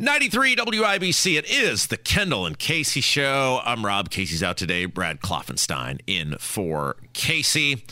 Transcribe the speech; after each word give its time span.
93 0.00 0.54
WIBC. 0.54 1.36
It 1.36 1.50
is 1.50 1.88
the 1.88 1.96
Kendall 1.96 2.46
and 2.46 2.56
Casey 2.56 3.00
show. 3.00 3.60
I'm 3.64 3.84
Rob. 3.84 4.10
Casey's 4.10 4.44
out 4.44 4.56
today. 4.56 4.84
Brad 4.84 5.20
Klopfenstein 5.20 5.98
in 6.06 6.36
for 6.38 6.94
Casey. 7.14 7.84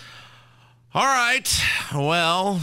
All 0.95 1.05
right. 1.05 1.53
Well, 1.93 2.61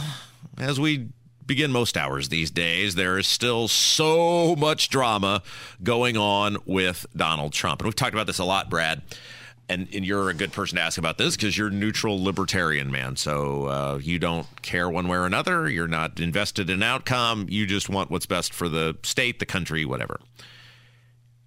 as 0.58 0.80
we 0.80 1.10
begin 1.46 1.74
most 1.74 1.98
hours 1.98 2.30
these 2.30 2.52
days, 2.52 2.96
there 2.96 3.18
is 3.18 3.28
still 3.28 3.68
so 3.68 4.56
much 4.56 4.88
drama 4.88 5.44
going 5.84 6.16
on 6.16 6.56
with 6.66 7.06
Donald 7.14 7.52
Trump. 7.52 7.82
And 7.82 7.88
we've 7.88 7.96
talked 7.96 8.14
about 8.14 8.28
this 8.28 8.40
a 8.40 8.46
lot, 8.46 8.70
Brad 8.70 9.02
and, 9.70 9.88
and 9.94 10.06
you're 10.06 10.30
a 10.30 10.34
good 10.34 10.52
person 10.52 10.76
to 10.78 10.82
ask 10.82 10.98
about 10.98 11.18
this 11.18 11.36
because 11.36 11.58
you're 11.58 11.70
neutral 11.70 12.22
libertarian 12.22 12.92
man. 12.92 13.16
So 13.16 13.66
uh, 13.66 14.00
you 14.02 14.20
don't 14.20 14.48
care 14.62 14.90
one 14.90 15.08
way 15.08 15.18
or 15.18 15.26
another. 15.26 15.70
You're 15.70 15.88
not 15.88 16.20
invested 16.20 16.70
in 16.70 16.84
outcome. 16.84 17.48
You 17.50 17.66
just 17.66 17.90
want 17.90 18.12
what's 18.12 18.26
best 18.26 18.54
for 18.54 18.68
the 18.68 18.98
state, 19.04 19.40
the 19.40 19.46
country, 19.46 19.86
whatever. 19.86 20.20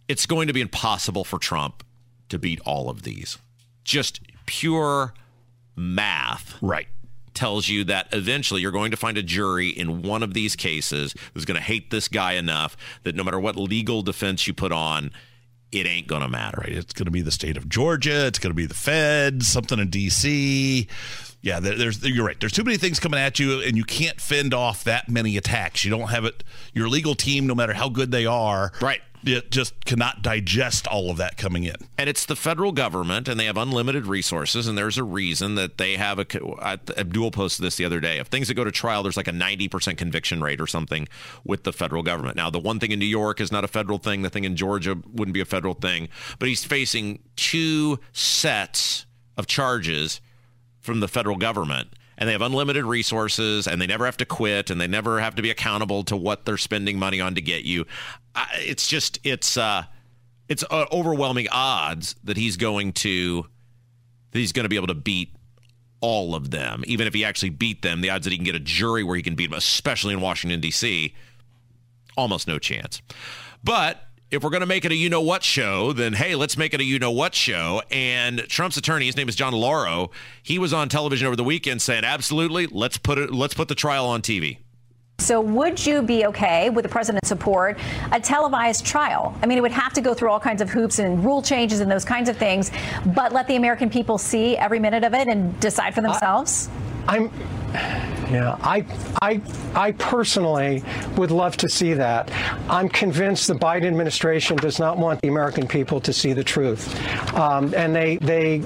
It's 0.08 0.26
going 0.26 0.46
to 0.46 0.52
be 0.52 0.60
impossible 0.60 1.24
for 1.24 1.38
Trump 1.38 1.84
to 2.28 2.38
beat 2.38 2.60
all 2.60 2.88
of 2.88 3.02
these. 3.02 3.38
Just 3.84 4.20
pure 4.46 5.14
math. 5.74 6.56
Right. 6.62 6.88
Tells 7.34 7.68
you 7.68 7.84
that 7.84 8.08
eventually 8.12 8.62
you're 8.62 8.72
going 8.72 8.92
to 8.92 8.96
find 8.96 9.18
a 9.18 9.22
jury 9.22 9.68
in 9.68 10.02
one 10.02 10.22
of 10.22 10.32
these 10.32 10.56
cases 10.56 11.14
who's 11.34 11.44
going 11.44 11.58
to 11.58 11.62
hate 11.62 11.90
this 11.90 12.08
guy 12.08 12.32
enough 12.32 12.76
that 13.02 13.14
no 13.14 13.22
matter 13.22 13.38
what 13.38 13.56
legal 13.56 14.00
defense 14.00 14.46
you 14.46 14.54
put 14.54 14.72
on, 14.72 15.10
it 15.80 15.86
ain't 15.86 16.06
going 16.06 16.22
to 16.22 16.28
matter. 16.28 16.58
Right. 16.62 16.72
It's 16.72 16.92
going 16.92 17.06
to 17.06 17.10
be 17.10 17.22
the 17.22 17.30
state 17.30 17.56
of 17.56 17.68
Georgia. 17.68 18.26
It's 18.26 18.38
going 18.38 18.50
to 18.50 18.54
be 18.54 18.66
the 18.66 18.74
feds, 18.74 19.48
something 19.48 19.78
in 19.78 19.90
D.C. 19.90 20.88
Yeah, 21.42 21.60
there's 21.60 22.02
you're 22.02 22.26
right. 22.26 22.38
There's 22.40 22.52
too 22.52 22.64
many 22.64 22.76
things 22.76 22.98
coming 22.98 23.20
at 23.20 23.38
you, 23.38 23.60
and 23.60 23.76
you 23.76 23.84
can't 23.84 24.20
fend 24.20 24.52
off 24.52 24.82
that 24.84 25.08
many 25.08 25.36
attacks. 25.36 25.84
You 25.84 25.90
don't 25.90 26.08
have 26.08 26.24
it. 26.24 26.42
Your 26.74 26.88
legal 26.88 27.14
team, 27.14 27.46
no 27.46 27.54
matter 27.54 27.72
how 27.72 27.88
good 27.88 28.10
they 28.10 28.26
are, 28.26 28.72
right, 28.80 29.00
it 29.26 29.50
just 29.50 29.84
cannot 29.84 30.22
digest 30.22 30.86
all 30.86 31.10
of 31.10 31.16
that 31.16 31.36
coming 31.36 31.64
in. 31.64 31.74
And 31.98 32.08
it's 32.08 32.24
the 32.24 32.36
federal 32.36 32.72
government, 32.72 33.28
and 33.28 33.38
they 33.38 33.46
have 33.46 33.56
unlimited 33.56 34.06
resources. 34.06 34.66
And 34.66 34.78
there's 34.78 34.98
a 34.98 35.04
reason 35.04 35.56
that 35.56 35.78
they 35.78 35.96
have 35.96 36.18
a. 36.18 36.26
Abdul 36.98 37.30
posted 37.32 37.64
this 37.64 37.76
the 37.76 37.84
other 37.84 38.00
day. 38.00 38.18
If 38.18 38.28
things 38.28 38.48
that 38.48 38.54
go 38.54 38.64
to 38.64 38.70
trial, 38.70 39.02
there's 39.02 39.16
like 39.16 39.28
a 39.28 39.32
90% 39.32 39.96
conviction 39.96 40.42
rate 40.42 40.60
or 40.60 40.66
something 40.66 41.08
with 41.44 41.64
the 41.64 41.72
federal 41.72 42.02
government. 42.02 42.36
Now, 42.36 42.50
the 42.50 42.60
one 42.60 42.78
thing 42.78 42.92
in 42.92 42.98
New 42.98 43.06
York 43.06 43.40
is 43.40 43.50
not 43.50 43.64
a 43.64 43.68
federal 43.68 43.98
thing. 43.98 44.22
The 44.22 44.30
thing 44.30 44.44
in 44.44 44.56
Georgia 44.56 44.96
wouldn't 45.12 45.34
be 45.34 45.40
a 45.40 45.46
federal 45.46 45.74
thing. 45.74 46.08
But 46.38 46.48
he's 46.48 46.64
facing 46.64 47.20
two 47.34 47.98
sets 48.12 49.06
of 49.36 49.46
charges 49.46 50.20
from 50.80 51.00
the 51.00 51.08
federal 51.08 51.36
government 51.36 51.95
and 52.18 52.28
they 52.28 52.32
have 52.32 52.42
unlimited 52.42 52.84
resources 52.84 53.66
and 53.66 53.80
they 53.80 53.86
never 53.86 54.06
have 54.06 54.16
to 54.18 54.24
quit 54.24 54.70
and 54.70 54.80
they 54.80 54.86
never 54.86 55.20
have 55.20 55.34
to 55.34 55.42
be 55.42 55.50
accountable 55.50 56.02
to 56.04 56.16
what 56.16 56.44
they're 56.44 56.56
spending 56.56 56.98
money 56.98 57.20
on 57.20 57.34
to 57.34 57.40
get 57.40 57.64
you. 57.64 57.86
It's 58.54 58.88
just 58.88 59.18
it's 59.24 59.56
uh 59.56 59.84
it's 60.48 60.64
uh, 60.70 60.86
overwhelming 60.92 61.48
odds 61.50 62.14
that 62.24 62.36
he's 62.36 62.56
going 62.56 62.92
to 62.92 63.46
that 64.30 64.38
he's 64.38 64.52
going 64.52 64.64
to 64.64 64.68
be 64.68 64.76
able 64.76 64.86
to 64.86 64.94
beat 64.94 65.34
all 66.00 66.34
of 66.34 66.50
them. 66.50 66.84
Even 66.86 67.06
if 67.06 67.14
he 67.14 67.24
actually 67.24 67.50
beat 67.50 67.82
them, 67.82 68.00
the 68.00 68.10
odds 68.10 68.24
that 68.24 68.30
he 68.30 68.36
can 68.36 68.44
get 68.44 68.54
a 68.54 68.60
jury 68.60 69.02
where 69.02 69.16
he 69.16 69.22
can 69.22 69.34
beat 69.34 69.50
them, 69.50 69.56
especially 69.56 70.12
in 70.12 70.20
Washington 70.20 70.60
D.C., 70.60 71.14
almost 72.16 72.46
no 72.46 72.58
chance. 72.58 73.02
But 73.64 74.05
if 74.30 74.42
we're 74.42 74.50
going 74.50 74.60
to 74.60 74.66
make 74.66 74.84
it 74.84 74.92
a 74.92 74.94
you 74.96 75.08
know 75.08 75.20
what 75.20 75.44
show, 75.44 75.92
then 75.92 76.12
hey, 76.12 76.34
let's 76.34 76.56
make 76.56 76.74
it 76.74 76.80
a 76.80 76.84
you 76.84 76.98
know 76.98 77.12
what 77.12 77.34
show. 77.34 77.82
And 77.90 78.40
Trump's 78.48 78.76
attorney, 78.76 79.06
his 79.06 79.16
name 79.16 79.28
is 79.28 79.36
John 79.36 79.52
Lauro, 79.52 80.10
he 80.42 80.58
was 80.58 80.72
on 80.72 80.88
television 80.88 81.26
over 81.26 81.36
the 81.36 81.44
weekend 81.44 81.80
saying, 81.82 82.04
absolutely, 82.04 82.66
let's 82.66 82.98
put 82.98 83.18
it, 83.18 83.32
let's 83.32 83.54
put 83.54 83.68
the 83.68 83.74
trial 83.74 84.06
on 84.06 84.22
TV. 84.22 84.58
So, 85.18 85.40
would 85.40 85.84
you 85.84 86.02
be 86.02 86.26
okay 86.26 86.68
with 86.68 86.82
the 86.82 86.88
president's 86.90 87.28
support 87.28 87.78
a 88.12 88.20
televised 88.20 88.84
trial? 88.84 89.34
I 89.42 89.46
mean, 89.46 89.56
it 89.56 89.62
would 89.62 89.72
have 89.72 89.94
to 89.94 90.02
go 90.02 90.12
through 90.12 90.30
all 90.30 90.40
kinds 90.40 90.60
of 90.60 90.68
hoops 90.68 90.98
and 90.98 91.24
rule 91.24 91.40
changes 91.40 91.80
and 91.80 91.90
those 91.90 92.04
kinds 92.04 92.28
of 92.28 92.36
things, 92.36 92.70
but 93.14 93.32
let 93.32 93.46
the 93.46 93.56
American 93.56 93.88
people 93.88 94.18
see 94.18 94.58
every 94.58 94.78
minute 94.78 95.04
of 95.04 95.14
it 95.14 95.26
and 95.26 95.58
decide 95.58 95.94
for 95.94 96.02
themselves? 96.02 96.68
I'm 97.08 97.30
yeah, 97.72 98.56
I, 98.60 98.84
I, 99.22 99.40
I 99.74 99.92
personally 99.92 100.82
would 101.16 101.30
love 101.30 101.56
to 101.58 101.68
see 101.68 101.94
that. 101.94 102.30
I'm 102.68 102.88
convinced 102.88 103.46
the 103.46 103.54
Biden 103.54 103.86
administration 103.86 104.56
does 104.56 104.78
not 104.78 104.98
want 104.98 105.20
the 105.22 105.28
American 105.28 105.66
people 105.66 106.00
to 106.00 106.12
see 106.12 106.32
the 106.32 106.44
truth, 106.44 106.94
um, 107.34 107.72
and 107.74 107.94
they 107.94 108.16
they 108.16 108.62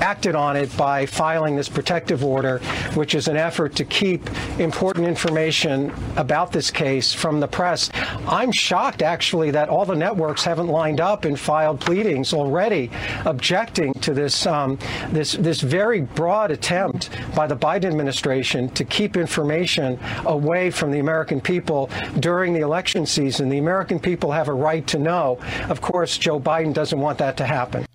acted 0.00 0.34
on 0.34 0.56
it 0.56 0.74
by 0.76 1.06
filing 1.06 1.56
this 1.56 1.68
protective 1.68 2.24
order, 2.24 2.58
which 2.94 3.14
is 3.14 3.28
an 3.28 3.36
effort 3.36 3.74
to 3.76 3.84
keep 3.84 4.28
important 4.58 5.06
information 5.06 5.92
about 6.16 6.52
this 6.52 6.70
case 6.70 7.12
from 7.12 7.40
the 7.40 7.48
press. 7.48 7.90
I'm 8.26 8.52
shocked, 8.52 9.02
actually, 9.02 9.50
that 9.52 9.68
all 9.68 9.84
the 9.84 9.96
networks 9.96 10.44
haven't 10.44 10.68
lined 10.68 11.00
up 11.00 11.24
and 11.24 11.38
filed 11.38 11.80
pleadings 11.80 12.32
already, 12.32 12.90
objecting 13.24 13.94
to 13.94 14.12
this 14.12 14.46
um, 14.46 14.78
this 15.10 15.32
this 15.32 15.60
very 15.60 16.00
broad 16.00 16.50
attempt 16.50 17.10
by 17.34 17.46
the 17.46 17.56
Biden 17.56 17.86
administration 17.86 18.27
to 18.28 18.84
keep 18.84 19.16
information 19.16 19.98
away 20.26 20.70
from 20.70 20.90
the 20.90 20.98
American 20.98 21.40
people 21.40 21.90
during 22.20 22.52
the 22.52 22.60
election 22.60 23.06
season. 23.06 23.48
The 23.48 23.58
American 23.58 23.98
people 23.98 24.32
have 24.32 24.48
a 24.48 24.54
right 24.54 24.86
to 24.88 24.98
know. 24.98 25.38
Of 25.68 25.80
course, 25.80 26.18
Joe 26.18 26.40
Biden 26.40 26.72
doesn't 26.74 27.00
want 27.00 27.18
that 27.18 27.36
to 27.38 27.46
happen. 27.46 27.86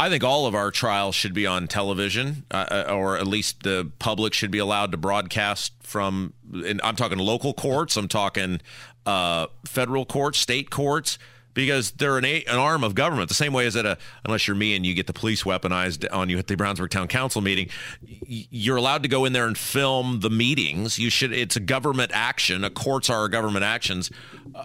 I 0.00 0.08
think 0.08 0.22
all 0.22 0.46
of 0.46 0.54
our 0.54 0.70
trials 0.70 1.16
should 1.16 1.34
be 1.34 1.46
on 1.46 1.66
television, 1.66 2.44
uh, 2.52 2.84
uh 2.88 2.92
or 2.94 3.16
at 3.16 3.26
least 3.26 3.64
the 3.64 3.90
public 3.98 4.32
should 4.32 4.52
be 4.52 4.58
allowed 4.58 4.92
to 4.92 4.96
broadcast 4.96 5.72
from. 5.80 6.34
I'm 6.54 6.94
talking 6.94 7.18
local 7.18 7.52
courts. 7.52 7.96
I'm 7.96 8.06
talking 8.06 8.60
uh, 9.06 9.48
federal 9.64 10.06
courts, 10.06 10.38
state 10.38 10.70
courts 10.70 11.18
because 11.58 11.90
they're 11.90 12.16
an, 12.16 12.24
a, 12.24 12.44
an 12.44 12.56
arm 12.56 12.84
of 12.84 12.94
government. 12.94 13.28
The 13.28 13.34
same 13.34 13.52
way 13.52 13.66
as 13.66 13.74
at 13.74 13.84
a, 13.84 13.98
unless 14.24 14.46
you're 14.46 14.54
me 14.54 14.76
and 14.76 14.86
you 14.86 14.94
get 14.94 15.08
the 15.08 15.12
police 15.12 15.42
weaponized 15.42 16.06
on 16.12 16.28
you 16.28 16.38
at 16.38 16.46
the 16.46 16.54
Brownsburg 16.54 16.90
Town 16.90 17.08
Council 17.08 17.42
meeting, 17.42 17.68
you're 18.00 18.76
allowed 18.76 19.02
to 19.02 19.08
go 19.08 19.24
in 19.24 19.32
there 19.32 19.48
and 19.48 19.58
film 19.58 20.20
the 20.20 20.30
meetings. 20.30 21.00
You 21.00 21.10
should. 21.10 21.32
It's 21.32 21.56
a 21.56 21.60
government 21.60 22.12
action. 22.14 22.62
A 22.62 22.70
courts 22.70 23.10
are 23.10 23.28
government 23.28 23.64
actions. 23.64 24.08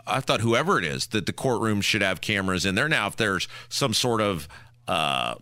I 0.06 0.20
thought 0.20 0.42
whoever 0.42 0.78
it 0.78 0.86
is 0.86 1.08
that 1.08 1.26
the 1.26 1.34
courtroom 1.34 1.82
should 1.82 2.03
have 2.03 2.22
cameras 2.22 2.64
in 2.64 2.76
there. 2.76 2.88
Now, 2.88 3.08
if 3.08 3.16
there's 3.16 3.48
some 3.70 3.96
sort 3.96 4.22
of 4.22 4.48
uh, 4.88 5.34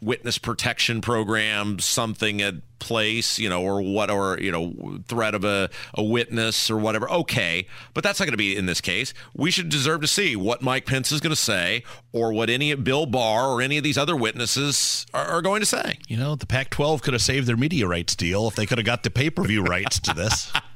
witness 0.00 0.38
protection 0.38 1.00
program, 1.00 1.78
something 1.78 2.42
at 2.42 2.54
place, 2.78 3.38
you 3.38 3.48
know, 3.48 3.62
or 3.62 3.80
what, 3.80 4.10
or, 4.10 4.38
you 4.38 4.52
know, 4.52 5.00
threat 5.08 5.34
of 5.34 5.44
a, 5.44 5.70
a 5.94 6.02
witness 6.02 6.70
or 6.70 6.76
whatever. 6.76 7.10
Okay. 7.10 7.66
But 7.94 8.04
that's 8.04 8.20
not 8.20 8.26
going 8.26 8.32
to 8.32 8.38
be 8.38 8.56
in 8.56 8.66
this 8.66 8.80
case. 8.80 9.14
We 9.34 9.50
should 9.50 9.68
deserve 9.68 10.02
to 10.02 10.06
see 10.06 10.36
what 10.36 10.62
Mike 10.62 10.86
Pence 10.86 11.10
is 11.10 11.20
going 11.20 11.30
to 11.30 11.40
say 11.40 11.84
or 12.12 12.32
what 12.32 12.50
any 12.50 12.70
of 12.70 12.84
Bill 12.84 13.06
Barr 13.06 13.48
or 13.48 13.62
any 13.62 13.78
of 13.78 13.84
these 13.84 13.98
other 13.98 14.16
witnesses 14.16 15.06
are, 15.14 15.24
are 15.24 15.42
going 15.42 15.60
to 15.60 15.66
say. 15.66 15.98
You 16.08 16.16
know, 16.16 16.34
the 16.36 16.46
Pac 16.46 16.70
12 16.70 17.02
could 17.02 17.14
have 17.14 17.22
saved 17.22 17.46
their 17.46 17.56
media 17.56 17.86
rights 17.86 18.14
deal 18.14 18.46
if 18.48 18.54
they 18.54 18.66
could 18.66 18.78
have 18.78 18.86
got 18.86 19.02
the 19.02 19.10
pay 19.10 19.30
per 19.30 19.42
view 19.44 19.62
rights 19.62 19.98
to 20.00 20.14
this. 20.14 20.52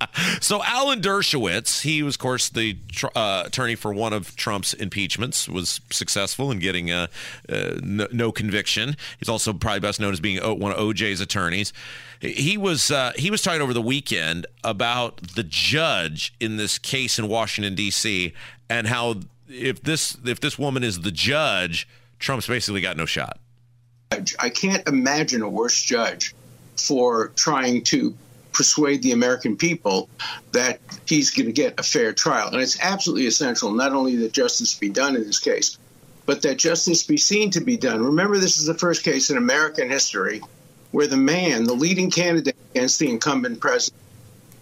so 0.40 0.62
Alan 0.62 1.00
Dershowitz, 1.00 1.82
he 1.82 2.02
was, 2.02 2.14
of 2.14 2.20
course, 2.20 2.48
the 2.48 2.76
uh, 3.14 3.44
attorney 3.46 3.74
for 3.74 3.92
one 3.92 4.12
of 4.12 4.36
Trump's 4.36 4.74
impeachments, 4.74 5.48
was 5.48 5.80
successful 5.90 6.50
in 6.50 6.58
getting 6.58 6.90
uh, 6.90 7.08
uh, 7.48 7.78
no, 7.82 8.06
no, 8.12 8.32
conviction. 8.32 8.96
He's 9.18 9.28
also 9.28 9.52
probably 9.52 9.80
best 9.80 10.00
known 10.00 10.12
as 10.12 10.20
being 10.20 10.38
one 10.58 10.72
of 10.72 10.78
OJ's 10.78 11.20
attorneys. 11.20 11.72
He 12.20 12.56
was 12.56 12.90
uh, 12.90 13.12
he 13.16 13.30
was 13.30 13.42
talking 13.42 13.60
over 13.60 13.72
the 13.72 13.82
weekend 13.82 14.46
about 14.64 15.20
the 15.34 15.44
judge 15.44 16.34
in 16.40 16.56
this 16.56 16.78
case 16.78 17.18
in 17.18 17.28
Washington 17.28 17.74
D.C. 17.74 18.32
and 18.68 18.86
how 18.86 19.16
if 19.48 19.82
this 19.82 20.16
if 20.24 20.40
this 20.40 20.58
woman 20.58 20.82
is 20.82 21.00
the 21.00 21.12
judge, 21.12 21.88
Trump's 22.18 22.46
basically 22.46 22.80
got 22.80 22.96
no 22.96 23.06
shot. 23.06 23.38
I 24.38 24.48
can't 24.50 24.86
imagine 24.88 25.42
a 25.42 25.48
worse 25.48 25.82
judge 25.82 26.34
for 26.76 27.28
trying 27.36 27.84
to 27.84 28.14
persuade 28.52 29.02
the 29.02 29.12
American 29.12 29.56
people 29.56 30.08
that 30.52 30.80
he's 31.06 31.30
going 31.30 31.46
to 31.46 31.52
get 31.52 31.78
a 31.78 31.82
fair 31.82 32.12
trial. 32.12 32.48
And 32.48 32.60
it's 32.60 32.80
absolutely 32.80 33.26
essential 33.26 33.72
not 33.72 33.92
only 33.92 34.16
that 34.16 34.32
justice 34.32 34.74
be 34.74 34.88
done 34.88 35.16
in 35.16 35.24
this 35.24 35.38
case, 35.38 35.78
but 36.26 36.42
that 36.42 36.58
justice 36.58 37.04
be 37.04 37.16
seen 37.16 37.50
to 37.50 37.60
be 37.60 37.76
done. 37.76 38.04
Remember, 38.04 38.36
this 38.36 38.58
is 38.58 38.66
the 38.66 38.74
first 38.74 39.02
case 39.02 39.30
in 39.30 39.36
American 39.36 39.88
history 39.88 40.42
where 40.90 41.06
the 41.06 41.16
man, 41.16 41.64
the 41.64 41.74
leading 41.74 42.10
candidate 42.10 42.56
against 42.72 42.98
the 42.98 43.08
incumbent 43.08 43.60
president, 43.60 44.02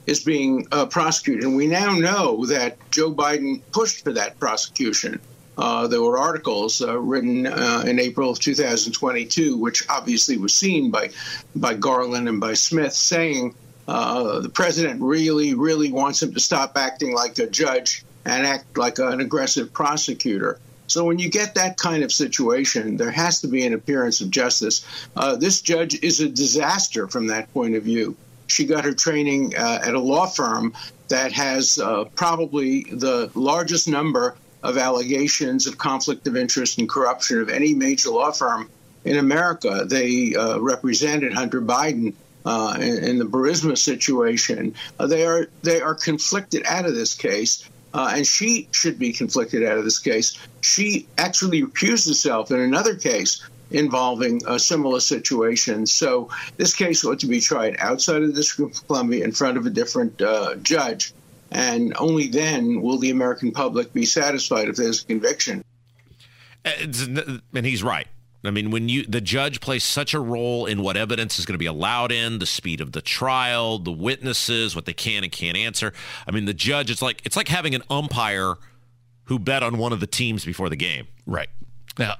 is 0.06 0.23
being 0.23 0.67
uh, 0.73 0.87
prosecuted. 0.87 1.44
And 1.44 1.56
we 1.56 1.67
now 1.67 1.93
know 1.93 2.47
that 2.47 2.77
Joe 2.91 3.12
Biden 3.12 3.61
pushed 3.73 4.05
for 4.05 4.12
that 4.12 4.38
prosecution. 4.38 5.21
Uh, 5.59 5.87
there 5.87 6.03
were 6.03 6.19
articles 6.19 6.83
uh, 6.83 6.99
written 6.99 7.47
uh, 7.47 7.83
in 7.87 7.99
April 7.99 8.31
of 8.31 8.38
2022, 8.38 9.56
which 9.56 9.88
obviously 9.88 10.37
was 10.37 10.55
seen 10.55 10.91
by 10.91 11.11
by 11.56 11.75
Garland 11.75 12.29
and 12.29 12.41
by 12.41 12.53
Smith, 12.53 12.93
saying 12.93 13.55
uh, 13.88 14.41
the 14.41 14.49
president 14.49 15.00
really, 15.00 15.55
really 15.55 15.93
wants 15.93 16.23
him 16.23 16.35
to 16.35 16.41
stop 16.41 16.77
acting 16.77 17.15
like 17.15 17.38
a 17.38 17.47
judge 17.47 18.05
and 18.25 18.47
act 18.47 18.77
like 18.77 18.99
an 18.99 19.21
aggressive 19.21 19.73
prosecutor. 19.73 20.59
So 20.88 21.05
when 21.05 21.19
you 21.19 21.29
get 21.29 21.55
that 21.55 21.79
kind 21.79 22.05
of 22.05 22.12
situation, 22.12 22.97
there 22.97 23.11
has 23.11 23.41
to 23.41 23.49
be 23.49 23.67
an 23.67 23.73
appearance 23.73 24.21
of 24.21 24.31
justice. 24.31 24.85
Uh, 25.17 25.37
this 25.37 25.61
judge 25.61 26.00
is 26.03 26.21
a 26.21 26.29
disaster 26.29 27.09
from 27.09 27.27
that 27.29 27.53
point 27.53 27.75
of 27.75 27.83
view. 27.83 28.17
She 28.47 28.65
got 28.65 28.85
her 28.85 28.94
training 28.94 29.56
uh, 29.56 29.81
at 29.85 29.94
a 29.94 30.00
law 30.00 30.27
firm 30.27 30.75
that 31.09 31.33
has 31.33 31.81
probably 32.15 32.85
the 32.85 33.31
largest 33.35 33.88
number 33.88 34.37
of 34.62 34.77
allegations 34.77 35.67
of 35.67 35.79
conflict 35.79 36.27
of 36.27 36.37
interest 36.37 36.79
and 36.79 36.88
corruption 36.88 37.41
of 37.41 37.49
any 37.49 37.75
major 37.75 38.11
law 38.11 38.33
firm 38.33 38.69
in 39.05 39.17
America. 39.17 39.85
They 39.87 40.35
uh, 40.35 40.59
represented 40.59 41.33
Hunter 41.33 41.61
Biden 41.61 42.15
uh, 42.47 42.77
in, 42.81 43.05
in, 43.05 43.19
the 43.19 43.25
Burisma 43.25 43.77
situation. 43.77 44.75
Uh, 44.99 45.07
they 45.07 45.27
are 45.27 45.49
they 45.63 45.81
are 45.81 45.95
conflicted 45.95 46.65
out 46.67 46.87
of 46.87 46.95
this 46.95 47.15
case. 47.15 47.69
Uh, 47.95 48.13
and 48.15 48.27
she 48.27 48.69
should 48.73 48.99
be 48.99 49.11
conflicted 49.11 49.65
out 49.65 49.79
of 49.79 49.85
this 49.85 49.99
case. 49.99 50.37
She 50.61 51.07
actually 51.17 51.63
recused 51.63 52.07
herself 52.07 52.51
in 52.51 52.61
another 52.61 52.95
case 52.95 53.43
involving 53.71 54.43
a 54.47 54.59
similar 54.59 55.01
situation. 55.01 55.87
So 55.87 56.29
this 56.59 56.75
case 56.75 57.05
ought 57.05 57.21
to 57.21 57.27
be 57.27 57.41
tried 57.41 57.77
outside 57.79 58.23
of 58.23 58.29
the 58.29 58.35
District 58.35 58.77
of 58.77 58.87
Columbia 58.87 59.25
in 59.25 59.33
front 59.33 59.57
of 59.57 59.65
a 59.65 59.71
different 59.71 60.21
uh, 60.21 60.57
judge 60.57 61.15
and 61.51 61.95
only 61.99 62.29
then 62.29 62.83
will 62.83 62.99
the 62.99 63.11
American 63.11 63.53
public 63.53 63.93
be 63.93 64.05
satisfied 64.05 64.69
if 64.69 64.77
there's 64.77 65.03
a 65.03 65.07
conviction. 65.07 65.65
And 66.65 67.65
he's 67.65 67.83
right. 67.83 68.07
I 68.49 68.51
mean, 68.51 68.71
when 68.71 68.89
you 68.89 69.05
the 69.05 69.21
judge 69.21 69.61
plays 69.61 69.85
such 69.85 70.15
a 70.15 70.21
role 70.21 70.67
in 70.67 70.83
what 70.83 70.97
evidence 70.97 71.39
is 71.39 71.47
going 71.47 71.55
to 71.55 71.59
be 71.59 71.67
allowed 71.67 72.13
in, 72.13 72.39
the 72.39 72.47
speed 72.47 72.81
of 72.81 72.93
the 72.93 73.03
trial, 73.03 73.79
the 73.79 73.93
witnesses, 73.93 74.75
what 74.75 74.85
they 74.85 74.93
can 74.93 75.23
and 75.23 75.33
can't 75.33 75.57
answer. 75.57 75.93
I 76.27 76.31
mean, 76.31 76.45
the 76.45 76.55
judge 76.55 76.91
it's 76.91 77.03
like 77.03 77.23
it's 77.25 77.37
like 77.37 77.49
having 77.49 77.75
an 77.75 77.83
umpire 77.91 78.55
who 79.25 79.39
bet 79.39 79.63
on 79.63 79.79
one 79.79 79.93
of 79.93 80.01
the 80.01 80.07
teams 80.07 80.45
before 80.45 80.69
the 80.69 80.77
game. 80.77 81.09
Right. 81.27 81.49
Now, 81.99 82.17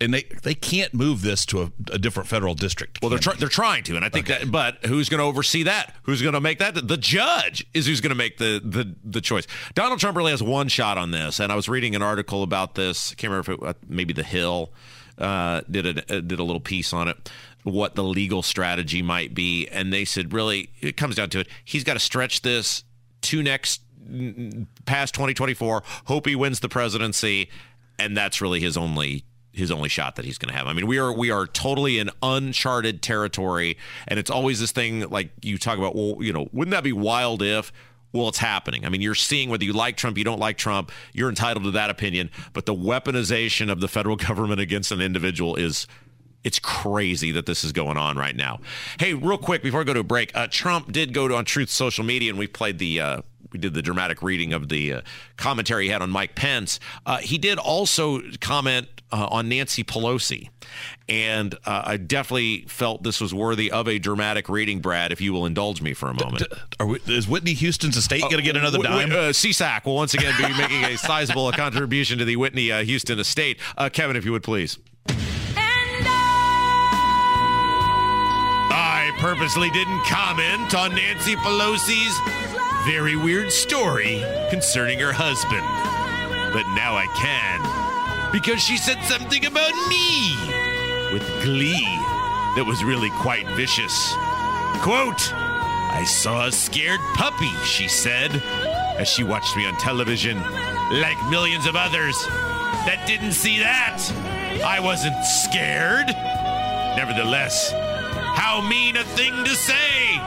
and 0.00 0.12
they 0.12 0.24
they 0.42 0.54
can't 0.54 0.92
move 0.92 1.22
this 1.22 1.46
to 1.46 1.62
a, 1.62 1.72
a 1.92 1.98
different 1.98 2.28
federal 2.28 2.54
district. 2.54 3.00
Well, 3.00 3.10
they're 3.10 3.34
they're 3.34 3.48
trying 3.48 3.84
to, 3.84 3.96
and 3.96 4.04
I 4.04 4.08
think 4.08 4.30
okay. 4.30 4.44
that. 4.44 4.50
But 4.50 4.86
who's 4.86 5.08
going 5.08 5.18
to 5.18 5.24
oversee 5.24 5.64
that? 5.64 5.94
Who's 6.02 6.20
going 6.20 6.34
to 6.34 6.40
make 6.40 6.58
that? 6.58 6.86
The 6.86 6.96
judge 6.96 7.66
is 7.74 7.86
who's 7.86 8.00
going 8.00 8.10
to 8.10 8.16
make 8.16 8.38
the 8.38 8.60
the 8.62 8.94
the 9.04 9.20
choice. 9.20 9.46
Donald 9.74 10.00
Trump 10.00 10.16
really 10.16 10.32
has 10.32 10.42
one 10.42 10.68
shot 10.68 10.98
on 10.98 11.10
this, 11.10 11.40
and 11.40 11.50
I 11.50 11.56
was 11.56 11.68
reading 11.68 11.94
an 11.94 12.02
article 12.02 12.42
about 12.42 12.74
this. 12.74 13.12
I 13.12 13.14
can't 13.14 13.30
remember 13.30 13.52
if 13.52 13.58
it 13.58 13.66
uh, 13.66 13.74
maybe 13.88 14.12
The 14.12 14.24
Hill 14.24 14.72
uh, 15.18 15.62
did 15.70 15.98
a 15.98 16.16
uh, 16.16 16.20
did 16.20 16.38
a 16.38 16.44
little 16.44 16.60
piece 16.60 16.92
on 16.92 17.08
it. 17.08 17.30
What 17.62 17.94
the 17.94 18.04
legal 18.04 18.42
strategy 18.42 19.00
might 19.00 19.32
be, 19.34 19.66
and 19.68 19.92
they 19.92 20.04
said 20.04 20.32
really 20.32 20.70
it 20.80 20.96
comes 20.96 21.16
down 21.16 21.30
to 21.30 21.40
it. 21.40 21.48
He's 21.64 21.84
got 21.84 21.94
to 21.94 22.00
stretch 22.00 22.42
this 22.42 22.84
to 23.22 23.42
next 23.42 23.80
past 24.84 25.14
2024. 25.14 25.82
Hope 26.06 26.26
he 26.26 26.36
wins 26.36 26.60
the 26.60 26.68
presidency, 26.68 27.48
and 27.98 28.16
that's 28.16 28.40
really 28.40 28.60
his 28.60 28.76
only 28.76 29.24
his 29.54 29.70
only 29.70 29.88
shot 29.88 30.16
that 30.16 30.24
he's 30.24 30.36
going 30.36 30.52
to 30.52 30.58
have. 30.58 30.66
I 30.66 30.72
mean, 30.72 30.86
we 30.86 30.98
are 30.98 31.12
we 31.12 31.30
are 31.30 31.46
totally 31.46 31.98
in 31.98 32.10
uncharted 32.22 33.02
territory, 33.02 33.78
and 34.06 34.18
it's 34.18 34.30
always 34.30 34.60
this 34.60 34.72
thing 34.72 35.08
like 35.08 35.30
you 35.42 35.58
talk 35.58 35.78
about. 35.78 35.94
Well, 35.94 36.16
you 36.20 36.32
know, 36.32 36.48
wouldn't 36.52 36.72
that 36.72 36.84
be 36.84 36.92
wild 36.92 37.42
if? 37.42 37.72
Well, 38.14 38.28
it's 38.28 38.38
happening. 38.38 38.86
I 38.86 38.90
mean, 38.90 39.00
you're 39.00 39.16
seeing 39.16 39.50
whether 39.50 39.64
you 39.64 39.72
like 39.72 39.96
Trump, 39.96 40.16
you 40.16 40.22
don't 40.22 40.38
like 40.38 40.56
Trump, 40.56 40.92
you're 41.12 41.28
entitled 41.28 41.64
to 41.64 41.72
that 41.72 41.90
opinion. 41.90 42.30
But 42.52 42.64
the 42.64 42.74
weaponization 42.74 43.70
of 43.70 43.80
the 43.80 43.88
federal 43.88 44.14
government 44.28 44.60
against 44.60 44.92
an 44.92 45.00
individual 45.00 45.56
is 45.56 45.88
it's 46.44 46.60
crazy 46.60 47.32
that 47.32 47.46
this 47.46 47.64
is 47.64 47.72
going 47.72 47.96
on 47.96 48.16
right 48.16 48.36
now. 48.36 48.60
Hey, 49.00 49.14
real 49.14 49.38
quick 49.38 49.62
before 49.64 49.80
I 49.80 49.84
go 49.84 49.94
to 49.94 50.00
a 50.00 50.04
break, 50.04 50.30
uh, 50.36 50.46
Trump 50.48 50.92
did 50.92 51.12
go 51.12 51.26
to 51.26 51.34
on 51.34 51.44
Truth 51.44 51.70
social 51.70 52.04
media, 52.04 52.30
and 52.30 52.38
we 52.38 52.46
played 52.46 52.78
the 52.78 53.00
uh, 53.00 53.22
we 53.54 53.60
did 53.60 53.72
the 53.72 53.80
dramatic 53.80 54.20
reading 54.20 54.52
of 54.52 54.68
the 54.68 54.94
uh, 54.94 55.00
commentary 55.36 55.84
he 55.84 55.90
had 55.90 56.02
on 56.02 56.10
Mike 56.10 56.34
Pence. 56.34 56.80
Uh, 57.06 57.18
he 57.18 57.38
did 57.38 57.56
also 57.56 58.20
comment 58.40 58.88
uh, 59.12 59.28
on 59.30 59.48
Nancy 59.48 59.84
Pelosi. 59.84 60.50
And 61.08 61.54
uh, 61.64 61.82
I 61.86 61.96
definitely 61.96 62.64
felt 62.66 63.04
this 63.04 63.20
was 63.20 63.32
worthy 63.32 63.70
of 63.70 63.86
a 63.86 64.00
dramatic 64.00 64.48
reading, 64.48 64.80
Brad, 64.80 65.12
if 65.12 65.20
you 65.20 65.32
will 65.32 65.46
indulge 65.46 65.80
me 65.80 65.94
for 65.94 66.10
a 66.10 66.14
moment. 66.14 66.38
D- 66.38 66.56
d- 66.78 66.84
we, 66.84 66.98
is 67.06 67.28
Whitney 67.28 67.54
Houston's 67.54 67.96
estate 67.96 68.22
going 68.22 68.38
to 68.38 68.42
get 68.42 68.56
another 68.56 68.78
dime? 68.78 69.12
Uh, 69.12 69.30
SESAC 69.30 69.84
will 69.84 69.94
once 69.94 70.14
again 70.14 70.34
be 70.36 70.52
making 70.58 70.82
a 70.84 70.98
sizable 70.98 71.52
contribution 71.56 72.18
to 72.18 72.24
the 72.24 72.34
Whitney 72.34 72.72
uh, 72.72 72.82
Houston 72.82 73.20
estate. 73.20 73.60
Uh, 73.78 73.88
Kevin, 73.88 74.16
if 74.16 74.24
you 74.24 74.32
would 74.32 74.42
please. 74.42 74.78
I 78.76 79.12
purposely 79.18 79.70
didn't 79.70 80.02
comment 80.06 80.74
on 80.74 80.92
Nancy 80.96 81.36
Pelosi's 81.36 82.53
very 82.86 83.16
weird 83.16 83.50
story 83.50 84.22
concerning 84.50 84.98
her 84.98 85.12
husband. 85.12 85.64
But 86.52 86.68
now 86.74 86.94
I 86.96 87.06
can 87.16 88.30
because 88.30 88.60
she 88.60 88.76
said 88.76 89.02
something 89.04 89.46
about 89.46 89.72
me 89.88 90.36
with 91.12 91.22
glee 91.42 91.86
that 92.56 92.64
was 92.66 92.84
really 92.84 93.10
quite 93.10 93.46
vicious. 93.48 94.12
Quote, 94.82 95.32
I 95.32 96.04
saw 96.04 96.46
a 96.46 96.52
scared 96.52 97.00
puppy, 97.14 97.50
she 97.64 97.88
said, 97.88 98.42
as 98.98 99.08
she 99.08 99.24
watched 99.24 99.56
me 99.56 99.64
on 99.66 99.76
television, 99.78 100.36
like 101.00 101.16
millions 101.30 101.66
of 101.66 101.76
others 101.76 102.16
that 102.86 103.04
didn't 103.06 103.32
see 103.32 103.60
that. 103.60 104.02
I 104.64 104.80
wasn't 104.80 105.24
scared. 105.24 106.08
Nevertheless, 106.96 107.72
how 108.34 108.60
mean 108.68 108.96
a 108.96 109.04
thing 109.04 109.32
to 109.44 109.54
say! 109.54 110.20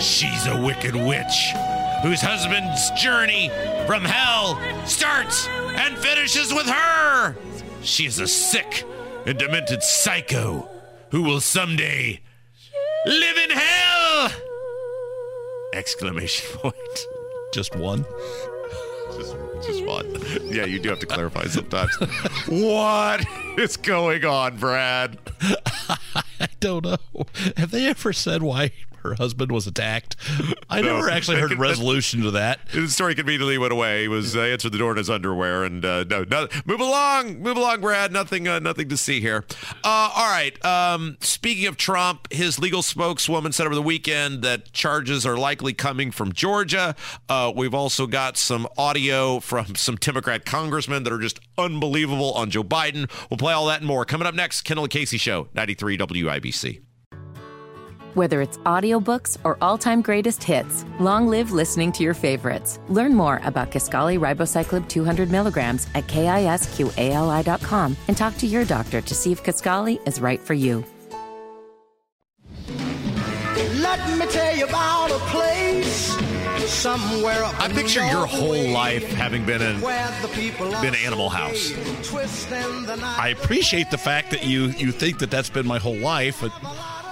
She's 0.00 0.46
a 0.46 0.60
wicked 0.60 0.94
witch 0.94 1.52
whose 2.02 2.20
husband's 2.20 2.90
journey 2.92 3.50
from 3.86 4.04
hell 4.04 4.58
starts 4.86 5.48
and 5.48 5.96
finishes 5.98 6.52
with 6.52 6.66
her. 6.66 7.36
She 7.82 8.06
is 8.06 8.18
a 8.18 8.26
sick 8.26 8.84
and 9.26 9.38
demented 9.38 9.82
psycho 9.82 10.68
who 11.10 11.22
will 11.22 11.40
someday 11.40 12.20
live 13.06 13.36
in 13.36 13.50
hell! 13.50 14.30
Exclamation 15.72 16.58
point. 16.58 16.74
Just 17.52 17.76
one? 17.76 18.04
Just, 19.16 19.36
just 19.66 19.84
one. 19.84 20.06
Yeah, 20.44 20.64
you 20.64 20.78
do 20.78 20.88
have 20.88 21.00
to 21.00 21.06
clarify 21.06 21.46
sometimes. 21.46 21.94
what 22.48 23.24
is 23.58 23.76
going 23.76 24.24
on, 24.24 24.56
Brad? 24.56 25.18
I 25.40 26.48
don't 26.60 26.84
know. 26.84 27.26
Have 27.56 27.70
they 27.70 27.86
ever 27.86 28.12
said 28.12 28.42
why 28.42 28.72
her 29.02 29.14
husband 29.14 29.52
was 29.52 29.66
attacked. 29.66 30.16
I 30.68 30.80
no, 30.80 30.96
never 30.96 31.10
actually 31.10 31.40
heard 31.40 31.52
a 31.52 31.56
resolution 31.58 32.22
to 32.22 32.30
that. 32.32 32.60
The 32.72 32.88
story 32.88 33.14
conveniently 33.14 33.58
went 33.58 33.72
away. 33.72 34.02
He 34.02 34.08
was 34.08 34.36
uh, 34.36 34.40
answered 34.40 34.72
the 34.72 34.78
door 34.78 34.92
in 34.92 34.98
his 34.98 35.10
underwear, 35.10 35.64
and 35.64 35.84
uh, 35.84 36.04
no, 36.04 36.24
no, 36.24 36.48
move 36.64 36.80
along, 36.80 37.40
move 37.40 37.56
along, 37.56 37.80
Brad. 37.80 38.12
Nothing, 38.12 38.48
uh, 38.48 38.58
nothing 38.58 38.88
to 38.88 38.96
see 38.96 39.20
here. 39.20 39.44
Uh, 39.84 40.10
all 40.14 40.30
right. 40.30 40.62
Um, 40.64 41.16
speaking 41.20 41.66
of 41.66 41.76
Trump, 41.76 42.32
his 42.32 42.58
legal 42.58 42.82
spokeswoman 42.82 43.52
said 43.52 43.66
over 43.66 43.74
the 43.74 43.82
weekend 43.82 44.42
that 44.42 44.72
charges 44.72 45.24
are 45.26 45.36
likely 45.36 45.72
coming 45.72 46.10
from 46.10 46.32
Georgia. 46.32 46.94
Uh, 47.28 47.52
we've 47.54 47.74
also 47.74 48.06
got 48.06 48.36
some 48.36 48.66
audio 48.76 49.40
from 49.40 49.74
some 49.74 49.96
Democrat 49.96 50.44
congressmen 50.44 51.04
that 51.04 51.12
are 51.12 51.18
just 51.18 51.40
unbelievable 51.56 52.32
on 52.32 52.50
Joe 52.50 52.64
Biden. 52.64 53.10
We'll 53.30 53.38
play 53.38 53.52
all 53.52 53.66
that 53.66 53.80
and 53.80 53.86
more 53.86 54.04
coming 54.04 54.26
up 54.26 54.34
next. 54.34 54.62
Kendall 54.62 54.84
and 54.84 54.90
Casey 54.90 55.18
Show, 55.18 55.48
93 55.54 55.98
WIBC. 55.98 56.89
Whether 58.14 58.40
it's 58.40 58.58
audiobooks 58.58 59.38
or 59.44 59.56
all-time 59.60 60.02
greatest 60.02 60.42
hits, 60.42 60.84
long 60.98 61.28
live 61.28 61.52
listening 61.52 61.92
to 61.92 62.02
your 62.02 62.14
favorites. 62.14 62.80
Learn 62.88 63.14
more 63.14 63.40
about 63.44 63.70
Kisqali 63.70 64.18
Ribociclib 64.18 64.88
200 64.88 65.30
milligrams 65.30 65.86
at 65.94 66.08
kisqali.com 66.08 67.96
and 68.08 68.16
talk 68.16 68.36
to 68.38 68.48
your 68.48 68.64
doctor 68.64 69.00
to 69.00 69.14
see 69.14 69.30
if 69.30 69.44
Kisqali 69.44 70.04
is 70.08 70.20
right 70.20 70.40
for 70.40 70.54
you. 70.54 70.84
Let 73.78 74.18
me 74.18 74.26
tell 74.26 74.56
you 74.56 74.64
about 74.64 75.12
a 75.12 75.18
place 75.30 76.16
somewhere 76.66 77.44
I 77.44 77.68
picture 77.68 78.04
your 78.06 78.26
whole 78.26 78.70
life 78.70 79.04
having 79.12 79.44
been 79.44 79.60
in 79.60 79.80
been 79.80 80.94
Animal 80.94 81.28
House. 81.28 81.72
I 83.18 83.34
appreciate 83.36 83.90
the 83.90 83.98
fact 83.98 84.30
that 84.30 84.44
you 84.44 84.66
you 84.78 84.90
think 84.92 85.18
that 85.18 85.30
that's 85.30 85.50
been 85.50 85.66
my 85.66 85.78
whole 85.78 85.96
life, 85.96 86.40
but 86.40 86.52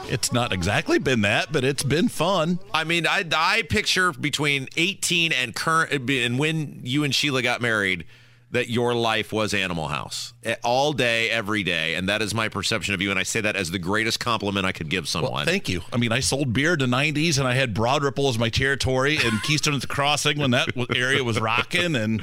it's 0.08 0.32
not 0.32 0.52
exactly 0.52 0.98
been 0.98 1.22
that, 1.22 1.52
but 1.52 1.64
it's 1.64 1.82
been 1.82 2.08
fun. 2.08 2.58
I 2.72 2.84
mean, 2.84 3.06
I, 3.06 3.24
I 3.34 3.62
picture 3.62 4.12
between 4.12 4.68
18 4.76 5.32
and 5.32 5.54
current 5.54 6.10
and 6.10 6.38
when 6.38 6.80
you 6.82 7.04
and 7.04 7.14
Sheila 7.14 7.42
got 7.42 7.60
married, 7.60 8.04
that 8.50 8.70
your 8.70 8.94
life 8.94 9.32
was 9.32 9.52
Animal 9.52 9.88
House 9.88 10.32
eh, 10.42 10.54
all 10.64 10.92
day, 10.92 11.30
every 11.30 11.62
day, 11.62 11.94
and 11.94 12.08
that 12.08 12.22
is 12.22 12.32
my 12.32 12.48
perception 12.48 12.94
of 12.94 13.02
you. 13.02 13.10
And 13.10 13.18
I 13.18 13.22
say 13.22 13.40
that 13.42 13.56
as 13.56 13.70
the 13.70 13.78
greatest 13.78 14.20
compliment 14.20 14.64
I 14.64 14.72
could 14.72 14.88
give 14.88 15.06
someone. 15.06 15.32
Well, 15.32 15.44
thank 15.44 15.68
you. 15.68 15.82
I 15.92 15.98
mean, 15.98 16.12
I 16.12 16.20
sold 16.20 16.52
beer 16.52 16.72
in 16.72 16.78
the 16.78 16.86
'90s, 16.86 17.38
and 17.38 17.46
I 17.46 17.54
had 17.54 17.74
Broad 17.74 18.02
Ripple 18.02 18.28
as 18.28 18.38
my 18.38 18.48
territory, 18.48 19.18
and 19.22 19.42
Keystone 19.42 19.74
at 19.74 19.82
the 19.82 19.86
Crossing 19.86 20.38
when 20.38 20.52
that 20.52 20.70
area 20.96 21.22
was 21.22 21.38
rocking, 21.40 21.94
and 21.94 22.22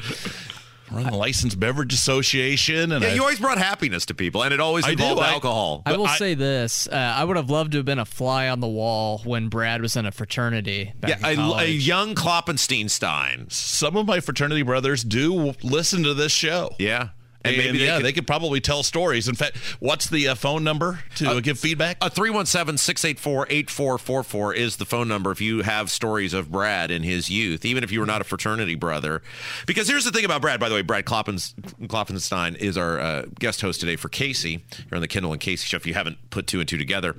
run 0.91 1.03
the 1.05 1.15
Licensed 1.15 1.59
Beverage 1.59 1.93
Association. 1.93 2.91
And 2.91 3.03
yeah, 3.03 3.11
I, 3.11 3.13
you 3.13 3.21
always 3.21 3.39
brought 3.39 3.57
happiness 3.57 4.05
to 4.07 4.13
people, 4.13 4.43
and 4.43 4.53
it 4.53 4.59
always 4.59 4.85
I 4.85 4.91
involved 4.91 5.19
do. 5.19 5.25
Alcohol. 5.25 5.83
I 5.85 5.97
will 5.97 6.07
I- 6.07 6.17
say 6.17 6.33
this: 6.33 6.87
uh, 6.87 6.95
I 6.95 7.23
would 7.23 7.37
have 7.37 7.49
loved 7.49 7.71
to 7.73 7.77
have 7.79 7.85
been 7.85 7.99
a 7.99 8.05
fly 8.05 8.49
on 8.49 8.59
the 8.59 8.67
wall 8.67 9.21
when 9.25 9.49
Brad 9.49 9.81
was 9.81 9.95
in 9.95 10.05
a 10.05 10.11
fraternity. 10.11 10.93
Back 10.99 11.21
yeah, 11.21 11.29
in 11.29 11.39
a, 11.39 11.53
a 11.57 11.65
young 11.67 12.15
Klopfenstein 12.15 12.89
Stein. 12.89 13.47
some 13.49 13.95
of 13.97 14.05
my 14.05 14.19
fraternity 14.19 14.61
brothers 14.61 15.03
do 15.03 15.53
listen 15.63 16.03
to 16.03 16.13
this 16.13 16.31
show. 16.31 16.69
Yeah. 16.79 17.09
And 17.45 17.55
And, 17.61 17.75
they 17.79 17.85
yeah, 17.85 17.97
could- 17.97 18.05
they 18.05 18.13
could 18.13 18.27
probably 18.27 18.59
tell 18.59 18.83
stories. 18.83 19.27
In 19.27 19.35
fact, 19.35 19.57
what's 19.79 20.09
the 20.09 20.27
uh, 20.29 20.35
phone 20.35 20.63
number 20.63 20.99
to 21.15 21.29
uh, 21.29 21.39
give 21.39 21.59
feedback? 21.59 21.97
A 22.01 22.09
317 22.09 22.77
684 22.77 23.47
8444 23.49 24.53
is 24.53 24.77
the 24.77 24.85
phone 24.85 25.07
number 25.07 25.31
if 25.31 25.39
you 25.41 25.61
have 25.61 25.89
stories 25.91 26.33
of 26.33 26.51
Brad 26.51 26.91
in 26.91 27.03
his 27.03 27.29
youth, 27.29 27.65
even 27.65 27.83
if 27.83 27.91
you 27.91 27.99
were 27.99 28.05
not 28.05 28.21
a 28.21 28.23
fraternity 28.23 28.75
brother. 28.75 29.21
Because 29.67 29.87
here's 29.87 30.05
the 30.05 30.11
thing 30.11 30.25
about 30.25 30.41
Brad, 30.41 30.59
by 30.59 30.69
the 30.69 30.75
way, 30.75 30.81
Brad 30.81 31.05
Kloppens, 31.05 31.53
Klopfenstein 31.83 32.55
is 32.57 32.77
our 32.77 32.99
uh, 32.99 33.25
guest 33.39 33.61
host 33.61 33.79
today 33.79 33.95
for 33.95 34.09
Casey 34.09 34.63
here 34.75 34.95
on 34.95 35.01
the 35.01 35.07
Kendall 35.07 35.31
and 35.31 35.39
Casey 35.41 35.65
show. 35.65 35.77
If 35.77 35.85
you 35.85 35.93
haven't 35.93 36.17
put 36.29 36.47
two 36.47 36.59
and 36.59 36.67
two 36.67 36.77
together, 36.77 37.15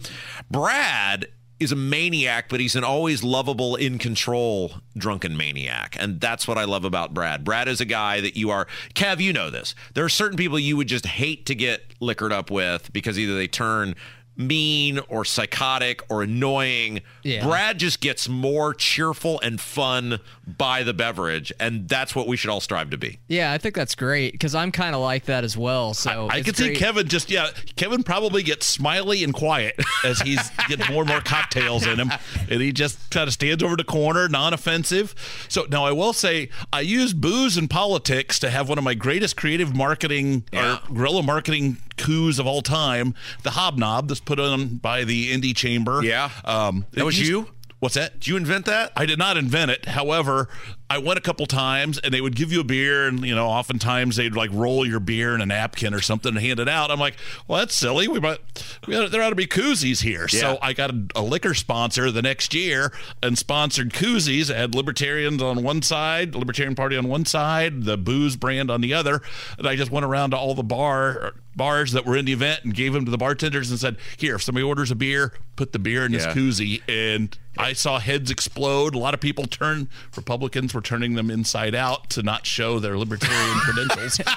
Brad 0.50 1.26
is 1.58 1.72
a 1.72 1.76
maniac, 1.76 2.48
but 2.48 2.60
he's 2.60 2.76
an 2.76 2.84
always 2.84 3.24
lovable, 3.24 3.76
in 3.76 3.98
control, 3.98 4.72
drunken 4.96 5.36
maniac. 5.36 5.96
And 5.98 6.20
that's 6.20 6.46
what 6.46 6.58
I 6.58 6.64
love 6.64 6.84
about 6.84 7.14
Brad. 7.14 7.44
Brad 7.44 7.68
is 7.68 7.80
a 7.80 7.86
guy 7.86 8.20
that 8.20 8.36
you 8.36 8.50
are, 8.50 8.66
Kev, 8.94 9.20
you 9.20 9.32
know 9.32 9.50
this. 9.50 9.74
There 9.94 10.04
are 10.04 10.10
certain 10.10 10.36
people 10.36 10.58
you 10.58 10.76
would 10.76 10.88
just 10.88 11.06
hate 11.06 11.46
to 11.46 11.54
get 11.54 11.94
liquored 12.00 12.32
up 12.32 12.50
with 12.50 12.92
because 12.92 13.18
either 13.18 13.34
they 13.34 13.48
turn 13.48 13.94
mean 14.36 14.98
or 15.08 15.24
psychotic 15.24 16.02
or 16.10 16.22
annoying. 16.22 17.00
Yeah. 17.22 17.44
Brad 17.46 17.78
just 17.78 18.00
gets 18.00 18.28
more 18.28 18.74
cheerful 18.74 19.40
and 19.40 19.60
fun 19.60 20.20
by 20.46 20.82
the 20.82 20.92
beverage. 20.94 21.52
And 21.58 21.88
that's 21.88 22.14
what 22.14 22.26
we 22.28 22.36
should 22.36 22.50
all 22.50 22.60
strive 22.60 22.90
to 22.90 22.98
be. 22.98 23.18
Yeah, 23.28 23.52
I 23.52 23.58
think 23.58 23.74
that's 23.74 23.94
great 23.94 24.32
because 24.32 24.54
I'm 24.54 24.70
kind 24.72 24.94
of 24.94 25.00
like 25.00 25.24
that 25.24 25.44
as 25.44 25.56
well. 25.56 25.94
So 25.94 26.28
I 26.30 26.38
it's 26.38 26.46
could 26.46 26.56
see. 26.56 26.74
Kevin 26.74 27.08
just 27.08 27.30
yeah. 27.30 27.48
Kevin 27.76 28.02
probably 28.02 28.42
gets 28.42 28.66
smiley 28.66 29.24
and 29.24 29.32
quiet 29.34 29.78
as 30.04 30.20
he's 30.20 30.40
getting 30.68 30.86
more 30.92 31.02
and 31.02 31.08
more 31.08 31.20
cocktails 31.20 31.86
in 31.86 31.98
him, 31.98 32.10
and 32.50 32.60
he 32.60 32.72
just 32.72 33.10
kind 33.10 33.26
of 33.28 33.32
stands 33.34 33.62
over 33.62 33.76
the 33.76 33.84
corner, 33.84 34.28
non-offensive. 34.28 35.14
So 35.48 35.66
now 35.70 35.84
I 35.84 35.92
will 35.92 36.12
say 36.12 36.48
I 36.72 36.80
use 36.80 37.12
booze 37.14 37.56
and 37.56 37.68
politics 37.70 38.38
to 38.40 38.50
have 38.50 38.68
one 38.68 38.78
of 38.78 38.84
my 38.84 38.94
greatest 38.94 39.36
creative 39.36 39.74
marketing 39.74 40.44
Yeah. 40.52 40.78
or 40.88 40.94
guerrilla 40.94 41.22
marketing 41.22 41.78
coups 41.96 42.38
of 42.38 42.46
all 42.46 42.60
time. 42.62 43.14
The 43.42 43.50
hobnob 43.52 44.08
put 44.26 44.38
on 44.38 44.76
by 44.76 45.04
the 45.04 45.32
Indy 45.32 45.54
Chamber. 45.54 46.02
Yeah. 46.04 46.30
um, 46.44 46.84
That 46.92 47.04
was 47.04 47.18
you? 47.18 47.48
What's 47.78 47.94
that? 47.94 48.14
Did 48.14 48.28
you 48.28 48.36
invent 48.38 48.64
that? 48.64 48.90
I 48.96 49.04
did 49.04 49.18
not 49.18 49.36
invent 49.36 49.70
it. 49.70 49.84
However, 49.84 50.48
I 50.88 50.96
went 50.96 51.18
a 51.18 51.20
couple 51.20 51.44
times 51.44 51.98
and 51.98 52.12
they 52.12 52.22
would 52.22 52.34
give 52.34 52.50
you 52.50 52.60
a 52.60 52.64
beer 52.64 53.06
and 53.06 53.20
you 53.20 53.34
know, 53.34 53.46
oftentimes 53.46 54.16
they'd 54.16 54.34
like 54.34 54.48
roll 54.50 54.86
your 54.86 54.98
beer 54.98 55.34
in 55.34 55.42
a 55.42 55.46
napkin 55.46 55.92
or 55.92 56.00
something 56.00 56.30
and 56.30 56.38
hand 56.38 56.58
it 56.58 56.70
out. 56.70 56.90
I'm 56.90 56.98
like, 56.98 57.16
well, 57.46 57.58
that's 57.58 57.74
silly. 57.74 58.08
We 58.08 58.18
might, 58.18 58.38
we 58.86 58.96
ought, 58.96 59.10
there 59.10 59.22
ought 59.22 59.28
to 59.28 59.36
be 59.36 59.46
koozies 59.46 60.02
here. 60.02 60.26
Yeah. 60.32 60.40
So 60.40 60.58
I 60.62 60.72
got 60.72 60.90
a, 60.90 61.06
a 61.16 61.22
liquor 61.22 61.52
sponsor 61.52 62.10
the 62.10 62.22
next 62.22 62.54
year 62.54 62.92
and 63.22 63.36
sponsored 63.36 63.92
koozies. 63.92 64.50
I 64.52 64.56
had 64.56 64.74
libertarians 64.74 65.42
on 65.42 65.62
one 65.62 65.82
side, 65.82 66.34
Libertarian 66.34 66.76
Party 66.76 66.96
on 66.96 67.08
one 67.08 67.26
side, 67.26 67.84
the 67.84 67.98
booze 67.98 68.36
brand 68.36 68.70
on 68.70 68.80
the 68.80 68.94
other. 68.94 69.20
And 69.58 69.68
I 69.68 69.76
just 69.76 69.90
went 69.90 70.06
around 70.06 70.30
to 70.30 70.38
all 70.38 70.54
the 70.54 70.64
bar 70.64 71.34
bars 71.56 71.92
that 71.92 72.04
were 72.04 72.16
in 72.16 72.24
the 72.26 72.32
event 72.32 72.60
and 72.64 72.74
gave 72.74 72.92
them 72.92 73.04
to 73.04 73.10
the 73.10 73.16
bartenders 73.18 73.70
and 73.70 73.80
said, 73.80 73.96
here, 74.16 74.34
if 74.36 74.42
somebody 74.42 74.62
orders 74.64 74.90
a 74.90 74.94
beer, 74.94 75.32
put 75.56 75.72
the 75.72 75.78
beer 75.78 76.04
in 76.04 76.12
this 76.12 76.24
Yeah. 76.24 76.34
koozie. 76.34 76.82
And 76.88 77.36
I 77.56 77.72
saw 77.72 77.98
heads 77.98 78.30
explode. 78.30 78.94
A 78.94 78.98
lot 78.98 79.14
of 79.14 79.20
people 79.20 79.46
turn. 79.46 79.88
Republicans 80.16 80.74
were 80.74 80.82
turning 80.82 81.14
them 81.14 81.30
inside 81.30 81.74
out 81.74 82.10
to 82.10 82.22
not 82.22 82.46
show 82.46 82.78
their 82.78 82.98
libertarian 82.98 83.56
credentials. 83.60 84.20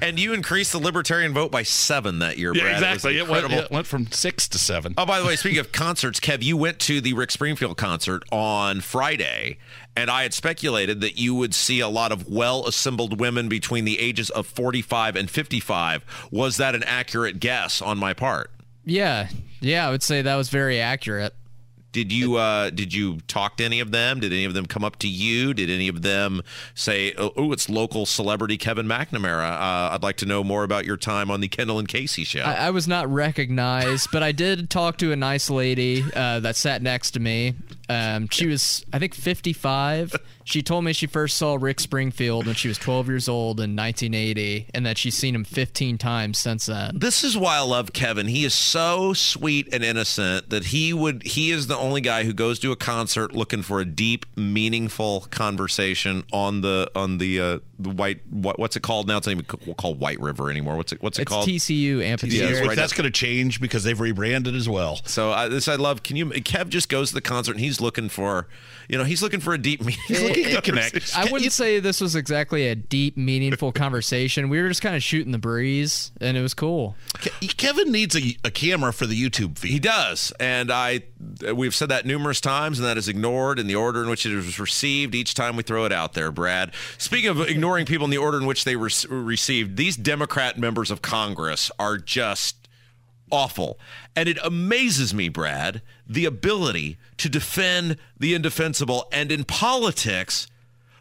And 0.00 0.18
you 0.18 0.32
increased 0.32 0.72
the 0.72 0.78
libertarian 0.78 1.32
vote 1.32 1.50
by 1.50 1.62
seven 1.62 2.18
that 2.20 2.38
year, 2.38 2.52
Brad. 2.52 2.64
yeah, 2.64 2.72
exactly. 2.72 3.16
It 3.18 3.22
It 3.22 3.28
went, 3.28 3.52
it 3.52 3.70
went 3.70 3.86
from 3.86 4.10
six 4.10 4.48
to 4.48 4.58
seven. 4.58 4.94
Oh, 4.98 5.06
by 5.06 5.20
the 5.20 5.26
way, 5.26 5.36
speaking 5.36 5.58
of 5.58 5.72
concerts, 5.72 6.20
Kev, 6.20 6.42
you 6.42 6.56
went 6.56 6.78
to 6.80 7.00
the 7.00 7.12
Rick 7.12 7.30
Springfield 7.30 7.76
concert 7.76 8.22
on 8.30 8.80
Friday, 8.80 9.58
and 9.96 10.10
I 10.10 10.22
had 10.22 10.34
speculated 10.34 11.00
that 11.00 11.18
you 11.18 11.34
would 11.34 11.54
see 11.54 11.80
a 11.80 11.88
lot 11.88 12.12
of 12.12 12.28
well 12.28 12.66
assembled 12.66 13.20
women 13.20 13.48
between 13.48 13.84
the 13.84 13.98
ages 13.98 14.30
of 14.30 14.46
45 14.46 15.16
and 15.16 15.30
55. 15.30 16.04
Was 16.30 16.56
that 16.58 16.74
an 16.74 16.82
accurate 16.84 17.40
guess 17.40 17.80
on 17.82 17.98
my 17.98 18.12
part? 18.14 18.50
Yeah, 18.84 19.28
yeah, 19.60 19.88
I 19.88 19.90
would 19.90 20.02
say 20.02 20.20
that 20.22 20.36
was 20.36 20.50
very 20.50 20.80
accurate. 20.80 21.34
Did 21.94 22.12
you 22.12 22.34
uh, 22.34 22.70
did 22.70 22.92
you 22.92 23.20
talk 23.28 23.56
to 23.58 23.64
any 23.64 23.78
of 23.78 23.92
them? 23.92 24.18
Did 24.18 24.32
any 24.32 24.44
of 24.44 24.52
them 24.52 24.66
come 24.66 24.82
up 24.82 24.96
to 24.96 25.08
you? 25.08 25.54
Did 25.54 25.70
any 25.70 25.86
of 25.86 26.02
them 26.02 26.42
say, 26.74 27.14
"Oh, 27.16 27.32
oh, 27.36 27.52
it's 27.52 27.68
local 27.68 28.04
celebrity 28.04 28.58
Kevin 28.58 28.88
McNamara"? 28.88 29.48
Uh, 29.52 29.94
I'd 29.94 30.02
like 30.02 30.16
to 30.16 30.26
know 30.26 30.42
more 30.42 30.64
about 30.64 30.84
your 30.84 30.96
time 30.96 31.30
on 31.30 31.40
the 31.40 31.46
Kendall 31.46 31.78
and 31.78 31.86
Casey 31.86 32.24
show. 32.24 32.40
I, 32.40 32.66
I 32.66 32.70
was 32.70 32.88
not 32.88 33.08
recognized, 33.08 34.08
but 34.10 34.24
I 34.24 34.32
did 34.32 34.70
talk 34.70 34.98
to 34.98 35.12
a 35.12 35.16
nice 35.16 35.48
lady 35.48 36.04
uh, 36.16 36.40
that 36.40 36.56
sat 36.56 36.82
next 36.82 37.12
to 37.12 37.20
me. 37.20 37.54
Um, 37.88 38.28
she 38.30 38.46
was, 38.46 38.84
I 38.92 38.98
think, 38.98 39.14
55. 39.14 40.14
She 40.44 40.62
told 40.62 40.84
me 40.84 40.92
she 40.92 41.06
first 41.06 41.36
saw 41.38 41.56
Rick 41.60 41.80
Springfield 41.80 42.46
when 42.46 42.54
she 42.54 42.68
was 42.68 42.78
12 42.78 43.08
years 43.08 43.28
old 43.28 43.60
in 43.60 43.74
1980, 43.76 44.68
and 44.74 44.84
that 44.86 44.98
she's 44.98 45.14
seen 45.14 45.34
him 45.34 45.44
15 45.44 45.98
times 45.98 46.38
since 46.38 46.66
then. 46.66 46.98
this 46.98 47.24
is 47.24 47.36
why 47.36 47.56
I 47.56 47.60
love 47.60 47.92
Kevin. 47.92 48.26
He 48.26 48.44
is 48.44 48.54
so 48.54 49.12
sweet 49.12 49.68
and 49.72 49.82
innocent 49.84 50.50
that 50.50 50.66
he 50.66 50.92
would 50.92 51.22
he 51.22 51.50
is 51.50 51.66
the 51.66 51.76
only 51.76 52.00
guy 52.00 52.24
who 52.24 52.32
goes 52.32 52.58
to 52.60 52.72
a 52.72 52.76
concert 52.76 53.32
looking 53.34 53.62
for 53.62 53.80
a 53.80 53.84
deep, 53.84 54.26
meaningful 54.36 55.26
conversation 55.30 56.24
on 56.32 56.60
the 56.60 56.90
on 56.94 57.18
the 57.18 57.40
uh, 57.40 57.58
the 57.78 57.90
white 57.90 58.20
what, 58.30 58.58
what's 58.58 58.76
it 58.76 58.82
called 58.82 59.06
now? 59.08 59.16
It's 59.18 59.26
not 59.26 59.32
even 59.32 59.44
ca- 59.44 59.74
called 59.74 60.00
White 60.00 60.20
River 60.20 60.50
anymore. 60.50 60.76
What's 60.76 60.92
it 60.92 61.02
what's 61.02 61.18
it 61.18 61.22
It's 61.22 61.28
called? 61.30 61.48
TCU 61.48 62.02
amphitheater. 62.02 62.46
TCU, 62.48 62.60
Which 62.60 62.68
right 62.68 62.76
that's 62.76 62.92
going 62.92 63.04
to 63.04 63.10
change 63.10 63.60
because 63.60 63.84
they've 63.84 63.98
rebranded 63.98 64.54
as 64.54 64.68
well. 64.68 65.00
So 65.04 65.32
uh, 65.32 65.48
this 65.48 65.68
I 65.68 65.76
love. 65.76 66.02
Can 66.02 66.16
you? 66.16 66.26
Kev 66.26 66.68
just 66.68 66.88
goes 66.88 67.08
to 67.08 67.14
the 67.14 67.20
concert 67.20 67.52
and 67.52 67.60
he's 67.60 67.73
looking 67.80 68.08
for, 68.08 68.48
you 68.88 68.98
know, 68.98 69.04
he's 69.04 69.22
looking 69.22 69.40
for 69.40 69.54
a 69.54 69.58
deep 69.58 69.80
meaning. 69.80 70.00
He's 70.06 70.22
looking 70.22 70.44
connect. 70.62 71.16
I 71.16 71.30
wouldn't 71.30 71.52
say 71.52 71.80
this 71.80 72.00
was 72.00 72.16
exactly 72.16 72.68
a 72.68 72.74
deep, 72.74 73.16
meaningful 73.16 73.72
conversation. 73.84 74.48
We 74.48 74.60
were 74.60 74.68
just 74.68 74.82
kind 74.82 74.96
of 74.96 75.02
shooting 75.02 75.32
the 75.32 75.38
breeze, 75.38 76.12
and 76.20 76.36
it 76.36 76.42
was 76.42 76.54
cool. 76.54 76.96
Kevin 77.56 77.92
needs 77.92 78.16
a, 78.16 78.36
a 78.44 78.50
camera 78.50 78.92
for 78.92 79.06
the 79.06 79.20
YouTube 79.20 79.58
feed. 79.58 79.70
He 79.70 79.78
does, 79.78 80.32
and 80.40 80.70
I 80.70 81.02
we've 81.54 81.74
said 81.74 81.88
that 81.88 82.06
numerous 82.06 82.40
times, 82.40 82.78
and 82.78 82.86
that 82.86 82.96
is 82.96 83.08
ignored 83.08 83.58
in 83.58 83.66
the 83.66 83.74
order 83.74 84.02
in 84.02 84.08
which 84.08 84.26
it 84.26 84.34
was 84.34 84.58
received 84.58 85.14
each 85.14 85.34
time 85.34 85.56
we 85.56 85.62
throw 85.62 85.84
it 85.84 85.92
out 85.92 86.14
there. 86.14 86.30
Brad, 86.30 86.72
speaking 86.98 87.30
of 87.30 87.40
ignoring 87.40 87.86
people 87.86 88.04
in 88.04 88.10
the 88.10 88.18
order 88.18 88.38
in 88.38 88.46
which 88.46 88.64
they 88.64 88.76
were 88.76 88.90
received, 89.08 89.76
these 89.76 89.96
Democrat 89.96 90.58
members 90.58 90.90
of 90.90 91.02
Congress 91.02 91.70
are 91.78 91.98
just 91.98 92.68
awful, 93.30 93.78
and 94.14 94.28
it 94.28 94.38
amazes 94.44 95.14
me, 95.14 95.28
Brad, 95.28 95.82
the 96.06 96.24
ability 96.24 96.98
to 97.18 97.28
defend 97.28 97.96
the 98.18 98.34
indefensible, 98.34 99.08
and 99.12 99.32
in 99.32 99.44
politics. 99.44 100.46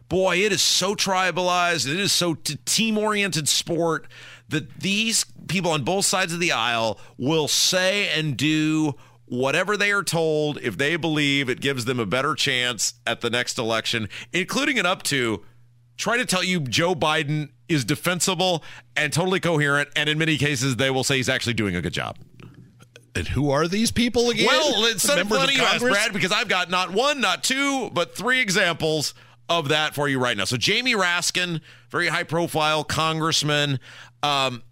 Boy, 0.10 0.38
it 0.44 0.52
is 0.52 0.62
so 0.62 0.96
tribalized. 0.96 1.92
It 1.92 2.00
is 2.00 2.12
so 2.12 2.36
t- 2.36 2.58
team-oriented 2.66 3.50
sport 3.50 4.08
that 4.50 4.82
these 4.82 5.26
people 5.48 5.72
on 5.72 5.84
both 5.84 6.06
sides 6.06 6.34
of 6.34 6.40
the 6.40 6.52
aisle 6.52 7.00
will 7.18 7.48
say 7.48 8.10
and 8.10 8.38
do 8.38 8.94
whatever 9.26 9.76
they 9.76 9.92
are 9.92 10.04
told 10.04 10.60
if 10.62 10.78
they 10.78 10.96
believe 10.96 11.50
it 11.50 11.60
gives 11.60 11.86
them 11.86 12.00
a 12.00 12.06
better 12.06 12.36
chance 12.36 12.94
at 13.08 13.22
the 13.22 13.30
next 13.30 13.58
election, 13.58 14.08
including 14.32 14.78
and 14.78 14.86
up 14.86 15.02
to 15.04 15.44
try 15.98 16.18
to 16.18 16.26
tell 16.26 16.44
you 16.44 16.60
Joe 16.60 16.94
Biden 16.94 17.50
is 17.68 17.84
defensible 17.84 18.64
and 18.96 19.12
totally 19.12 19.40
coherent, 19.40 19.90
and 19.96 20.08
in 20.10 20.18
many 20.18 20.38
cases 20.38 20.76
they 20.76 20.92
will 20.92 21.04
say 21.04 21.18
he's 21.18 21.30
actually 21.30 21.54
doing 21.54 21.76
a 21.76 21.82
good 21.82 21.94
job. 21.94 22.18
And 23.16 23.28
who 23.28 23.52
are 23.52 23.68
these 23.68 23.92
people 23.92 24.30
again? 24.30 24.48
Well, 24.48 24.86
it's 24.86 25.08
of 25.08 25.28
funny 25.28 25.56
you? 25.56 25.80
Brad, 25.80 26.14
because 26.14 26.32
I've 26.32 26.48
got 26.48 26.70
not 26.70 26.92
one, 26.92 27.22
not 27.22 27.44
two, 27.44 27.90
but 27.92 28.16
three 28.16 28.40
examples 28.40 29.14
of 29.50 29.70
that 29.70 29.94
for 29.94 30.08
you 30.08 30.20
right 30.20 30.36
now. 30.36 30.46
So 30.46 30.58
Jamie 30.58 30.96
Raskin, 30.96 31.62
very 31.90 32.08
high 32.08 32.24
profile 32.24 32.84
congressman, 32.84 33.80
um, 34.24 34.64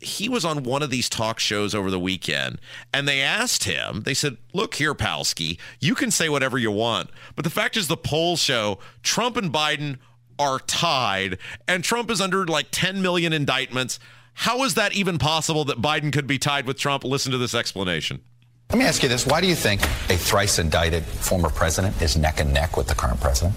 he 0.00 0.30
was 0.30 0.46
on 0.46 0.62
one 0.62 0.82
of 0.82 0.88
these 0.88 1.10
talk 1.10 1.38
shows 1.38 1.74
over 1.74 1.90
the 1.90 2.00
weekend, 2.00 2.58
and 2.92 3.06
they 3.06 3.20
asked 3.20 3.64
him, 3.64 4.02
they 4.04 4.14
said, 4.14 4.38
Look 4.54 4.74
here, 4.74 4.94
Palsky, 4.94 5.58
you 5.78 5.94
can 5.94 6.10
say 6.10 6.28
whatever 6.30 6.56
you 6.56 6.70
want. 6.70 7.10
But 7.36 7.44
the 7.44 7.50
fact 7.50 7.76
is, 7.76 7.86
the 7.86 7.98
polls 7.98 8.40
show 8.40 8.78
Trump 9.02 9.36
and 9.36 9.52
Biden 9.52 9.98
are 10.38 10.58
tied, 10.58 11.36
and 11.68 11.84
Trump 11.84 12.10
is 12.10 12.20
under 12.20 12.46
like 12.46 12.68
10 12.70 13.02
million 13.02 13.34
indictments. 13.34 14.00
How 14.40 14.64
is 14.64 14.76
that 14.76 14.94
even 14.94 15.18
possible 15.18 15.66
that 15.66 15.82
Biden 15.82 16.14
could 16.14 16.26
be 16.26 16.38
tied 16.38 16.66
with 16.66 16.78
Trump? 16.78 17.04
Listen 17.04 17.30
to 17.32 17.36
this 17.36 17.54
explanation. 17.54 18.22
Let 18.70 18.78
me 18.78 18.86
ask 18.86 19.02
you 19.02 19.08
this. 19.10 19.26
Why 19.26 19.42
do 19.42 19.46
you 19.46 19.54
think 19.54 19.82
a 20.08 20.16
thrice 20.16 20.58
indicted 20.58 21.04
former 21.04 21.50
president 21.50 22.00
is 22.00 22.16
neck 22.16 22.40
and 22.40 22.50
neck 22.54 22.78
with 22.78 22.86
the 22.86 22.94
current 22.94 23.20
president? 23.20 23.54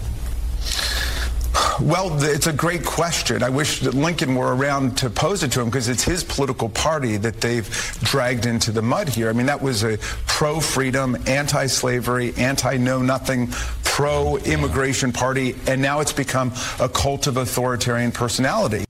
Well, 1.79 2.21
it's 2.21 2.47
a 2.47 2.51
great 2.51 2.83
question. 2.83 3.43
I 3.43 3.49
wish 3.49 3.79
that 3.79 3.93
Lincoln 3.93 4.35
were 4.35 4.57
around 4.57 4.97
to 4.97 5.09
pose 5.09 5.41
it 5.41 5.53
to 5.53 5.61
him 5.61 5.67
because 5.67 5.87
it's 5.87 6.03
his 6.03 6.21
political 6.21 6.67
party 6.67 7.15
that 7.15 7.39
they've 7.39 7.65
dragged 8.01 8.45
into 8.45 8.73
the 8.73 8.81
mud 8.81 9.07
here. 9.07 9.29
I 9.29 9.31
mean, 9.31 9.45
that 9.45 9.61
was 9.61 9.85
a 9.85 9.97
pro 10.27 10.59
freedom, 10.59 11.15
anti 11.27 11.65
slavery, 11.67 12.33
anti 12.35 12.75
know 12.75 13.01
nothing, 13.01 13.47
pro 13.85 14.35
immigration 14.39 15.13
party, 15.13 15.55
and 15.65 15.81
now 15.81 16.01
it's 16.01 16.11
become 16.11 16.51
a 16.81 16.89
cult 16.89 17.27
of 17.27 17.37
authoritarian 17.37 18.11
personality. 18.11 18.83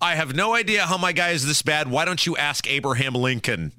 I 0.00 0.14
have 0.14 0.34
no 0.34 0.54
idea 0.54 0.86
how 0.86 0.96
my 0.96 1.12
guy 1.12 1.30
is 1.30 1.46
this 1.46 1.62
bad. 1.62 1.88
Why 1.88 2.04
don't 2.04 2.24
you 2.24 2.36
ask 2.36 2.68
Abraham 2.70 3.14
Lincoln? 3.14 3.72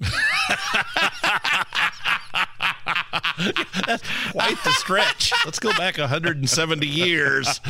That's 3.86 4.02
quite 4.32 4.62
the 4.64 4.72
stretch. 4.72 5.32
Let's 5.44 5.58
go 5.58 5.72
back 5.74 5.96
170 5.98 6.86
years. 6.86 7.60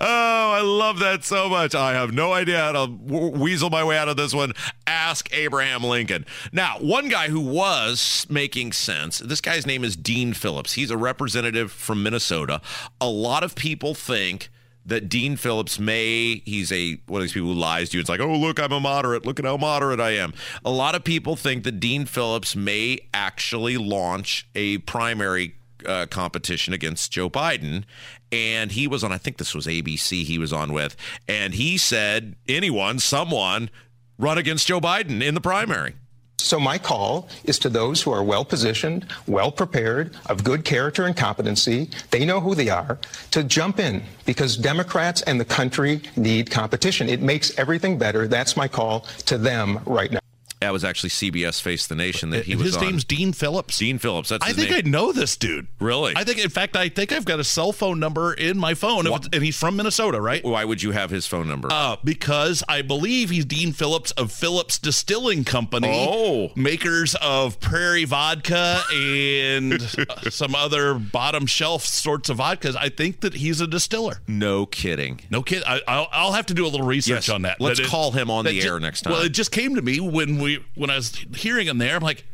Oh, 0.00 0.52
I 0.54 0.62
love 0.62 1.00
that 1.00 1.22
so 1.22 1.48
much. 1.48 1.74
I 1.74 1.92
have 1.92 2.12
no 2.12 2.32
idea 2.32 2.58
how 2.58 2.72
to 2.72 2.86
weasel 2.86 3.68
my 3.68 3.84
way 3.84 3.98
out 3.98 4.08
of 4.08 4.16
this 4.16 4.32
one. 4.32 4.54
Ask 4.86 5.28
Abraham 5.34 5.84
Lincoln. 5.84 6.24
Now, 6.50 6.78
one 6.78 7.08
guy 7.08 7.28
who 7.28 7.40
was 7.40 8.26
making 8.30 8.72
sense, 8.72 9.18
this 9.18 9.42
guy's 9.42 9.66
name 9.66 9.84
is 9.84 9.96
Dean 9.96 10.32
Phillips. 10.32 10.72
He's 10.72 10.90
a 10.90 10.96
representative 10.96 11.70
from 11.70 12.02
Minnesota. 12.02 12.62
A 13.00 13.08
lot 13.08 13.44
of 13.44 13.54
people 13.54 13.94
think 13.94 14.48
that 14.90 15.08
Dean 15.08 15.36
Phillips 15.36 15.78
may, 15.78 16.42
he's 16.44 16.70
a, 16.70 17.00
one 17.06 17.20
of 17.20 17.24
these 17.24 17.32
people 17.32 17.48
who 17.48 17.54
lies 17.54 17.90
to 17.90 17.96
you. 17.96 18.00
It's 18.00 18.10
like, 18.10 18.20
oh, 18.20 18.36
look, 18.36 18.60
I'm 18.60 18.72
a 18.72 18.80
moderate. 18.80 19.24
Look 19.24 19.38
at 19.38 19.44
how 19.44 19.56
moderate 19.56 20.00
I 20.00 20.10
am. 20.10 20.34
A 20.64 20.70
lot 20.70 20.94
of 20.94 21.02
people 21.02 21.36
think 21.36 21.64
that 21.64 21.80
Dean 21.80 22.04
Phillips 22.04 22.54
may 22.54 22.98
actually 23.14 23.76
launch 23.76 24.48
a 24.54 24.78
primary 24.78 25.54
uh, 25.86 26.06
competition 26.06 26.74
against 26.74 27.10
Joe 27.10 27.30
Biden. 27.30 27.84
And 28.32 28.72
he 28.72 28.86
was 28.86 29.02
on, 29.02 29.12
I 29.12 29.18
think 29.18 29.38
this 29.38 29.54
was 29.54 29.66
ABC 29.66 30.24
he 30.24 30.38
was 30.38 30.52
on 30.52 30.72
with. 30.72 30.96
And 31.26 31.54
he 31.54 31.78
said, 31.78 32.36
anyone, 32.48 32.98
someone, 32.98 33.70
run 34.18 34.38
against 34.38 34.66
Joe 34.66 34.80
Biden 34.80 35.22
in 35.22 35.34
the 35.34 35.40
primary. 35.40 35.94
So 36.40 36.58
my 36.58 36.78
call 36.78 37.28
is 37.44 37.58
to 37.60 37.68
those 37.68 38.02
who 38.02 38.12
are 38.12 38.22
well 38.22 38.44
positioned, 38.44 39.06
well 39.26 39.52
prepared, 39.52 40.16
of 40.26 40.42
good 40.44 40.64
character 40.64 41.04
and 41.04 41.16
competency. 41.16 41.90
They 42.10 42.24
know 42.24 42.40
who 42.40 42.54
they 42.54 42.68
are 42.68 42.98
to 43.32 43.44
jump 43.44 43.78
in 43.78 44.02
because 44.24 44.56
Democrats 44.56 45.22
and 45.22 45.40
the 45.40 45.44
country 45.44 46.02
need 46.16 46.50
competition. 46.50 47.08
It 47.08 47.20
makes 47.20 47.56
everything 47.58 47.98
better. 47.98 48.26
That's 48.26 48.56
my 48.56 48.68
call 48.68 49.00
to 49.26 49.38
them 49.38 49.80
right 49.84 50.10
now. 50.10 50.19
That 50.60 50.72
was 50.74 50.84
actually 50.84 51.08
CBS 51.10 51.60
Face 51.62 51.86
the 51.86 51.94
Nation 51.94 52.30
that 52.30 52.44
he 52.44 52.54
was 52.54 52.66
His 52.66 52.76
on. 52.76 52.84
name's 52.84 53.04
Dean 53.04 53.32
Phillips. 53.32 53.78
Dean 53.78 53.98
Phillips. 53.98 54.28
That's 54.28 54.44
I 54.44 54.48
his 54.48 54.56
think 54.56 54.70
name. 54.70 54.82
I 54.84 54.88
know 54.90 55.10
this 55.10 55.36
dude. 55.38 55.68
Really? 55.80 56.12
I 56.14 56.24
think, 56.24 56.38
in 56.38 56.50
fact, 56.50 56.76
I 56.76 56.90
think 56.90 57.12
I've 57.12 57.24
got 57.24 57.40
a 57.40 57.44
cell 57.44 57.72
phone 57.72 57.98
number 57.98 58.34
in 58.34 58.58
my 58.58 58.74
phone, 58.74 59.06
and 59.06 59.42
he's 59.42 59.56
from 59.58 59.76
Minnesota, 59.76 60.20
right? 60.20 60.44
Why 60.44 60.66
would 60.66 60.82
you 60.82 60.90
have 60.90 61.08
his 61.10 61.26
phone 61.26 61.48
number? 61.48 61.68
Uh, 61.72 61.96
because 62.04 62.62
I 62.68 62.82
believe 62.82 63.30
he's 63.30 63.46
Dean 63.46 63.72
Phillips 63.72 64.10
of 64.12 64.32
Phillips 64.32 64.78
Distilling 64.78 65.44
Company, 65.44 65.88
Oh. 66.10 66.50
makers 66.56 67.14
of 67.22 67.58
Prairie 67.60 68.04
Vodka 68.04 68.82
and 68.94 69.80
some 70.30 70.54
other 70.54 70.92
bottom 70.92 71.46
shelf 71.46 71.86
sorts 71.86 72.28
of 72.28 72.36
vodkas. 72.36 72.76
I 72.76 72.90
think 72.90 73.20
that 73.20 73.32
he's 73.34 73.62
a 73.62 73.66
distiller. 73.66 74.20
no 74.28 74.66
kidding. 74.66 75.20
No 75.30 75.42
kid, 75.42 75.62
I, 75.66 75.80
I'll, 75.88 76.08
I'll 76.12 76.32
have 76.32 76.46
to 76.46 76.54
do 76.54 76.66
a 76.66 76.68
little 76.68 76.86
research 76.86 77.10
Yes, 77.10 77.28
on 77.30 77.42
that. 77.42 77.62
let's 77.62 77.80
But 77.80 77.88
call 77.88 78.12
him 78.12 78.30
on 78.30 78.44
that 78.44 78.50
the 78.50 78.62
air 78.62 78.78
next 78.78 79.02
time. 79.02 79.14
Well, 79.14 79.22
it 79.22 79.30
just 79.30 79.52
came 79.52 79.74
to 79.76 79.82
me 79.82 80.00
when 80.00 80.38
we 80.38 80.49
when 80.74 80.90
I 80.90 80.96
was 80.96 81.14
hearing 81.36 81.66
him 81.66 81.78
there. 81.78 81.96
I'm 81.96 82.02
like, 82.02 82.24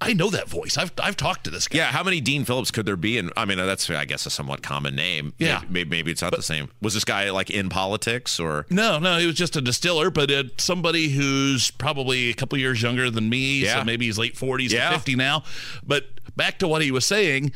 I 0.00 0.12
know 0.12 0.28
that 0.30 0.48
voice. 0.48 0.76
I've 0.76 0.92
I've 1.02 1.16
talked 1.16 1.44
to 1.44 1.50
this 1.50 1.66
guy. 1.68 1.78
Yeah, 1.78 1.86
how 1.86 2.02
many 2.02 2.20
Dean 2.20 2.44
Phillips 2.44 2.70
could 2.70 2.84
there 2.84 2.96
be? 2.96 3.16
And 3.16 3.32
I 3.36 3.44
mean, 3.46 3.56
that's 3.58 3.88
I 3.88 4.04
guess 4.04 4.26
a 4.26 4.30
somewhat 4.30 4.62
common 4.62 4.94
name. 4.94 5.32
Yeah. 5.38 5.62
maybe, 5.68 5.88
maybe 5.88 6.10
it's 6.10 6.20
not 6.20 6.34
the 6.36 6.42
same. 6.42 6.68
Was 6.82 6.92
this 6.94 7.04
guy 7.04 7.30
like 7.30 7.48
in 7.48 7.68
politics 7.70 8.38
or? 8.38 8.66
No, 8.68 8.98
no, 8.98 9.18
he 9.18 9.26
was 9.26 9.36
just 9.36 9.56
a 9.56 9.60
distiller, 9.62 10.10
but 10.10 10.30
uh, 10.30 10.44
somebody 10.58 11.08
who's 11.10 11.70
probably 11.70 12.28
a 12.28 12.34
couple 12.34 12.58
years 12.58 12.82
younger 12.82 13.08
than 13.08 13.28
me. 13.30 13.60
Yeah. 13.60 13.78
So 13.78 13.84
maybe 13.84 14.04
he's 14.06 14.18
late 14.18 14.34
40s 14.34 14.70
Yeah. 14.70 14.90
to 14.90 14.96
50 14.96 15.14
now. 15.16 15.44
But 15.86 16.04
back 16.36 16.58
to 16.58 16.68
what 16.68 16.82
he 16.82 16.90
was 16.90 17.06
saying. 17.06 17.52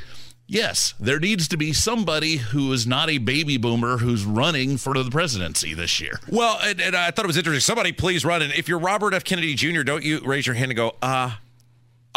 Yes, 0.50 0.94
there 0.98 1.20
needs 1.20 1.46
to 1.48 1.58
be 1.58 1.74
somebody 1.74 2.38
who 2.38 2.72
is 2.72 2.86
not 2.86 3.10
a 3.10 3.18
baby 3.18 3.58
boomer 3.58 3.98
who's 3.98 4.24
running 4.24 4.78
for 4.78 4.94
the 4.94 5.10
presidency 5.10 5.74
this 5.74 6.00
year. 6.00 6.20
Well, 6.26 6.58
and, 6.62 6.80
and 6.80 6.96
I 6.96 7.10
thought 7.10 7.26
it 7.26 7.28
was 7.28 7.36
interesting. 7.36 7.60
Somebody 7.60 7.92
please 7.92 8.24
run. 8.24 8.40
And 8.40 8.54
if 8.54 8.66
you're 8.66 8.78
Robert 8.78 9.12
F. 9.12 9.24
Kennedy 9.24 9.54
Jr., 9.54 9.82
don't 9.82 10.02
you 10.02 10.20
raise 10.24 10.46
your 10.46 10.54
hand 10.54 10.70
and 10.70 10.76
go, 10.76 10.96
uh, 11.02 11.32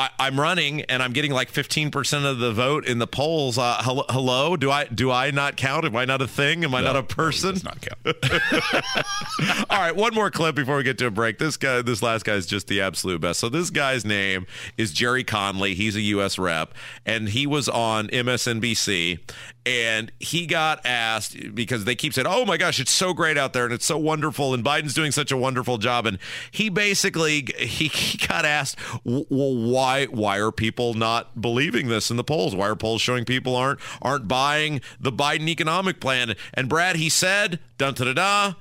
I, 0.01 0.09
I'm 0.17 0.39
running 0.39 0.81
and 0.81 1.03
I'm 1.03 1.13
getting 1.13 1.31
like 1.31 1.51
15% 1.51 2.25
of 2.25 2.39
the 2.39 2.51
vote 2.51 2.87
in 2.87 2.97
the 2.97 3.05
polls. 3.05 3.59
Uh, 3.59 3.77
hello, 3.81 4.03
hello? 4.09 4.57
Do 4.57 4.71
I 4.71 4.85
do 4.85 5.11
I 5.11 5.29
not 5.29 5.57
count? 5.57 5.85
Am 5.85 5.95
I 5.95 6.05
not 6.05 6.23
a 6.23 6.27
thing? 6.27 6.63
Am 6.63 6.73
I 6.73 6.81
not 6.81 6.95
a 6.95 7.03
person? 7.03 7.53
Does 7.53 7.63
not 7.63 7.77
count. 7.81 7.99
All 9.69 9.79
right, 9.79 9.95
one 9.95 10.15
more 10.15 10.31
clip 10.31 10.55
before 10.55 10.77
we 10.77 10.83
get 10.83 10.97
to 10.97 11.05
a 11.05 11.11
break. 11.11 11.37
This 11.37 11.55
guy, 11.55 11.83
this 11.83 12.01
last 12.01 12.25
guy 12.25 12.33
is 12.33 12.47
just 12.47 12.67
the 12.67 12.81
absolute 12.81 13.21
best. 13.21 13.39
So 13.39 13.47
this 13.47 13.69
guy's 13.69 14.03
name 14.03 14.47
is 14.75 14.91
Gerry 14.91 15.23
Connolly. 15.23 15.75
He's 15.75 15.95
a 15.95 16.01
U.S. 16.01 16.39
rep, 16.39 16.73
and 17.05 17.29
he 17.29 17.45
was 17.45 17.69
on 17.69 18.07
MSNBC, 18.07 19.19
and 19.65 20.12
he 20.19 20.47
got 20.47 20.84
asked 20.86 21.54
because 21.54 21.86
they 21.86 21.95
keep 21.95 22.13
saying, 22.13 22.28
"Oh 22.28 22.45
my 22.45 22.58
gosh, 22.58 22.80
it's 22.80 22.91
so 22.91 23.13
great 23.13 23.38
out 23.38 23.54
there, 23.54 23.65
and 23.65 23.74
it's 23.74 23.86
so 23.86 23.97
wonderful, 23.97 24.54
and 24.54 24.63
Biden's 24.63 24.93
doing 24.93 25.12
such 25.12 25.32
a 25.32 25.38
wonderful 25.38 25.78
job," 25.78 26.06
and 26.06 26.17
he 26.50 26.69
basically 26.69 27.47
he, 27.58 27.88
he 27.88 28.17
got 28.26 28.45
asked, 28.45 28.78
"Well, 29.04 29.26
why 29.30 30.06
why 30.06 30.38
are 30.39 30.52
people 30.52 30.93
not 30.93 31.39
believing 31.39 31.88
this 31.89 32.10
in 32.10 32.17
the 32.17 32.24
polls? 32.24 32.56
Why 32.56 32.69
are 32.69 32.76
polls 32.76 33.02
showing 33.02 33.26
people 33.26 33.56
aren't 33.56 33.80
aren't 34.02 34.28
buying 34.28 34.82
the 35.00 35.12
Biden 35.12 35.47
economic 35.47 36.00
plan?" 36.00 36.36
And 36.54 36.67
Brad, 36.67 36.95
he 36.95 37.10
said, 37.10 37.60
"Dun 37.78 37.93
da 37.93 38.06
da 38.06 38.13
da." 38.13 38.54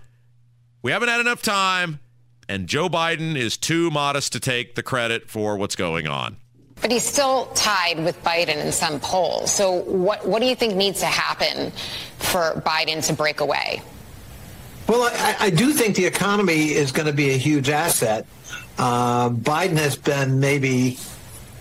We 0.83 0.93
haven't 0.93 1.09
had 1.09 1.21
enough 1.21 1.43
time, 1.43 2.01
and 2.49 2.67
Joe 2.67 2.89
Biden 2.89 3.37
is 3.37 3.57
too 3.57 3.91
modest 3.91 4.33
to 4.33 4.41
take 4.41 4.75
the 4.75 4.83
credit 4.83 5.31
for 5.31 5.57
what's 5.57 5.77
going 5.77 6.07
on. 6.07 6.37
But 6.81 6.91
he's 6.91 7.05
still 7.05 7.47
tied 7.55 8.03
with 8.03 8.23
Biden 8.23 8.57
in 8.57 8.73
some 8.73 9.01
polls. 9.01 9.53
So 9.53 9.73
what 9.73 10.27
what 10.27 10.41
do 10.41 10.47
you 10.47 10.55
think 10.55 10.77
needs 10.77 11.01
to 11.01 11.07
happen 11.07 11.73
for 12.19 12.63
Biden 12.65 13.05
to 13.07 13.13
break 13.13 13.41
away? 13.41 13.83
Well, 14.89 15.09
I, 15.15 15.37
I 15.47 15.51
do 15.51 15.73
think 15.73 15.95
the 15.95 16.07
economy 16.07 16.71
is 16.71 16.91
going 16.91 17.07
to 17.07 17.13
be 17.13 17.31
a 17.31 17.37
huge 17.37 17.69
asset. 17.69 18.27
Uh, 18.77 19.31
Biden 19.31 19.77
has 19.77 19.97
been 19.97 20.41
maybe 20.41 20.99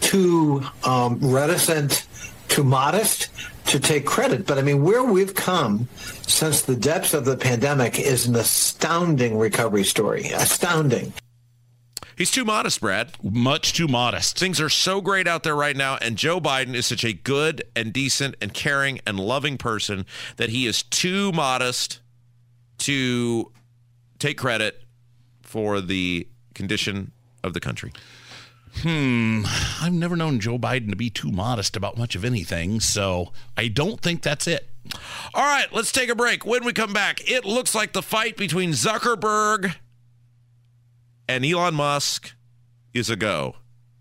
too 0.01 0.63
um, 0.84 1.19
reticent, 1.21 2.08
too 2.47 2.63
modest 2.63 3.29
to 3.67 3.79
take 3.79 4.05
credit. 4.05 4.47
But 4.47 4.58
I 4.58 4.62
mean, 4.63 4.84
where 4.84 5.03
we've 5.03 5.36
come 5.36 5.88
since 6.23 6.63
the 6.63 6.75
depths 6.75 7.13
of 7.13 7.25
the 7.25 7.38
pandemic 7.38 7.99
is 7.99 8.25
an 8.25 8.36
astounding 8.36 9.38
recovery 9.38 9.84
story. 9.84 10.29
Astounding. 10.29 11.13
He's 12.19 12.32
too 12.32 12.43
modest, 12.43 12.82
Brad. 12.82 13.13
Much 13.23 13.71
too 13.71 13.88
modest. 13.88 14.38
Things 14.38 14.60
are 14.60 14.67
so 14.67 14.99
great 14.99 15.25
out 15.25 15.43
there 15.43 15.55
right 15.55 15.75
now, 15.75 15.95
and 16.01 16.17
Joe 16.17 16.41
Biden 16.41 16.75
is 16.75 16.86
such 16.86 17.05
a 17.05 17.13
good 17.13 17.63
and 17.77 17.93
decent 17.93 18.36
and 18.41 18.53
caring 18.53 18.99
and 19.08 19.17
loving 19.17 19.58
person 19.58 20.05
that 20.36 20.49
he 20.49 20.67
is 20.67 20.84
too 20.84 21.32
modest 21.32 22.01
to 22.79 23.53
take 24.19 24.38
credit 24.38 24.84
for 25.43 25.79
the 25.79 26.27
condition 26.53 27.13
of 27.41 27.53
the 27.53 27.62
country. 27.62 27.93
Hmm. 28.79 29.43
I've 29.82 29.93
never 29.93 30.17
known 30.17 30.41
Joe 30.41 30.60
Biden 30.60 30.89
to 30.89 30.97
be 30.97 31.10
too 31.10 31.32
modest 31.32 31.77
about 31.77 31.97
much 31.97 32.15
of 32.15 32.25
anything, 32.25 32.82
so 32.82 33.32
I 33.55 33.69
don't 33.69 34.01
think 34.01 34.23
that's 34.23 34.45
it. 34.45 34.67
All 35.34 35.45
right, 35.45 35.71
let's 35.71 35.93
take 35.93 36.10
a 36.10 36.15
break. 36.15 36.45
When 36.45 36.65
we 36.65 36.73
come 36.73 36.91
back, 36.91 37.32
it 37.32 37.45
looks 37.45 37.73
like 37.73 37.93
the 37.93 38.01
fight 38.01 38.36
between 38.36 38.71
Zuckerberg 38.71 39.73
and 41.29 41.45
Elon 41.45 41.75
Musk 41.75 42.33
is 42.91 43.11
a 43.11 43.15
go. 43.15 43.55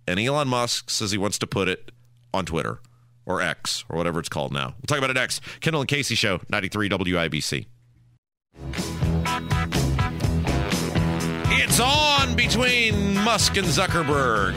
And 0.07 0.19
Elon 0.19 0.49
Musk 0.49 0.89
says 0.89 1.11
he 1.11 1.19
wants 1.19 1.39
to 1.41 1.47
put 1.47 1.69
it 1.69 1.93
on 2.33 2.47
Twitter 2.47 2.81
or 3.27 3.43
X 3.43 3.85
or 3.91 3.99
whatever 3.99 4.19
it's 4.19 4.31
called 4.31 4.51
now. 4.51 4.69
We'll 4.69 4.87
talk 4.87 4.97
about 4.97 5.11
it 5.11 5.15
next. 5.15 5.43
Kendall 5.61 5.83
and 5.83 5.89
Casey 5.89 6.15
Show, 6.15 6.41
93 6.49 6.89
WIBC. 6.89 7.67
It's 11.51 11.79
on 11.79 12.35
between 12.35 13.15
Musk 13.17 13.59
and 13.59 13.67
Zuckerberg. 13.67 14.55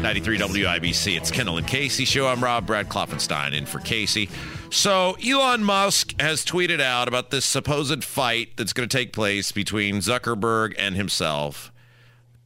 93 0.00 0.38
WIBC. 0.38 1.18
It's 1.18 1.30
Kendall 1.30 1.58
and 1.58 1.66
Casey 1.66 2.06
show. 2.06 2.26
I'm 2.26 2.42
Rob 2.42 2.66
Brad 2.66 2.88
Klopfenstein 2.88 3.52
in 3.52 3.66
for 3.66 3.80
Casey. 3.80 4.30
So 4.70 5.18
Elon 5.22 5.62
Musk 5.62 6.18
has 6.18 6.42
tweeted 6.42 6.80
out 6.80 7.06
about 7.06 7.30
this 7.30 7.44
supposed 7.44 8.02
fight 8.02 8.56
that's 8.56 8.72
going 8.72 8.88
to 8.88 8.96
take 8.96 9.12
place 9.12 9.52
between 9.52 9.96
Zuckerberg 9.96 10.74
and 10.78 10.96
himself. 10.96 11.70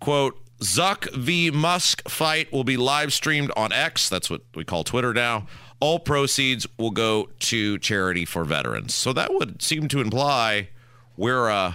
Quote, 0.02 0.36
Zuck 0.58 1.08
v. 1.14 1.52
Musk 1.52 2.08
fight 2.08 2.52
will 2.52 2.64
be 2.64 2.76
live 2.76 3.12
streamed 3.12 3.52
on 3.56 3.72
X. 3.72 4.08
That's 4.08 4.28
what 4.28 4.42
we 4.52 4.64
call 4.64 4.82
Twitter 4.82 5.14
now. 5.14 5.46
All 5.78 6.00
proceeds 6.00 6.66
will 6.76 6.90
go 6.90 7.28
to 7.38 7.78
charity 7.78 8.24
for 8.24 8.42
veterans. 8.42 8.94
So 8.96 9.12
that 9.12 9.32
would 9.32 9.62
seem 9.62 9.86
to 9.88 10.00
imply 10.00 10.70
we're 11.16 11.48
uh 11.48 11.74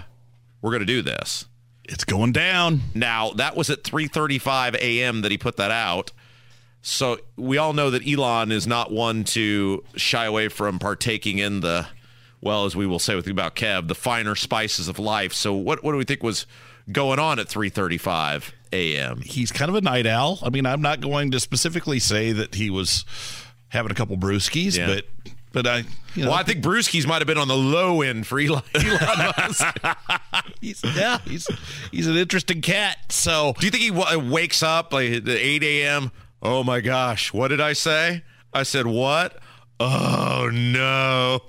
we're 0.62 0.72
going 0.72 0.82
to 0.82 0.86
do 0.86 1.02
this. 1.02 1.46
It's 1.86 2.04
going 2.04 2.34
down. 2.34 2.82
Now, 2.94 3.32
that 3.32 3.56
was 3.56 3.70
at 3.70 3.86
3:35 3.86 4.76
a.m. 4.76 5.22
that 5.22 5.32
he 5.32 5.38
put 5.38 5.56
that 5.56 5.72
out. 5.72 6.12
So, 6.82 7.20
we 7.38 7.58
all 7.58 7.72
know 7.72 7.90
that 7.90 8.06
Elon 8.06 8.52
is 8.52 8.68
not 8.68 8.92
one 8.92 9.24
to 9.26 9.86
shy 9.96 10.26
away 10.26 10.50
from 10.50 10.80
partaking 10.80 11.38
in 11.38 11.62
the 11.62 11.88
well, 12.42 12.66
as 12.66 12.76
we 12.76 12.86
will 12.86 13.00
say 13.00 13.16
with 13.16 13.28
about 13.28 13.56
Kev, 13.56 13.88
the 13.88 13.96
finer 13.96 14.36
spices 14.36 14.90
of 14.90 15.00
life. 15.00 15.32
So, 15.32 15.54
what 15.54 15.82
what 15.82 15.94
do 15.94 15.98
we 15.98 16.04
think 16.04 16.24
was 16.24 16.46
going 16.92 17.20
on 17.20 17.40
at 17.40 17.48
3:35 17.48 18.52
a.m.? 18.74 19.22
He's 19.22 19.52
kind 19.52 19.70
of 19.70 19.76
a 19.76 19.82
night 19.82 20.06
owl. 20.08 20.40
I 20.44 20.50
mean, 20.50 20.66
I'm 20.66 20.82
not 20.82 21.02
going 21.02 21.32
to 21.32 21.40
specifically 21.40 22.00
say 22.00 22.32
that 22.32 22.56
he 22.56 22.70
was 22.70 23.06
having 23.70 23.92
a 23.92 23.96
couple 23.96 24.18
brewskis, 24.18 24.78
Yeah. 24.78 24.88
but 24.88 25.06
but 25.54 25.66
I 25.68 25.78
you 26.16 26.24
know, 26.24 26.30
well, 26.32 26.40
I 26.40 26.44
think 26.44 26.64
Brewski's 26.64 27.06
might 27.08 27.20
have 27.20 27.28
been 27.28 27.38
on 27.38 27.48
the 27.48 27.56
low 27.58 28.02
end 28.02 28.28
for 28.28 28.40
Elon, 28.40 28.64
Elon 28.76 29.32
Musk. 29.38 29.66
he's 30.62 30.82
yeah 30.96 31.20
he's 31.26 31.48
he's 31.92 32.08
an 32.08 32.16
interesting 32.18 32.62
cat. 32.62 32.98
So 33.12 33.54
Do 33.60 33.66
you 33.66 33.72
think 33.72 33.84
he 33.84 33.90
w- 33.92 34.06
uh, 34.08 34.20
wakes 34.32 34.62
up 34.64 34.94
like 34.94 35.12
at 35.12 35.28
8 35.28 35.64
a.m.? 35.64 36.12
Oh 36.42 36.64
my 36.64 36.82
gosh, 36.82 37.34
what 37.34 37.48
did 37.50 37.62
I 37.62 37.74
say? 37.74 38.24
I 38.54 38.64
said 38.64 38.86
what? 38.88 39.38
Oh 39.80 40.50
no. 40.54 41.42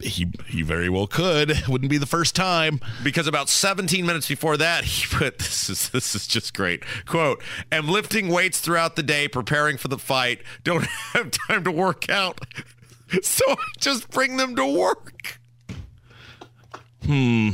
He 0.00 0.26
he 0.46 0.62
very 0.62 0.88
well 0.88 1.06
could. 1.06 1.64
Wouldn't 1.68 1.90
be 1.90 1.98
the 1.98 2.06
first 2.06 2.34
time. 2.34 2.80
Because 3.02 3.26
about 3.26 3.48
17 3.48 4.04
minutes 4.04 4.28
before 4.28 4.56
that, 4.56 4.84
he 4.84 5.06
put 5.06 5.38
this 5.38 5.70
is 5.70 5.88
this 5.90 6.14
is 6.14 6.26
just 6.26 6.54
great. 6.54 6.82
Quote, 7.06 7.42
am 7.72 7.88
lifting 7.88 8.28
weights 8.28 8.60
throughout 8.60 8.96
the 8.96 9.02
day, 9.02 9.28
preparing 9.28 9.76
for 9.76 9.88
the 9.88 9.98
fight. 9.98 10.40
Don't 10.64 10.84
have 11.12 11.30
time 11.30 11.64
to 11.64 11.70
work 11.70 12.08
out. 12.08 12.40
So 13.22 13.44
I 13.48 13.56
just 13.78 14.10
bring 14.10 14.36
them 14.36 14.54
to 14.56 14.66
work. 14.66 15.40
Hmm. 17.04 17.50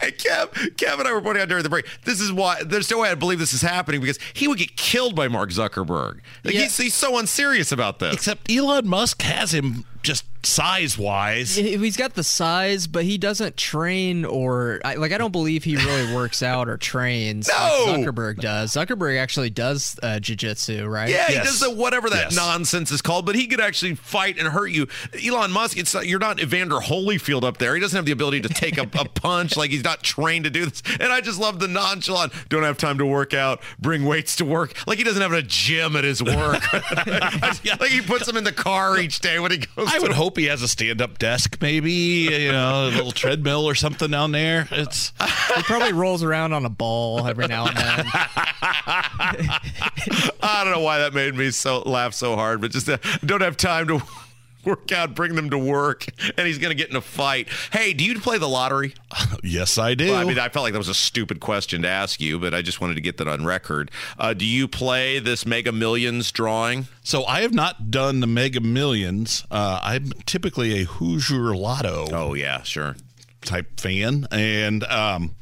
Hey, 0.00 0.10
Kev, 0.10 0.50
Kev 0.76 0.98
and 0.98 1.08
I 1.08 1.12
were 1.12 1.22
pointing 1.22 1.42
out 1.42 1.48
during 1.48 1.62
the 1.62 1.70
break. 1.70 1.86
This 2.04 2.20
is 2.20 2.30
why 2.30 2.62
there's 2.62 2.90
no 2.90 3.00
way 3.00 3.08
I 3.08 3.14
believe 3.14 3.38
this 3.38 3.54
is 3.54 3.62
happening 3.62 4.02
because 4.02 4.18
he 4.34 4.46
would 4.46 4.58
get 4.58 4.76
killed 4.76 5.14
by 5.14 5.28
Mark 5.28 5.48
Zuckerberg. 5.50 6.20
Like, 6.44 6.54
he's, 6.54 6.76
he's 6.76 6.94
so 6.94 7.18
unserious 7.18 7.72
about 7.72 7.98
this. 7.98 8.14
Except 8.14 8.50
Elon 8.50 8.86
Musk 8.86 9.22
has 9.22 9.54
him 9.54 9.84
just 10.02 10.24
size 10.44 10.98
wise. 10.98 11.54
He- 11.56 11.76
He's 11.76 11.96
got 11.96 12.14
the 12.14 12.24
size, 12.24 12.86
but 12.86 13.04
he 13.04 13.16
doesn't 13.18 13.56
train 13.56 14.24
or 14.24 14.80
like. 14.84 15.12
I 15.12 15.18
don't 15.18 15.30
believe 15.30 15.62
he 15.64 15.76
really 15.76 16.12
works 16.14 16.42
out 16.42 16.68
or 16.68 16.76
trains. 16.76 17.48
No! 17.62 17.84
like 17.86 18.00
Zuckerberg 18.00 18.40
does. 18.40 18.72
Zuckerberg 18.72 19.18
actually 19.20 19.50
does 19.50 19.96
uh, 20.02 20.18
jujitsu, 20.20 20.88
right? 20.90 21.08
Yeah, 21.08 21.26
he 21.28 21.34
does 21.34 21.60
the 21.60 21.70
whatever 21.70 22.08
that 22.10 22.30
Yes. 22.32 22.36
nonsense 22.36 22.90
is 22.90 23.02
called, 23.02 23.26
but 23.26 23.34
he 23.34 23.46
could 23.46 23.60
actually 23.60 23.94
fight 23.94 24.38
and 24.38 24.48
hurt 24.48 24.68
you. 24.68 24.88
Elon 25.24 25.52
Musk, 25.52 25.76
it's 25.76 25.94
not, 25.94 26.06
you're 26.06 26.18
not 26.18 26.40
Evander 26.40 26.76
Holyfield 26.76 27.44
up 27.44 27.58
there. 27.58 27.74
He 27.74 27.80
doesn't 27.80 27.96
have 27.96 28.04
the 28.06 28.12
ability 28.12 28.40
to 28.42 28.48
take 28.48 28.78
a, 28.78 28.82
a 28.82 29.04
punch. 29.08 29.56
Like 29.56 29.70
he's 29.70 29.84
not 29.84 30.02
trained 30.02 30.44
to 30.44 30.50
do 30.50 30.66
this. 30.66 30.82
And 30.98 31.12
I 31.12 31.20
just 31.20 31.38
love 31.38 31.58
the 31.60 31.68
nonchalant. 31.68 32.32
Don't 32.48 32.62
have 32.64 32.78
time 32.78 32.98
to 32.98 33.06
work 33.06 33.34
out. 33.34 33.60
Bring 33.78 34.04
weights 34.04 34.36
to 34.36 34.44
work. 34.44 34.74
Like 34.86 34.98
he 34.98 35.04
doesn't 35.04 35.22
have 35.22 35.32
a 35.32 35.42
gym 35.42 35.94
at 35.96 36.04
his 36.04 36.22
work. 36.22 36.62
like 37.06 37.90
he 37.90 38.00
puts 38.00 38.26
them 38.26 38.36
in 38.36 38.44
the 38.44 38.52
car 38.52 38.98
each 38.98 39.20
day 39.20 39.38
when 39.38 39.50
he 39.52 39.58
goes. 39.58 39.91
I 39.94 39.98
would 39.98 40.12
hope 40.12 40.38
he 40.38 40.46
has 40.46 40.62
a 40.62 40.68
stand-up 40.68 41.18
desk, 41.18 41.58
maybe 41.60 41.92
you 41.92 42.50
know, 42.50 42.88
a 42.88 42.90
little 42.90 43.12
treadmill 43.12 43.68
or 43.68 43.74
something 43.74 44.10
down 44.10 44.32
there. 44.32 44.66
It's 44.70 45.12
He 45.54 45.62
probably 45.64 45.92
rolls 45.92 46.22
around 46.22 46.54
on 46.54 46.64
a 46.64 46.70
ball 46.70 47.26
every 47.26 47.46
now 47.46 47.66
and 47.66 47.76
then. 47.76 48.06
I 50.42 50.60
don't 50.64 50.72
know 50.72 50.80
why 50.80 50.98
that 50.98 51.12
made 51.12 51.34
me 51.34 51.50
so 51.50 51.80
laugh 51.82 52.14
so 52.14 52.36
hard, 52.36 52.60
but 52.62 52.70
just 52.70 52.88
uh, 52.88 52.96
don't 53.24 53.42
have 53.42 53.56
time 53.58 53.86
to 53.88 54.02
work 54.64 54.92
out, 54.92 55.14
bring 55.14 55.34
them 55.34 55.50
to 55.50 55.58
work, 55.58 56.06
and 56.36 56.46
he's 56.46 56.58
going 56.58 56.70
to 56.70 56.74
get 56.74 56.90
in 56.90 56.96
a 56.96 57.00
fight. 57.00 57.48
Hey, 57.72 57.92
do 57.92 58.04
you 58.04 58.18
play 58.20 58.38
the 58.38 58.48
lottery? 58.48 58.94
yes, 59.42 59.78
I 59.78 59.94
do. 59.94 60.10
Well, 60.10 60.16
I 60.20 60.24
mean, 60.24 60.38
I 60.38 60.48
felt 60.48 60.64
like 60.64 60.72
that 60.72 60.78
was 60.78 60.88
a 60.88 60.94
stupid 60.94 61.40
question 61.40 61.82
to 61.82 61.88
ask 61.88 62.20
you, 62.20 62.38
but 62.38 62.54
I 62.54 62.62
just 62.62 62.80
wanted 62.80 62.94
to 62.94 63.00
get 63.00 63.16
that 63.18 63.28
on 63.28 63.44
record. 63.44 63.90
Uh, 64.18 64.34
do 64.34 64.44
you 64.44 64.68
play 64.68 65.18
this 65.18 65.44
Mega 65.46 65.72
Millions 65.72 66.30
drawing? 66.32 66.86
so 67.02 67.24
I 67.24 67.40
have 67.40 67.52
not 67.52 67.90
done 67.90 68.20
the 68.20 68.26
Mega 68.26 68.60
Millions. 68.60 69.44
Uh, 69.50 69.80
I'm 69.82 70.12
typically 70.26 70.80
a 70.80 70.84
Hoosier 70.84 71.54
Lotto 71.56 72.06
Oh 72.12 72.34
yeah, 72.34 72.62
sure. 72.62 72.96
type 73.42 73.80
fan, 73.80 74.26
and 74.30 74.84
um, 74.84 75.34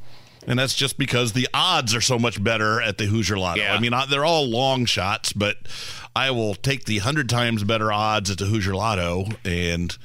and 0.46 0.58
that's 0.58 0.74
just 0.74 0.98
because 0.98 1.32
the 1.32 1.48
odds 1.52 1.94
are 1.94 2.00
so 2.00 2.18
much 2.18 2.42
better 2.42 2.80
at 2.80 2.98
the 2.98 3.06
Hoosier 3.06 3.38
Lotto. 3.38 3.60
Yeah. 3.60 3.74
I 3.74 3.80
mean, 3.80 3.92
they're 4.08 4.24
all 4.24 4.48
long 4.48 4.84
shots, 4.84 5.32
but 5.32 5.56
I 6.14 6.30
will 6.30 6.54
take 6.54 6.84
the 6.84 6.98
hundred 6.98 7.28
times 7.28 7.64
better 7.64 7.92
odds 7.92 8.30
at 8.30 8.38
the 8.38 8.46
Hoosier 8.46 8.74
Lotto 8.74 9.26
and 9.44 9.96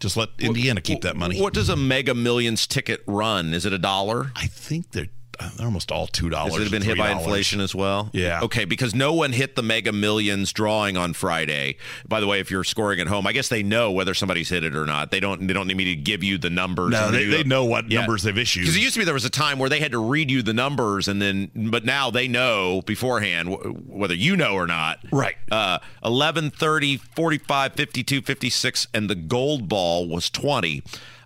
just 0.00 0.16
let 0.16 0.30
Indiana 0.38 0.80
keep 0.80 1.02
that 1.02 1.16
money. 1.16 1.40
What 1.40 1.54
does 1.54 1.68
a 1.68 1.76
Mega 1.76 2.14
Millions 2.14 2.66
ticket 2.66 3.02
run? 3.06 3.54
Is 3.54 3.64
it 3.64 3.72
a 3.72 3.78
dollar? 3.78 4.32
I 4.34 4.46
think 4.46 4.90
they're 4.90 5.08
they're 5.56 5.66
almost 5.66 5.90
all 5.92 6.06
two 6.06 6.28
dollars. 6.28 6.56
Has 6.56 6.66
it 6.66 6.70
been 6.70 6.82
hit 6.82 6.96
by 6.98 7.10
inflation 7.10 7.60
as 7.60 7.74
well? 7.74 8.10
Yeah. 8.12 8.40
Okay, 8.42 8.64
because 8.64 8.94
no 8.94 9.12
one 9.12 9.32
hit 9.32 9.56
the 9.56 9.62
Mega 9.62 9.92
Millions 9.92 10.52
drawing 10.52 10.96
on 10.96 11.12
Friday. 11.12 11.76
By 12.08 12.20
the 12.20 12.26
way, 12.26 12.40
if 12.40 12.50
you're 12.50 12.64
scoring 12.64 13.00
at 13.00 13.06
home, 13.06 13.26
I 13.26 13.32
guess 13.32 13.48
they 13.48 13.62
know 13.62 13.90
whether 13.90 14.14
somebody's 14.14 14.48
hit 14.48 14.64
it 14.64 14.74
or 14.74 14.86
not. 14.86 15.10
They 15.10 15.20
don't. 15.20 15.46
They 15.46 15.52
don't 15.52 15.66
need 15.66 15.76
me 15.76 15.84
to 15.84 15.96
give 15.96 16.22
you 16.22 16.38
the 16.38 16.50
numbers. 16.50 16.90
No, 16.92 17.10
they, 17.10 17.24
they 17.24 17.44
know 17.44 17.64
what 17.64 17.88
numbers 17.88 18.22
they've 18.22 18.36
issued. 18.36 18.62
Because 18.62 18.76
it 18.76 18.80
used 18.80 18.94
to 18.94 19.00
be 19.00 19.04
there 19.04 19.14
was 19.14 19.24
a 19.24 19.30
time 19.30 19.58
where 19.58 19.68
they 19.68 19.80
had 19.80 19.92
to 19.92 19.98
read 20.02 20.30
you 20.30 20.42
the 20.42 20.54
numbers 20.54 21.08
and 21.08 21.20
then, 21.20 21.50
but 21.54 21.84
now 21.84 22.10
they 22.10 22.28
know 22.28 22.82
beforehand 22.82 23.48
wh- 23.48 23.88
whether 23.90 24.14
you 24.14 24.36
know 24.36 24.54
or 24.54 24.66
not. 24.66 24.98
Right. 25.12 25.36
Uh, 25.50 25.78
11, 26.04 26.50
30, 26.50 26.96
45, 26.96 27.74
52, 27.74 28.22
56, 28.22 28.86
and 28.94 29.08
the 29.10 29.14
gold 29.14 29.68
ball 29.68 30.08
was 30.08 30.30
20. 30.30 30.82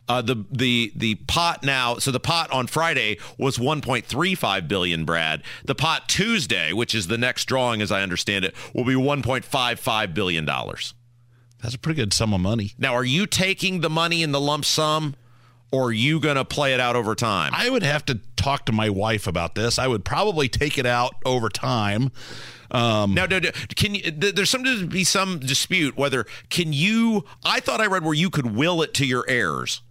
Uh, 0.08 0.22
the 0.22 0.44
the 0.52 0.92
the 0.94 1.16
pot 1.26 1.64
now 1.64 1.96
so 1.98 2.12
the 2.12 2.20
pot 2.20 2.48
on 2.52 2.66
Friday 2.68 3.18
was 3.38 3.58
1.35 3.58 4.68
billion 4.68 5.04
Brad 5.04 5.42
the 5.64 5.74
pot 5.74 6.08
Tuesday 6.08 6.72
which 6.72 6.94
is 6.94 7.08
the 7.08 7.18
next 7.18 7.46
drawing 7.46 7.82
as 7.82 7.90
I 7.90 8.02
understand 8.02 8.44
it 8.44 8.54
will 8.72 8.84
be 8.84 8.94
1.55 8.94 10.14
billion 10.14 10.44
dollars 10.44 10.94
That's 11.60 11.74
a 11.74 11.78
pretty 11.78 12.00
good 12.00 12.12
sum 12.12 12.32
of 12.32 12.40
money. 12.40 12.72
now 12.78 12.94
are 12.94 13.04
you 13.04 13.26
taking 13.26 13.80
the 13.80 13.90
money 13.90 14.22
in 14.22 14.30
the 14.30 14.40
lump 14.40 14.64
sum 14.64 15.16
or 15.72 15.86
are 15.88 15.92
you 15.92 16.20
going 16.20 16.36
to 16.36 16.44
play 16.44 16.72
it 16.72 16.78
out 16.78 16.94
over 16.94 17.16
time 17.16 17.50
I 17.52 17.68
would 17.68 17.82
have 17.82 18.04
to 18.06 18.20
talk 18.36 18.66
to 18.66 18.72
my 18.72 18.88
wife 18.88 19.26
about 19.26 19.56
this. 19.56 19.76
I 19.76 19.88
would 19.88 20.04
probably 20.04 20.48
take 20.48 20.78
it 20.78 20.86
out 20.86 21.16
over 21.24 21.48
time. 21.48 22.12
Um, 22.70 23.14
Now, 23.14 23.26
no, 23.26 23.40
no, 23.40 23.50
can 23.74 23.96
you? 23.96 24.08
There's 24.12 24.50
some 24.50 24.62
to 24.62 24.86
be 24.86 25.02
some 25.02 25.40
dispute 25.40 25.96
whether 25.96 26.26
can 26.48 26.72
you? 26.72 27.24
I 27.44 27.58
thought 27.58 27.80
I 27.80 27.86
read 27.86 28.04
where 28.04 28.14
you 28.14 28.30
could 28.30 28.54
will 28.54 28.82
it 28.82 28.94
to 28.94 29.06
your 29.06 29.24
heirs 29.28 29.82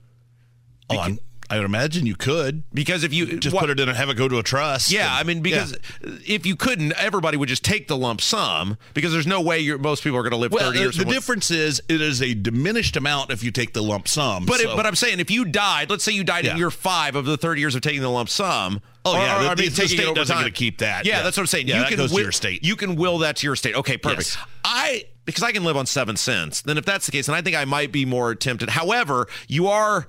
oh, 0.89 0.98
I'm- 0.98 1.19
I 1.48 1.58
would 1.58 1.65
imagine 1.65 2.08
you 2.08 2.15
could 2.15 2.63
because 2.74 3.04
if 3.04 3.13
you 3.13 3.38
just 3.38 3.54
what- 3.54 3.62
put 3.62 3.69
it 3.69 3.80
in 3.80 3.88
and 3.88 3.95
have 3.95 4.10
it 4.10 4.15
go 4.15 4.28
to 4.28 4.39
a 4.39 4.43
trust. 4.43 4.89
Yeah, 4.91 5.04
and- 5.12 5.13
I 5.19 5.21
mean 5.24 5.43
because 5.43 5.78
if 6.26 6.43
you 6.43 6.56
couldn't, 6.56 6.93
everybody 6.93 7.38
would 7.38 7.50
just 7.50 7.63
take 7.63 7.88
the 7.88 7.95
lump 7.95 8.19
sum 8.19 8.78
because 8.95 9.12
there's 9.13 9.28
no 9.28 9.41
way 9.41 9.60
you're, 9.60 9.78
most 9.78 10.04
people 10.04 10.17
are 10.17 10.24
going 10.24 10.32
to 10.32 10.38
live 10.38 10.52
Well, 10.52 10.63
30 10.65 10.78
the, 10.80 10.84
years. 10.84 10.98
the 10.98 11.06
difference 11.06 11.52
is 11.52 11.84
it 11.88 12.02
is 12.02 12.19
a 12.19 12.34
diminished 12.34 12.98
amount 12.98 13.30
if 13.30 13.43
you 13.43 13.52
take 13.52 13.74
the 13.74 13.84
lump 13.84 14.08
sum. 14.08 14.48
But 14.48 14.60
so- 14.60 14.71
it, 14.71 14.76
but 14.76 14.88
I'm 14.88 14.95
saying 14.95 15.19
if 15.19 15.30
you 15.30 15.45
died, 15.45 15.91
let's 15.91 16.04
say 16.04 16.13
you 16.13 16.24
died 16.24 16.45
in 16.45 16.52
Yeah. 16.54 16.58
year 16.58 16.71
five 16.71 17.15
of 17.15 17.26
the 17.26 17.38
30 17.38 17.62
years 17.62 17.76
of 17.76 17.82
taking 17.82 18.02
the 18.02 18.10
lump 18.10 18.30
sum. 18.30 18.82
Oh, 19.06 19.13
or- 19.13 19.19
yeah, 19.19 19.38
or, 19.38 19.43
the- 19.43 19.45
I 19.45 19.50
mean, 19.50 19.58
the 19.58 19.84
it 19.84 19.89
state 19.89 20.15
doesn't 20.15 20.36
get 20.36 20.43
to 20.45 20.50
keep 20.50 20.80
that. 20.80 21.06
Yeah, 21.06 21.17
Yeah. 21.17 21.21
that's 21.21 21.38
what 21.38 21.41
I'm 21.43 21.48
saying. 21.48 21.67
Yeah, 21.67 21.76
you 21.76 21.82
that 21.82 21.89
can 21.89 21.98
goes 21.98 22.10
to 22.10 22.15
will, 22.15 22.24
your 22.24 22.32
state. 22.32 22.63
You 22.65 22.76
can 22.76 22.95
will 22.95 23.19
that 23.19 23.36
to 23.36 23.45
your 23.45 23.56
state. 23.56 23.76
Okay, 23.76 23.98
perfect. 23.98 24.36
Yes. 24.36 24.38
I 24.63 25.04
because 25.26 25.41
I 25.43 25.52
can 25.52 25.63
live 25.63 25.76
on 25.78 25.86
seven 25.88 26.15
cents. 26.17 26.62
Then 26.62 26.78
if 26.80 26.86
that's 26.86 27.06
the 27.08 27.12
case, 27.12 27.26
then 27.28 27.36
I 27.36 27.41
think 27.41 27.56
I 27.56 27.65
might 27.65 27.91
be 27.91 28.04
more 28.06 28.34
tempted. 28.36 28.69
However, 28.69 29.28
you 29.48 29.67
are 29.67 30.08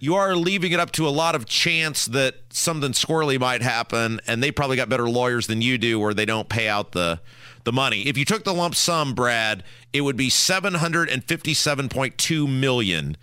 you 0.00 0.16
are 0.16 0.34
leaving 0.34 0.72
it 0.72 0.80
up 0.80 0.90
to 0.92 1.06
a 1.06 1.10
lot 1.10 1.34
of 1.34 1.44
chance 1.44 2.06
that 2.06 2.34
something 2.48 2.92
squirrely 2.92 3.38
might 3.38 3.62
happen, 3.62 4.18
and 4.26 4.42
they 4.42 4.50
probably 4.50 4.76
got 4.76 4.88
better 4.88 5.08
lawyers 5.08 5.46
than 5.46 5.60
you 5.60 5.78
do, 5.78 6.00
where 6.00 6.14
they 6.14 6.24
don't 6.24 6.48
pay 6.48 6.66
out 6.66 6.92
the 6.92 7.20
the 7.64 7.72
money. 7.72 8.08
If 8.08 8.16
you 8.16 8.24
took 8.24 8.44
the 8.44 8.54
lump 8.54 8.74
sum, 8.74 9.14
Brad, 9.14 9.62
it 9.92 10.00
would 10.00 10.16
be 10.16 10.30
seven 10.30 10.74
hundred 10.74 11.10
and 11.10 11.22
fifty-seven 11.22 11.90
point 11.90 12.16
two 12.16 12.48
million 12.48 13.18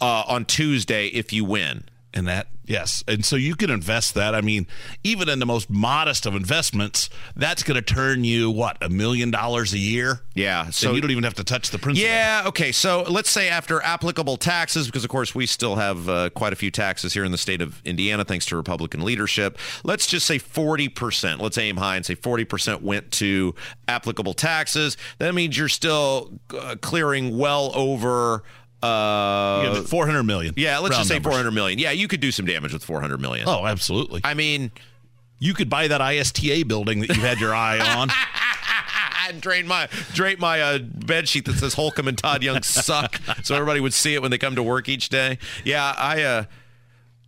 uh, 0.00 0.22
on 0.28 0.44
Tuesday 0.44 1.08
if 1.08 1.32
you 1.32 1.44
win. 1.44 1.84
And 2.16 2.26
that 2.28 2.46
yes, 2.64 3.04
and 3.06 3.24
so 3.24 3.36
you 3.36 3.54
can 3.54 3.68
invest 3.68 4.14
that. 4.14 4.34
I 4.34 4.40
mean, 4.40 4.66
even 5.04 5.28
in 5.28 5.38
the 5.38 5.44
most 5.44 5.68
modest 5.68 6.24
of 6.24 6.34
investments, 6.34 7.10
that's 7.36 7.62
going 7.62 7.74
to 7.74 7.82
turn 7.82 8.24
you 8.24 8.50
what 8.50 8.78
a 8.82 8.88
million 8.88 9.30
dollars 9.30 9.74
a 9.74 9.78
year. 9.78 10.22
Yeah, 10.34 10.70
so 10.70 10.92
you 10.92 11.02
don't 11.02 11.10
even 11.10 11.24
have 11.24 11.34
to 11.34 11.44
touch 11.44 11.70
the 11.70 11.78
principal. 11.78 12.08
Yeah, 12.08 12.44
okay. 12.46 12.72
So 12.72 13.02
let's 13.02 13.28
say 13.28 13.50
after 13.50 13.82
applicable 13.82 14.38
taxes, 14.38 14.86
because 14.86 15.04
of 15.04 15.10
course 15.10 15.34
we 15.34 15.44
still 15.44 15.76
have 15.76 16.08
uh, 16.08 16.30
quite 16.30 16.54
a 16.54 16.56
few 16.56 16.70
taxes 16.70 17.12
here 17.12 17.22
in 17.24 17.32
the 17.32 17.38
state 17.38 17.60
of 17.60 17.82
Indiana, 17.84 18.24
thanks 18.24 18.46
to 18.46 18.56
Republican 18.56 19.04
leadership. 19.04 19.58
Let's 19.84 20.06
just 20.06 20.26
say 20.26 20.38
40%. 20.38 21.38
Let's 21.38 21.58
aim 21.58 21.76
high 21.76 21.96
and 21.96 22.06
say 22.06 22.16
40% 22.16 22.80
went 22.80 23.12
to 23.12 23.54
applicable 23.88 24.32
taxes. 24.32 24.96
That 25.18 25.34
means 25.34 25.58
you're 25.58 25.68
still 25.68 26.40
uh, 26.58 26.76
clearing 26.80 27.36
well 27.36 27.72
over. 27.74 28.42
Uh, 28.82 29.82
four 29.82 30.06
hundred 30.06 30.24
million. 30.24 30.54
yeah, 30.56 30.78
let's 30.78 30.96
just 30.96 31.08
say 31.08 31.18
400 31.18 31.50
million. 31.50 31.78
Yeah, 31.78 31.90
you 31.92 32.08
could 32.08 32.20
do 32.20 32.30
some 32.30 32.46
damage 32.46 32.72
with 32.72 32.84
400 32.84 33.20
million. 33.20 33.48
Oh, 33.48 33.66
absolutely. 33.66 34.20
I 34.22 34.34
mean, 34.34 34.70
you 35.38 35.54
could 35.54 35.68
buy 35.70 35.88
that 35.88 36.00
ISTA 36.00 36.64
building 36.66 37.00
that 37.00 37.08
you 37.16 37.22
had 37.22 37.40
your 37.40 37.54
eye 37.54 37.78
on. 37.78 38.10
and 39.28 39.40
drain 39.40 39.66
my 39.66 39.88
drape 40.12 40.38
my 40.38 40.60
uh, 40.60 40.78
bed 40.78 41.28
sheet 41.28 41.44
that 41.46 41.56
says 41.56 41.74
Holcomb 41.74 42.08
and 42.08 42.16
Todd 42.16 42.42
Young 42.42 42.62
suck, 42.62 43.20
so 43.42 43.54
everybody 43.54 43.80
would 43.80 43.94
see 43.94 44.14
it 44.14 44.22
when 44.22 44.30
they 44.30 44.38
come 44.38 44.54
to 44.54 44.62
work 44.62 44.88
each 44.88 45.08
day. 45.08 45.38
Yeah, 45.64 45.94
I 45.96 46.22
uh, 46.22 46.44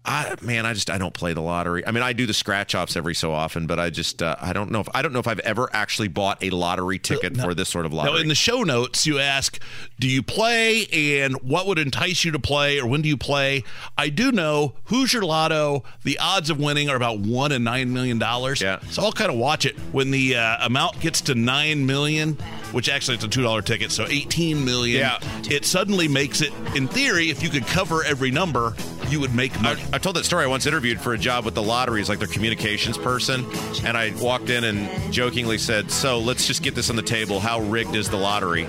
I 0.08 0.34
man, 0.40 0.64
I 0.64 0.72
just 0.72 0.90
I 0.90 0.98
don't 0.98 1.12
play 1.12 1.34
the 1.34 1.42
lottery. 1.42 1.86
I 1.86 1.90
mean, 1.90 2.02
I 2.02 2.12
do 2.12 2.26
the 2.26 2.34
scratch 2.34 2.74
offs 2.74 2.96
every 2.96 3.14
so 3.14 3.32
often, 3.32 3.66
but 3.66 3.78
I 3.78 3.90
just 3.90 4.22
uh, 4.22 4.36
I 4.40 4.52
don't 4.52 4.70
know 4.70 4.80
if 4.80 4.88
I 4.94 5.02
don't 5.02 5.12
know 5.12 5.18
if 5.18 5.28
I've 5.28 5.40
ever 5.40 5.68
actually 5.72 6.08
bought 6.08 6.42
a 6.42 6.50
lottery 6.50 6.98
ticket 6.98 7.36
for 7.36 7.54
this 7.54 7.68
sort 7.68 7.84
of 7.86 7.92
lottery. 7.92 8.14
Now, 8.14 8.20
in 8.20 8.28
the 8.28 8.34
show 8.34 8.62
notes, 8.62 9.06
you 9.06 9.18
ask, 9.18 9.60
"Do 10.00 10.08
you 10.08 10.22
play?" 10.22 10.86
and 11.22 11.36
what 11.42 11.66
would 11.66 11.78
entice 11.78 12.24
you 12.24 12.32
to 12.32 12.38
play, 12.38 12.80
or 12.80 12.86
when 12.86 13.02
do 13.02 13.08
you 13.08 13.16
play? 13.16 13.64
I 13.96 14.08
do 14.08 14.32
know 14.32 14.74
Hoosier 14.84 15.22
Lotto. 15.22 15.84
The 16.04 16.18
odds 16.18 16.48
of 16.50 16.58
winning 16.58 16.88
are 16.88 16.96
about 16.96 17.20
one 17.20 17.52
in 17.52 17.62
nine 17.62 17.92
million 17.92 18.18
dollars. 18.18 18.60
Yeah. 18.60 18.80
So 18.90 19.02
I'll 19.02 19.12
kind 19.12 19.30
of 19.30 19.36
watch 19.36 19.66
it 19.66 19.76
when 19.92 20.10
the 20.10 20.36
uh, 20.36 20.66
amount 20.66 21.00
gets 21.00 21.20
to 21.22 21.34
nine 21.34 21.84
million, 21.84 22.34
which 22.72 22.88
actually 22.88 23.16
it's 23.16 23.24
a 23.24 23.28
two 23.28 23.42
dollar 23.42 23.62
ticket, 23.62 23.92
so 23.92 24.06
eighteen 24.08 24.64
million. 24.64 25.00
Yeah. 25.00 25.18
It 25.50 25.64
suddenly 25.64 26.08
makes 26.08 26.40
it, 26.40 26.52
in 26.74 26.88
theory, 26.88 27.30
if 27.30 27.42
you 27.42 27.50
could 27.50 27.66
cover 27.66 28.02
every 28.04 28.30
number, 28.30 28.74
you 29.10 29.20
would 29.20 29.34
make 29.34 29.60
money. 29.60 29.82
I 29.92 29.98
told 29.98 30.16
that 30.16 30.24
story. 30.24 30.44
I 30.44 30.46
once 30.46 30.66
interviewed 30.66 31.00
for 31.00 31.12
a 31.12 31.18
job 31.18 31.44
with 31.44 31.54
the 31.54 31.62
lotteries, 31.62 32.08
like 32.08 32.18
their 32.18 32.28
communications 32.28 32.98
person, 32.98 33.44
and 33.84 33.96
I 33.96 34.12
walked 34.20 34.50
in 34.50 34.64
and 34.64 35.12
jokingly 35.12 35.58
said, 35.58 35.90
"So 35.90 36.18
let's 36.18 36.46
just 36.46 36.62
get 36.62 36.74
this 36.74 36.90
on 36.90 36.96
the 36.96 37.02
table. 37.02 37.40
How 37.40 37.60
rigged 37.60 37.94
is 37.94 38.08
the 38.08 38.16
lottery?" 38.16 38.68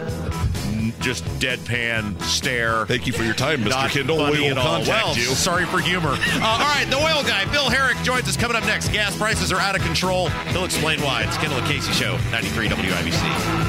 Just 1.00 1.24
deadpan 1.40 2.22
stare. 2.24 2.86
Thank 2.86 3.08
you 3.08 3.14
for 3.14 3.24
your 3.24 3.34
time, 3.34 3.62
Mr. 3.62 3.70
Not 3.70 3.92
Kendall. 3.92 4.18
We 4.32 4.42
will 4.42 4.56
contact 4.56 4.88
well, 4.88 5.16
you. 5.16 5.24
Sorry 5.24 5.66
for 5.66 5.80
humor. 5.80 6.10
Uh, 6.10 6.46
all 6.46 6.60
right, 6.60 6.86
the 6.90 6.98
oil 6.98 7.24
guy, 7.24 7.50
Bill 7.52 7.70
Herrick, 7.70 7.98
joins 8.04 8.28
us 8.28 8.36
coming 8.36 8.58
up 8.58 8.66
next. 8.66 8.90
Gas 8.90 9.16
prices 9.16 9.52
are 9.52 9.60
out 9.60 9.76
of 9.76 9.82
control. 9.82 10.30
He'll 10.50 10.66
explain 10.66 11.02
why. 11.02 11.24
It's 11.24 11.38
Kendall 11.38 11.60
and 11.60 11.68
Casey 11.68 11.94
Show, 11.94 12.18
93 12.32 12.68
WIBC. 12.68 13.69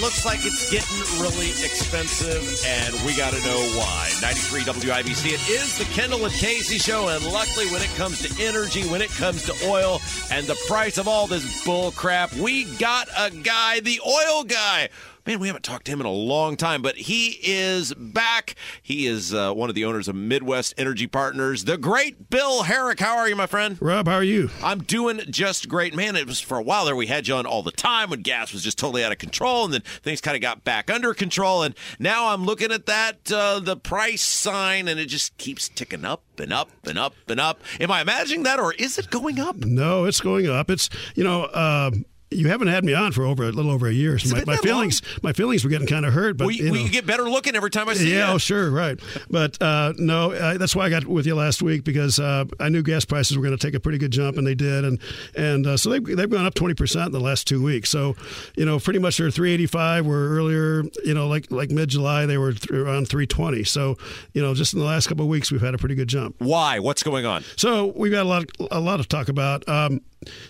Looks 0.00 0.24
like 0.24 0.40
it's 0.44 0.70
getting 0.70 1.20
really 1.20 1.50
expensive, 1.50 2.42
and 2.66 2.94
we 3.06 3.16
got 3.16 3.32
to 3.32 3.40
know 3.40 3.60
why. 3.78 4.10
93 4.20 4.62
WIBC. 4.62 5.32
It 5.32 5.48
is 5.48 5.78
the 5.78 5.84
Kendall 5.86 6.24
and 6.24 6.34
Casey 6.34 6.78
show, 6.78 7.08
and 7.08 7.24
luckily, 7.26 7.66
when 7.66 7.82
it 7.82 7.90
comes 7.96 8.20
to 8.22 8.42
energy, 8.42 8.86
when 8.88 9.02
it 9.02 9.10
comes 9.10 9.44
to 9.44 9.54
oil, 9.66 10.00
and 10.30 10.46
the 10.46 10.56
price 10.66 10.98
of 10.98 11.08
all 11.08 11.26
this 11.26 11.64
bull 11.64 11.92
crap, 11.92 12.32
we 12.34 12.64
got 12.76 13.08
a 13.16 13.30
guy, 13.30 13.80
the 13.80 14.00
oil 14.06 14.44
guy. 14.44 14.88
Man, 15.26 15.40
we 15.40 15.48
haven't 15.48 15.64
talked 15.64 15.86
to 15.86 15.92
him 15.92 15.98
in 15.98 16.06
a 16.06 16.12
long 16.12 16.56
time, 16.56 16.82
but 16.82 16.94
he 16.94 17.40
is 17.42 17.92
back. 17.94 18.54
He 18.80 19.08
is 19.08 19.34
uh, 19.34 19.52
one 19.52 19.68
of 19.68 19.74
the 19.74 19.84
owners 19.84 20.06
of 20.06 20.14
Midwest 20.14 20.72
Energy 20.78 21.08
Partners, 21.08 21.64
the 21.64 21.76
great 21.76 22.30
Bill 22.30 22.62
Herrick. 22.62 23.00
How 23.00 23.18
are 23.18 23.28
you, 23.28 23.34
my 23.34 23.46
friend? 23.46 23.76
Rob, 23.80 24.06
how 24.06 24.14
are 24.14 24.22
you? 24.22 24.50
I'm 24.62 24.84
doing 24.84 25.20
just 25.28 25.68
great. 25.68 25.96
Man, 25.96 26.14
it 26.14 26.28
was 26.28 26.38
for 26.38 26.58
a 26.58 26.62
while 26.62 26.84
there. 26.84 26.94
We 26.94 27.08
had 27.08 27.26
you 27.26 27.34
on 27.34 27.44
all 27.44 27.64
the 27.64 27.72
time 27.72 28.10
when 28.10 28.22
gas 28.22 28.52
was 28.52 28.62
just 28.62 28.78
totally 28.78 29.02
out 29.02 29.10
of 29.10 29.18
control, 29.18 29.64
and 29.64 29.74
then 29.74 29.80
things 29.80 30.20
kind 30.20 30.36
of 30.36 30.42
got 30.42 30.62
back 30.62 30.92
under 30.92 31.12
control. 31.12 31.64
And 31.64 31.74
now 31.98 32.28
I'm 32.28 32.44
looking 32.44 32.70
at 32.70 32.86
that, 32.86 33.32
uh, 33.32 33.58
the 33.58 33.76
price 33.76 34.22
sign, 34.22 34.86
and 34.86 35.00
it 35.00 35.06
just 35.06 35.36
keeps 35.38 35.68
ticking 35.68 36.04
up 36.04 36.22
and 36.38 36.52
up 36.52 36.70
and 36.84 37.00
up 37.00 37.14
and 37.26 37.40
up. 37.40 37.60
Am 37.80 37.90
I 37.90 38.00
imagining 38.00 38.44
that, 38.44 38.60
or 38.60 38.74
is 38.74 38.96
it 38.96 39.10
going 39.10 39.40
up? 39.40 39.56
No, 39.56 40.04
it's 40.04 40.20
going 40.20 40.48
up. 40.48 40.70
It's 40.70 40.88
you 41.16 41.24
know. 41.24 41.46
Uh, 41.46 41.90
you 42.30 42.48
haven't 42.48 42.68
had 42.68 42.84
me 42.84 42.92
on 42.92 43.12
for 43.12 43.24
over 43.24 43.44
a 43.44 43.52
little 43.52 43.70
over 43.70 43.86
a 43.86 43.92
year. 43.92 44.18
So 44.18 44.34
my, 44.36 44.44
my 44.44 44.56
feelings, 44.56 45.00
my 45.22 45.32
feelings 45.32 45.62
were 45.62 45.70
getting 45.70 45.86
kind 45.86 46.04
of 46.04 46.12
hurt. 46.12 46.36
But 46.36 46.46
Well, 46.46 46.54
you, 46.54 46.64
you 46.64 46.72
know, 46.72 46.78
you 46.78 46.88
get 46.90 47.06
better 47.06 47.22
looking 47.30 47.54
every 47.54 47.70
time 47.70 47.88
I 47.88 47.94
see 47.94 48.12
yeah, 48.12 48.28
you. 48.28 48.34
oh, 48.34 48.38
sure, 48.38 48.70
right. 48.70 48.98
But 49.30 49.60
uh, 49.62 49.92
no, 49.96 50.32
uh, 50.32 50.58
that's 50.58 50.74
why 50.74 50.86
I 50.86 50.90
got 50.90 51.06
with 51.06 51.24
you 51.26 51.36
last 51.36 51.62
week 51.62 51.84
because 51.84 52.18
uh, 52.18 52.44
I 52.58 52.68
knew 52.68 52.82
gas 52.82 53.04
prices 53.04 53.36
were 53.36 53.44
going 53.44 53.56
to 53.56 53.64
take 53.64 53.74
a 53.74 53.80
pretty 53.80 53.98
good 53.98 54.10
jump, 54.10 54.38
and 54.38 54.46
they 54.46 54.54
did, 54.56 54.84
and 54.84 54.98
and 55.36 55.66
uh, 55.66 55.76
so 55.76 55.90
they 55.90 56.00
they've 56.00 56.28
gone 56.28 56.46
up 56.46 56.54
twenty 56.54 56.74
percent 56.74 57.06
in 57.06 57.12
the 57.12 57.20
last 57.20 57.46
two 57.46 57.62
weeks. 57.62 57.90
So, 57.90 58.16
you 58.56 58.64
know, 58.64 58.80
pretty 58.80 58.98
much 58.98 59.18
they're 59.18 59.30
three 59.30 59.52
eighty 59.52 59.66
five. 59.66 60.04
Where 60.04 60.28
earlier, 60.30 60.82
you 61.04 61.14
know, 61.14 61.28
like 61.28 61.50
like 61.52 61.70
mid 61.70 61.90
July 61.90 62.26
they 62.26 62.38
were 62.38 62.52
th- 62.54 62.70
around 62.70 63.08
three 63.08 63.26
twenty. 63.26 63.62
So, 63.62 63.96
you 64.32 64.42
know, 64.42 64.52
just 64.54 64.72
in 64.74 64.80
the 64.80 64.86
last 64.86 65.06
couple 65.06 65.24
of 65.24 65.28
weeks 65.28 65.52
we've 65.52 65.60
had 65.60 65.74
a 65.74 65.78
pretty 65.78 65.94
good 65.94 66.08
jump. 66.08 66.34
Why? 66.38 66.80
What's 66.80 67.02
going 67.04 67.24
on? 67.24 67.44
So 67.56 67.92
we've 67.94 68.12
got 68.12 68.26
a 68.26 68.28
lot 68.28 68.44
a 68.72 68.80
lot 68.80 68.96
to 68.96 69.04
talk 69.04 69.28
about. 69.28 69.68
Um, 69.68 70.00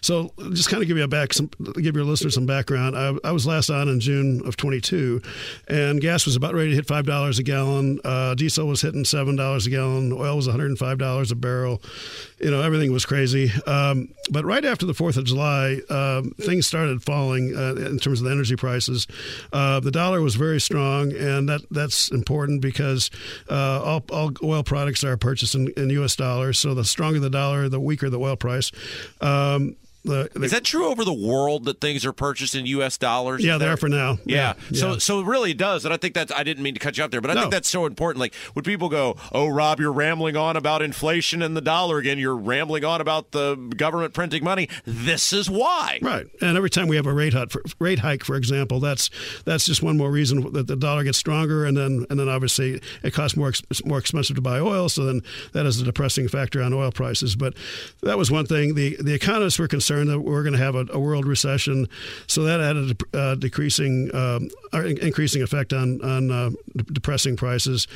so 0.00 0.32
just 0.52 0.68
kind 0.68 0.82
of 0.82 0.88
give 0.88 0.96
you 0.96 1.04
a 1.04 1.08
back, 1.08 1.32
some, 1.32 1.50
give 1.76 1.96
your 1.96 2.04
listeners 2.04 2.34
some 2.34 2.46
background. 2.46 2.96
I, 2.96 3.14
I 3.24 3.32
was 3.32 3.46
last 3.46 3.70
on 3.70 3.88
in 3.88 4.00
June 4.00 4.42
of 4.46 4.56
22, 4.56 5.20
and 5.68 6.00
gas 6.00 6.24
was 6.24 6.36
about 6.36 6.54
ready 6.54 6.70
to 6.70 6.76
hit 6.76 6.86
five 6.86 7.06
dollars 7.06 7.38
a 7.38 7.42
gallon. 7.42 8.00
Uh, 8.04 8.34
diesel 8.34 8.66
was 8.66 8.82
hitting 8.82 9.04
seven 9.04 9.36
dollars 9.36 9.66
a 9.66 9.70
gallon. 9.70 10.12
Oil 10.12 10.36
was 10.36 10.46
105 10.46 10.98
dollars 10.98 11.30
a 11.30 11.36
barrel. 11.36 11.82
You 12.38 12.50
know 12.50 12.62
everything 12.62 12.92
was 12.92 13.04
crazy. 13.04 13.50
Um, 13.66 14.14
but 14.30 14.44
right 14.44 14.64
after 14.64 14.86
the 14.86 14.94
Fourth 14.94 15.16
of 15.16 15.24
July, 15.24 15.80
um, 15.90 16.32
things 16.38 16.66
started 16.66 17.02
falling 17.02 17.54
uh, 17.56 17.74
in 17.74 17.98
terms 17.98 18.20
of 18.20 18.26
the 18.26 18.32
energy 18.32 18.56
prices. 18.56 19.06
Uh, 19.52 19.80
the 19.80 19.90
dollar 19.90 20.20
was 20.20 20.34
very 20.36 20.60
strong, 20.60 21.12
and 21.12 21.48
that 21.48 21.62
that's 21.70 22.10
important 22.10 22.60
because 22.60 23.10
uh, 23.50 23.82
all, 23.82 24.04
all 24.10 24.32
oil 24.42 24.62
products 24.62 25.04
are 25.04 25.16
purchased 25.16 25.54
in, 25.54 25.68
in 25.76 25.90
U.S. 25.90 26.16
dollars. 26.16 26.58
So 26.58 26.74
the 26.74 26.84
stronger 26.84 27.20
the 27.20 27.30
dollar, 27.30 27.68
the 27.68 27.80
weaker 27.80 28.10
the 28.10 28.18
oil 28.18 28.36
price. 28.36 28.70
Um, 29.20 29.65
the, 30.06 30.30
the, 30.32 30.44
Is 30.44 30.50
that 30.52 30.64
true 30.64 30.86
over 30.86 31.04
the 31.04 31.12
world 31.12 31.64
that 31.64 31.80
things 31.80 32.04
are 32.06 32.12
purchased 32.12 32.54
in 32.54 32.66
U.S. 32.66 32.96
dollars? 32.98 33.44
Yeah, 33.44 33.58
they 33.58 33.68
are 33.68 33.76
for 33.76 33.88
now. 33.88 34.18
Yeah. 34.24 34.54
Yeah, 34.70 34.78
So 34.78 34.98
so 34.98 35.20
it 35.20 35.26
really 35.26 35.54
does, 35.54 35.84
and 35.84 35.92
I 35.92 35.96
think 35.96 36.14
that's 36.14 36.32
I 36.32 36.42
didn't 36.42 36.62
mean 36.62 36.74
to 36.74 36.80
cut 36.80 36.96
you 36.98 37.04
up 37.04 37.10
there, 37.10 37.20
but 37.20 37.30
I 37.30 37.34
No. 37.34 37.40
think 37.42 37.52
that's 37.52 37.68
so 37.68 37.86
important. 37.86 38.20
Like 38.20 38.34
when 38.54 38.62
people 38.64 38.88
go, 38.88 39.16
"Oh, 39.32 39.46
Rob, 39.48 39.80
you're 39.80 39.92
rambling 39.92 40.36
on 40.36 40.56
about 40.56 40.82
inflation 40.82 41.42
and 41.42 41.56
the 41.56 41.60
dollar 41.60 41.98
again. 41.98 42.18
You're 42.18 42.36
rambling 42.36 42.84
on 42.84 43.00
about 43.00 43.32
the 43.32 43.56
government 43.76 44.14
printing 44.14 44.44
money." 44.44 44.68
This 44.84 45.32
is 45.32 45.48
why. 45.50 45.98
Right, 46.02 46.26
and 46.40 46.56
every 46.56 46.70
time 46.70 46.86
we 46.88 46.96
have 46.96 47.06
a 47.06 47.12
rate 47.12 47.32
hike, 47.32 47.50
for, 47.50 47.62
rate 47.78 48.00
hike, 48.00 48.24
for 48.24 48.36
example, 48.36 48.78
that's 48.80 49.10
that's 49.44 49.66
just 49.66 49.82
one 49.82 49.96
more 49.96 50.10
reason 50.10 50.52
that 50.52 50.66
the 50.66 50.76
dollar 50.76 51.02
gets 51.04 51.18
stronger, 51.18 51.64
and 51.64 51.76
then 51.76 52.06
and 52.10 52.18
then 52.20 52.28
obviously 52.28 52.80
it 53.02 53.12
costs 53.14 53.36
more 53.36 53.52
more 53.84 53.98
expensive 53.98 54.36
to 54.36 54.42
buy 54.42 54.58
oil, 54.60 54.88
so 54.88 55.04
then 55.04 55.22
that 55.52 55.66
is 55.66 55.80
a 55.80 55.84
depressing 55.84 56.28
factor 56.28 56.62
on 56.62 56.72
oil 56.72 56.92
prices. 56.92 57.34
But 57.36 57.54
that 58.02 58.18
was 58.18 58.30
one 58.30 58.46
thing. 58.46 58.74
the 58.74 58.96
The 59.00 59.14
economists 59.14 59.58
were 59.58 59.68
concerned 59.68 59.95
that 60.04 60.20
we 60.20 60.34
are 60.34 60.42
going 60.42 60.52
to 60.52 60.58
have 60.58 60.74
a, 60.74 60.86
a 60.90 60.98
world 60.98 61.26
recession, 61.26 61.88
so 62.26 62.42
that 62.44 62.60
had 62.60 62.76
a 62.76 63.18
uh, 63.18 63.34
decreasing, 63.34 64.14
um, 64.14 64.50
or 64.72 64.84
in- 64.84 64.98
increasing 64.98 65.42
effect 65.42 65.72
on 65.72 66.02
on 66.02 66.30
uh, 66.30 66.50
de- 66.76 66.84
depressing 66.84 67.36
prices. 67.36 67.86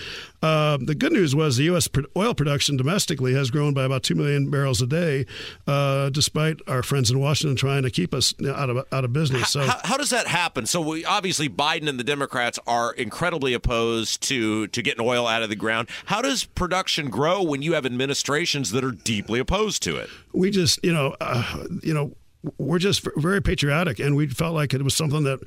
Uh, 0.43 0.79
the 0.81 0.95
good 0.95 1.13
news 1.13 1.35
was 1.37 1.57
the 1.57 1.65
U.S. 1.65 1.89
pr- 1.89 2.01
oil 2.17 2.35
production 2.35 2.77
domestically 2.77 3.35
has 3.35 3.51
grown 3.51 3.75
by 3.75 3.85
about 3.85 4.03
two 4.03 4.15
million 4.15 4.51
barrels 4.51 4.81
a 4.81 4.87
day, 4.87 5.27
uh, 5.67 6.09
despite 6.11 6.57
our 6.67 6.83
friends 6.83 7.11
in 7.11 7.19
Washington 7.19 7.57
trying 7.57 7.83
to 7.83 7.91
keep 7.91 8.15
us 8.15 8.35
out 8.47 8.71
of 8.71 8.87
out 8.93 9.05
of 9.05 9.13
business. 9.13 9.51
So. 9.51 9.61
How, 9.61 9.81
how 9.85 9.97
does 9.97 10.11
that 10.11 10.27
happen? 10.27 10.67
So 10.67 10.81
we, 10.81 11.05
obviously 11.05 11.49
Biden 11.49 11.89
and 11.89 11.99
the 11.99 12.05
Democrats 12.05 12.59
are 12.67 12.93
incredibly 12.95 13.53
opposed 13.53 14.23
to 14.23 14.69
to 14.69 14.83
getting 14.83 15.05
oil 15.05 15.27
out 15.27 15.43
of 15.43 15.49
the 15.51 15.57
ground. 15.57 15.89
How 16.07 16.23
does 16.23 16.45
production 16.45 17.11
grow 17.11 17.43
when 17.43 17.63
you 17.63 17.75
have 17.75 17.85
administrations 17.85 18.71
that 18.71 18.85
are 18.85 18.93
deeply 18.93 19.41
opposed 19.41 19.83
to 19.83 19.97
it? 19.97 20.09
we 20.33 20.51
just 20.51 20.79
you 20.85 20.93
know 20.93 21.17
uh, 21.21 21.65
you 21.91 21.95
know 21.95 22.15
we're 22.57 22.79
just 22.79 23.07
very 23.17 23.43
patriotic, 23.43 23.99
and 23.99 24.17
we 24.17 24.27
felt 24.29 24.55
like 24.55 24.73
it 24.73 24.83
was 24.83 24.95
something 24.95 25.25
that 25.25 25.41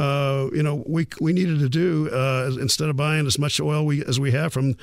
uh, 0.00 0.48
you 0.52 0.62
know 0.62 0.82
we 0.86 1.06
we 1.20 1.34
needed 1.34 1.58
to 1.60 1.68
do 1.68 2.08
uh, 2.10 2.50
instead 2.58 2.88
of 2.88 2.96
buying 2.96 3.26
as 3.26 3.38
much 3.38 3.60
oil 3.60 3.84
we, 3.84 4.02
as 4.06 4.18
we 4.18 4.30
have 4.32 4.50
from 4.52 4.74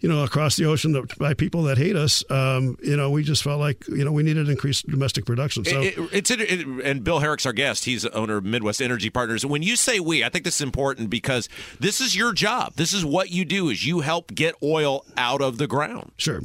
you 0.00 0.08
know 0.08 0.22
across 0.24 0.56
the 0.56 0.64
ocean 0.64 1.06
by 1.18 1.34
people 1.34 1.62
that 1.64 1.76
hate 1.78 1.96
us. 1.96 2.22
Um, 2.30 2.76
you 2.82 2.96
know, 2.96 3.10
we 3.10 3.22
just 3.24 3.42
felt 3.42 3.58
like 3.60 3.86
you 3.88 4.04
know 4.04 4.12
we 4.12 4.22
needed 4.22 4.48
increased 4.48 4.86
domestic 4.88 5.24
production. 5.26 5.64
So 5.64 5.80
It- 5.82 5.98
it- 5.98 6.08
it's 6.12 6.30
it, 6.30 6.66
and 6.84 7.02
Bill 7.02 7.18
Herrick's 7.20 7.46
our 7.46 7.52
guest. 7.52 7.84
He's 7.84 8.02
the 8.02 8.12
owner 8.14 8.36
of 8.36 8.44
Midwest 8.44 8.80
Energy 8.80 9.10
Partners. 9.10 9.44
When 9.44 9.62
you 9.62 9.76
say 9.76 9.98
we, 10.00 10.22
I 10.24 10.28
think 10.28 10.44
this 10.44 10.56
is 10.56 10.60
important 10.62 11.10
because 11.10 11.48
this 11.80 12.00
is 12.00 12.14
your 12.16 12.32
job. 12.32 12.74
This 12.76 12.92
is 12.92 13.04
what 13.04 13.30
you 13.30 13.44
do. 13.44 13.70
Is 13.70 13.84
you 13.86 14.00
help 14.00 14.34
get 14.34 14.54
oil 14.62 15.04
out 15.16 15.40
of 15.40 15.58
the 15.58 15.66
ground. 15.66 16.12
Sure, 16.16 16.40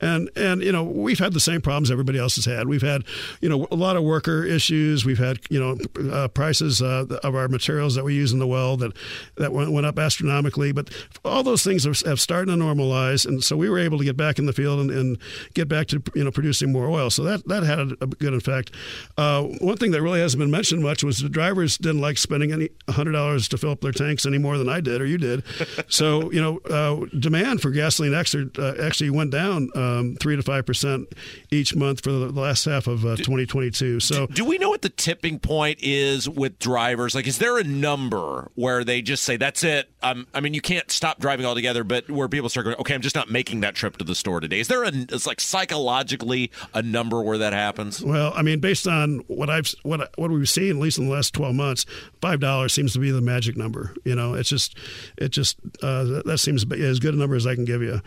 and 0.00 0.28
and 0.36 0.62
you 0.62 0.72
know 0.72 0.84
we've 0.84 1.18
had 1.18 1.32
the 1.32 1.40
same 1.40 1.60
problems 1.60 1.90
everybody 1.90 2.18
else 2.18 2.36
has 2.36 2.44
had. 2.44 2.68
We've 2.68 2.82
had 2.82 3.04
you 3.40 3.48
know 3.48 3.66
a 3.70 3.76
lot 3.76 3.96
of 3.96 4.02
worker 4.02 4.44
issues. 4.44 5.04
We've 5.04 5.18
had 5.18 5.38
you 5.50 5.58
know 5.60 6.12
uh, 6.12 6.28
prices 6.28 6.82
uh, 6.82 7.06
of 7.22 7.34
our 7.34 7.48
materials 7.48 7.94
that 7.94 8.04
we 8.04 8.14
use 8.14 8.32
in 8.32 8.38
the 8.38 8.46
well 8.46 8.76
that 8.76 8.92
that 9.36 9.52
went, 9.52 9.72
went 9.72 9.86
up 9.86 9.98
astronomically. 9.98 10.72
But 10.72 10.90
all 11.24 11.42
those 11.42 11.62
things 11.62 11.84
have, 11.84 11.98
have 12.02 12.20
started 12.20 12.52
to 12.52 12.58
normalize. 12.58 12.97
And 13.06 13.42
so 13.42 13.56
we 13.56 13.68
were 13.68 13.78
able 13.78 13.98
to 13.98 14.04
get 14.04 14.16
back 14.16 14.38
in 14.38 14.46
the 14.46 14.52
field 14.52 14.80
and, 14.80 14.90
and 14.90 15.18
get 15.54 15.68
back 15.68 15.86
to 15.88 16.02
you 16.14 16.24
know 16.24 16.30
producing 16.30 16.72
more 16.72 16.88
oil. 16.88 17.10
So 17.10 17.22
that 17.24 17.46
that 17.48 17.62
had 17.62 17.78
a, 17.78 17.96
a 18.00 18.06
good 18.06 18.34
effect. 18.34 18.72
Uh, 19.16 19.44
one 19.60 19.76
thing 19.76 19.90
that 19.92 20.02
really 20.02 20.20
hasn't 20.20 20.40
been 20.40 20.50
mentioned 20.50 20.82
much 20.82 21.02
was 21.02 21.18
the 21.18 21.28
drivers 21.28 21.78
didn't 21.78 22.00
like 22.00 22.18
spending 22.18 22.52
any 22.52 22.70
hundred 22.88 23.12
dollars 23.12 23.48
to 23.48 23.58
fill 23.58 23.70
up 23.70 23.80
their 23.80 23.92
tanks 23.92 24.26
any 24.26 24.38
more 24.38 24.58
than 24.58 24.68
I 24.68 24.80
did 24.80 25.00
or 25.00 25.06
you 25.06 25.18
did. 25.18 25.42
so 25.88 26.30
you 26.32 26.40
know, 26.40 26.58
uh, 26.70 27.06
demand 27.18 27.62
for 27.62 27.70
gasoline 27.70 28.14
extra, 28.14 28.46
uh, 28.58 28.74
actually 28.82 29.10
went 29.10 29.30
down 29.30 29.70
um, 29.74 30.16
three 30.20 30.36
to 30.36 30.42
five 30.42 30.66
percent 30.66 31.08
each 31.50 31.74
month 31.74 32.02
for 32.02 32.10
the 32.10 32.32
last 32.32 32.64
half 32.64 32.86
of 32.86 33.04
uh, 33.04 33.16
2022. 33.16 34.00
So 34.00 34.26
do 34.26 34.44
we 34.44 34.58
know 34.58 34.70
what 34.70 34.82
the 34.82 34.88
tipping 34.88 35.38
point 35.38 35.78
is 35.82 36.28
with 36.28 36.58
drivers? 36.58 37.14
Like, 37.14 37.26
is 37.26 37.38
there 37.38 37.58
a 37.58 37.64
number 37.64 38.50
where 38.54 38.84
they 38.84 39.02
just 39.02 39.22
say 39.24 39.36
that's 39.36 39.64
it? 39.64 39.90
Um, 40.02 40.26
I 40.34 40.40
mean, 40.40 40.54
you 40.54 40.60
can't 40.60 40.90
stop 40.90 41.18
driving 41.18 41.46
altogether, 41.46 41.84
but 41.84 42.10
where 42.10 42.28
people 42.28 42.48
start 42.48 42.64
going, 42.64 42.76
okay, 42.78 42.87
I'm 42.94 43.00
just 43.00 43.14
not 43.14 43.30
making 43.30 43.60
that 43.60 43.74
trip 43.74 43.96
to 43.98 44.04
the 44.04 44.14
store 44.14 44.40
today. 44.40 44.60
Is 44.60 44.68
there 44.68 44.84
a? 44.84 44.90
It's 44.92 45.26
like 45.26 45.40
psychologically 45.40 46.50
a 46.74 46.82
number 46.82 47.22
where 47.22 47.38
that 47.38 47.52
happens. 47.52 48.02
Well, 48.02 48.32
I 48.34 48.42
mean, 48.42 48.60
based 48.60 48.86
on 48.86 49.18
what 49.28 49.50
I've 49.50 49.72
what 49.82 50.10
what 50.18 50.30
we've 50.30 50.48
seen 50.48 50.70
at 50.70 50.76
least 50.76 50.98
in 50.98 51.06
the 51.06 51.12
last 51.12 51.34
12 51.34 51.54
months, 51.54 51.86
five 52.20 52.40
dollars 52.40 52.72
seems 52.72 52.92
to 52.94 52.98
be 52.98 53.10
the 53.10 53.20
magic 53.20 53.56
number. 53.56 53.94
You 54.04 54.14
know, 54.14 54.34
it's 54.34 54.48
just 54.48 54.76
it 55.16 55.28
just 55.28 55.58
uh, 55.82 56.22
that 56.24 56.38
seems 56.38 56.64
as 56.72 56.98
good 57.00 57.14
a 57.14 57.16
number 57.16 57.36
as 57.36 57.46
I 57.46 57.54
can 57.54 57.64
give 57.64 57.82
you. 57.82 58.00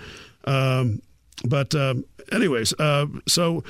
Um, 0.46 1.02
but 1.46 1.74
um, 1.76 2.06
anyways, 2.32 2.74
uh, 2.80 3.08
so 3.28 3.64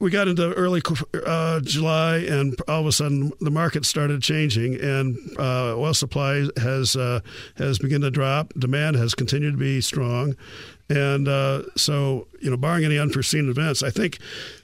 we 0.00 0.10
got 0.10 0.28
into 0.28 0.52
early 0.54 0.80
uh, 1.26 1.60
July, 1.60 2.16
and 2.18 2.56
all 2.66 2.80
of 2.80 2.86
a 2.86 2.92
sudden 2.92 3.32
the 3.40 3.50
market 3.50 3.84
started 3.84 4.22
changing, 4.22 4.80
and 4.80 5.16
uh, 5.38 5.76
oil 5.76 5.94
supply 5.94 6.46
has 6.56 6.96
uh, 6.96 7.20
has 7.56 7.78
begun 7.78 8.00
to 8.00 8.10
drop. 8.10 8.52
Demand 8.58 8.96
has 8.96 9.14
continued 9.14 9.52
to 9.52 9.58
be 9.58 9.82
strong, 9.82 10.34
and 10.88 11.28
uh, 11.28 11.62
so 11.76 12.26
you 12.40 12.50
know, 12.50 12.56
barring 12.56 12.84
any 12.84 12.98
unforeseen 12.98 13.48
events, 13.50 13.82
I 13.82 13.90
think 13.90 14.18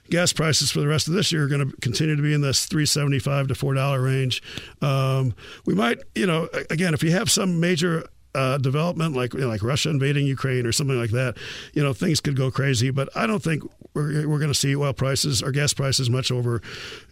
gas 0.09 0.33
prices 0.33 0.71
for 0.71 0.79
the 0.79 0.87
rest 0.87 1.07
of 1.07 1.13
this 1.13 1.31
year 1.31 1.43
are 1.43 1.47
going 1.47 1.69
to 1.69 1.77
continue 1.77 2.15
to 2.15 2.21
be 2.21 2.33
in 2.33 2.41
this 2.41 2.65
three 2.65 2.87
seventy 2.87 3.19
five 3.19 3.47
to 3.47 3.55
four 3.55 3.75
dollar 3.75 4.01
range. 4.01 4.41
Um, 4.81 5.35
we 5.65 5.75
might, 5.75 5.99
you 6.15 6.25
know, 6.25 6.49
again, 6.71 6.95
if 6.95 7.03
you 7.03 7.11
have 7.11 7.29
some 7.29 7.59
major 7.59 8.07
uh, 8.37 8.57
development 8.59 9.15
like 9.15 9.33
you 9.33 9.41
know, 9.41 9.47
like 9.47 9.63
Russia 9.63 9.89
invading 9.89 10.27
Ukraine 10.27 10.65
or 10.65 10.71
something 10.71 10.97
like 10.97 11.09
that, 11.09 11.37
you 11.73 11.83
know 11.83 11.91
things 11.93 12.21
could 12.21 12.35
go 12.35 12.51
crazy. 12.51 12.91
But 12.91 13.09
I 13.15 13.25
don't 13.25 13.41
think 13.41 13.63
we're, 13.95 14.27
we're 14.27 14.37
going 14.37 14.51
to 14.51 14.55
see 14.55 14.75
oil 14.75 14.93
prices 14.93 15.41
or 15.41 15.51
gas 15.51 15.73
prices 15.73 16.09
much 16.09 16.31
over 16.31 16.61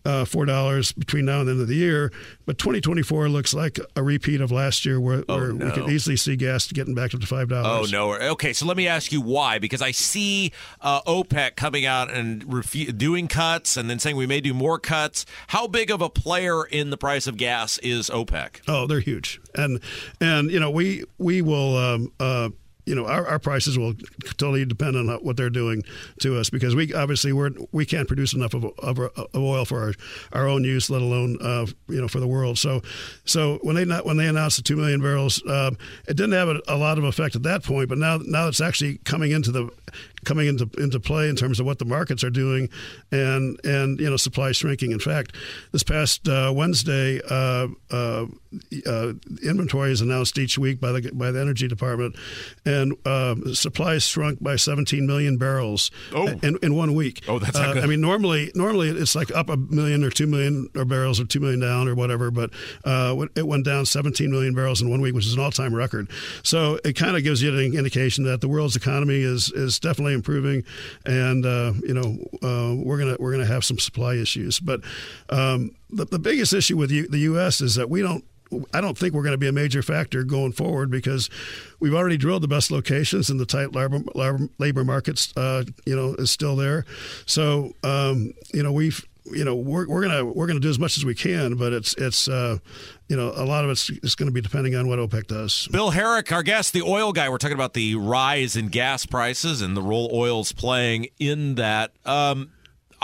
uh, 0.06 0.26
four 0.26 0.46
dollars 0.46 0.92
between 0.92 1.26
now 1.26 1.40
and 1.40 1.48
the 1.48 1.54
end 1.54 1.62
of 1.62 1.68
the 1.68 1.76
year. 1.76 2.12
But 2.46 2.60
2024 2.60 3.28
looks 3.30 3.54
like 3.54 3.80
a 3.96 4.04
repeat 4.04 4.40
of 4.40 4.52
last 4.52 4.86
year, 4.86 5.02
where, 5.02 5.24
oh, 5.28 5.38
where 5.38 5.54
no. 5.54 5.66
we 5.66 5.72
could 5.72 5.90
easily 5.90 6.16
see 6.16 6.36
gas 6.36 6.72
getting 6.72 6.94
back 6.94 7.16
up 7.16 7.22
to 7.22 7.28
five 7.28 7.50
dollars. 7.50 7.92
Oh 7.94 8.14
no! 8.14 8.14
Okay, 8.32 8.54
so 8.54 8.68
let 8.68 8.78
me 8.78 8.88
ask 8.88 9.12
you 9.12 9.20
why? 9.20 9.58
Because 9.58 9.82
I 9.82 9.92
see 9.92 10.52
uh, 10.82 11.02
OPEC 11.02 11.56
coming 11.56 11.86
out 11.86 12.12
and 12.12 12.46
refu- 12.46 12.96
doing 12.96 13.28
cuts, 13.28 13.78
and 13.78 13.90
then 13.90 13.98
saying 13.98 14.16
we 14.16 14.28
may 14.28 14.42
do 14.42 14.54
more 14.54 14.78
cuts. 14.78 15.26
How 15.48 15.66
big 15.66 15.90
of 15.90 16.02
a 16.02 16.10
player 16.10 16.64
in 16.66 16.92
the 16.92 16.98
price 16.98 17.26
of 17.26 17.38
gas 17.38 17.80
is 17.80 18.12
OPEC? 18.12 18.62
Oh, 18.68 18.86
they're 18.86 19.00
huge, 19.00 19.42
and 19.58 19.80
and 20.22 20.52
you 20.52 20.60
know 20.60 20.70
we 20.70 21.04
we 21.18 21.42
will. 21.42 21.78
Um, 21.78 22.12
uh, 22.20 22.50
you 22.86 22.96
know 22.96 23.06
our, 23.06 23.28
our 23.28 23.40
prices 23.40 23.78
will 23.78 23.94
totally 24.38 24.66
depend 24.66 24.96
on 24.96 25.08
what 25.24 25.38
they're 25.38 25.50
doing 25.50 25.84
to 26.20 26.38
us 26.40 26.50
because 26.50 26.76
we 26.76 26.94
obviously 26.94 27.34
we're 27.34 27.52
we 27.72 27.86
can't 27.86 28.08
produce 28.08 28.34
enough 28.34 28.54
of, 28.54 28.66
of, 28.80 29.00
of 29.00 29.36
oil 29.36 29.66
for 29.66 29.82
our, 29.82 29.94
our 30.34 30.48
own 30.48 30.64
use, 30.64 30.90
let 30.90 31.02
alone 31.02 31.38
uh, 31.42 31.66
you 31.88 32.02
know 32.02 32.08
for 32.08 32.20
the 32.20 32.28
world. 32.28 32.58
So 32.58 32.82
so 33.26 33.60
when 33.62 33.76
they 33.76 33.86
when 33.86 34.18
they 34.18 34.28
announced 34.28 34.58
the 34.58 34.64
two 34.64 34.76
million 34.76 35.02
barrels, 35.02 35.44
uh, 35.46 35.72
it 36.08 36.16
didn't 36.16 36.34
have 36.34 36.50
a, 36.50 36.62
a, 36.68 36.78
lot 36.78 36.98
of 36.98 37.04
effect 37.04 37.36
at 37.36 37.44
that 37.44 37.64
point, 37.64 37.90
but 37.90 37.98
now 37.98 38.20
now 38.24 38.48
it's 38.48 38.62
actually 38.62 38.98
coming 39.00 39.32
into 39.32 39.52
the 39.52 39.70
coming 40.26 40.48
into 40.48 40.70
into 40.78 41.00
play 41.00 41.30
in 41.30 41.36
terms 41.36 41.60
of 41.60 41.66
what 41.66 41.80
the 41.80 41.86
markets 41.86 42.24
are 42.24 42.30
doing 42.30 42.70
and 43.12 43.60
and 43.64 44.00
you 44.00 44.10
know 44.10 44.18
supply 44.18 44.52
shrinking. 44.52 44.92
In 44.92 45.00
fact, 45.00 45.36
this 45.72 45.84
past 45.84 46.28
uh, 46.28 46.52
Wednesday, 46.56 47.22
uh, 47.30 47.68
uh, 47.92 48.26
inventory 49.44 49.92
is 49.92 50.02
announced 50.02 50.38
each 50.38 50.58
week 50.58 50.80
by 50.80 50.92
the 50.92 51.12
by 51.14 51.32
the 51.32 51.40
Energy 51.40 51.68
Department, 51.68 52.16
and 52.66 52.75
supply 53.54 53.98
shrunk 53.98 54.42
by 54.42 54.56
17 54.56 55.06
million 55.06 55.38
barrels 55.38 55.92
oh. 56.14 56.28
in, 56.28 56.58
in 56.62 56.76
one 56.76 56.94
week. 56.94 57.24
Oh, 57.28 57.40
that's 57.40 57.60
good. 57.60 57.78
I 57.78 57.86
mean, 57.86 58.02
normally 58.02 58.52
normally 58.56 58.90
it's 58.90 59.16
like 59.16 59.32
up 59.32 59.50
a 59.50 59.58
million 59.58 60.04
or 60.04 60.10
two 60.10 60.28
million 60.28 60.70
or 60.76 60.86
barrels 60.86 61.20
or 61.20 61.26
two 61.26 61.40
million 61.40 61.60
down 61.60 61.88
or 61.88 61.96
whatever, 61.96 62.32
but 62.32 62.52
it 63.36 63.48
went 63.48 63.66
down 63.66 63.86
17 63.86 64.30
million 64.32 64.54
barrels 64.54 64.82
in 64.82 64.90
one 64.90 65.02
week, 65.02 65.14
which 65.14 65.26
is 65.26 65.34
an 65.34 65.40
all 65.40 65.52
time 65.52 65.74
record. 65.74 66.10
So 66.44 66.80
it 66.84 66.94
kind 66.94 67.16
of 67.16 67.24
gives 67.24 67.42
you 67.42 67.54
an 67.54 67.74
indication 67.76 68.24
that 68.26 68.42
the 68.42 68.48
world's 68.48 68.76
economy 68.76 69.22
is 69.22 69.52
is 69.52 69.80
definitely 69.80 70.14
improving, 70.14 70.64
and 71.06 71.46
uh, 71.46 71.74
you 71.84 71.94
know 71.94 72.18
uh, 72.44 72.76
we're 72.76 72.98
gonna 72.98 73.18
we're 73.20 73.32
gonna 73.32 73.46
have 73.46 73.64
some 73.64 73.80
supply 73.80 74.16
issues. 74.16 74.60
But 74.60 74.82
um, 75.30 75.72
the, 75.90 76.06
the 76.06 76.20
biggest 76.20 76.54
issue 76.54 76.78
with 76.78 76.92
U- 76.92 77.08
the 77.08 77.20
U.S. 77.20 77.62
is 77.62 77.76
that 77.76 77.90
we 77.90 78.02
don't 78.02 78.24
I 78.74 78.82
don't 78.82 78.98
think 78.98 79.14
we're 79.14 79.24
going 79.24 79.34
to 79.34 79.38
be 79.38 79.48
a 79.48 79.52
major 79.52 79.82
factor 79.82 80.24
going 80.24 80.52
forward 80.52 80.92
because 80.92 81.30
we've 81.80 81.94
already 81.94 82.18
drilled 82.18 82.44
the 82.44 82.48
best 82.48 82.72
locations 82.72 83.30
and 83.30 83.40
the 83.40 83.46
tight 83.46 83.74
labor, 83.74 84.50
labor 84.58 84.84
markets, 84.84 85.36
uh, 85.36 85.64
you 85.86 85.96
know, 85.96 86.14
is 86.16 86.32
still 86.32 86.56
there. 86.56 86.86
So, 87.26 87.74
um, 87.84 88.34
you 88.54 88.64
know, 88.64 88.72
we've, 88.72 89.06
you 89.32 89.44
know, 89.44 89.56
we're, 89.56 89.88
we're 89.88 90.04
gonna 90.04 90.24
we're 90.24 90.46
gonna 90.46 90.60
do 90.60 90.70
as 90.70 90.78
much 90.78 90.98
as 90.98 91.06
we 91.06 91.16
can, 91.16 91.56
but 91.56 91.74
it's 91.74 91.96
it's 91.96 92.28
uh, 92.28 92.60
you 93.10 93.18
know 93.18 93.34
a 93.36 93.44
lot 93.44 93.64
of 93.64 93.72
it's, 93.72 93.90
it's 93.90 94.14
going 94.14 94.28
to 94.28 94.34
be 94.34 94.42
depending 94.42 94.76
on 94.76 94.88
what 94.88 95.00
OPEC 95.00 95.26
does. 95.26 95.68
Bill 95.72 95.90
Herrick, 95.90 96.32
our 96.32 96.44
guest, 96.44 96.74
the 96.74 96.84
oil 96.84 97.12
guy. 97.12 97.28
We're 97.30 97.40
talking 97.40 97.56
about 97.56 97.74
the 97.74 97.96
rise 97.96 98.56
in 98.56 98.68
gas 98.68 99.06
prices 99.06 99.62
and 99.62 99.76
the 99.76 99.82
role 99.82 100.12
oil's 100.14 100.52
playing 100.52 101.08
in 101.20 101.56
that. 101.56 101.92
Um, 102.06 102.52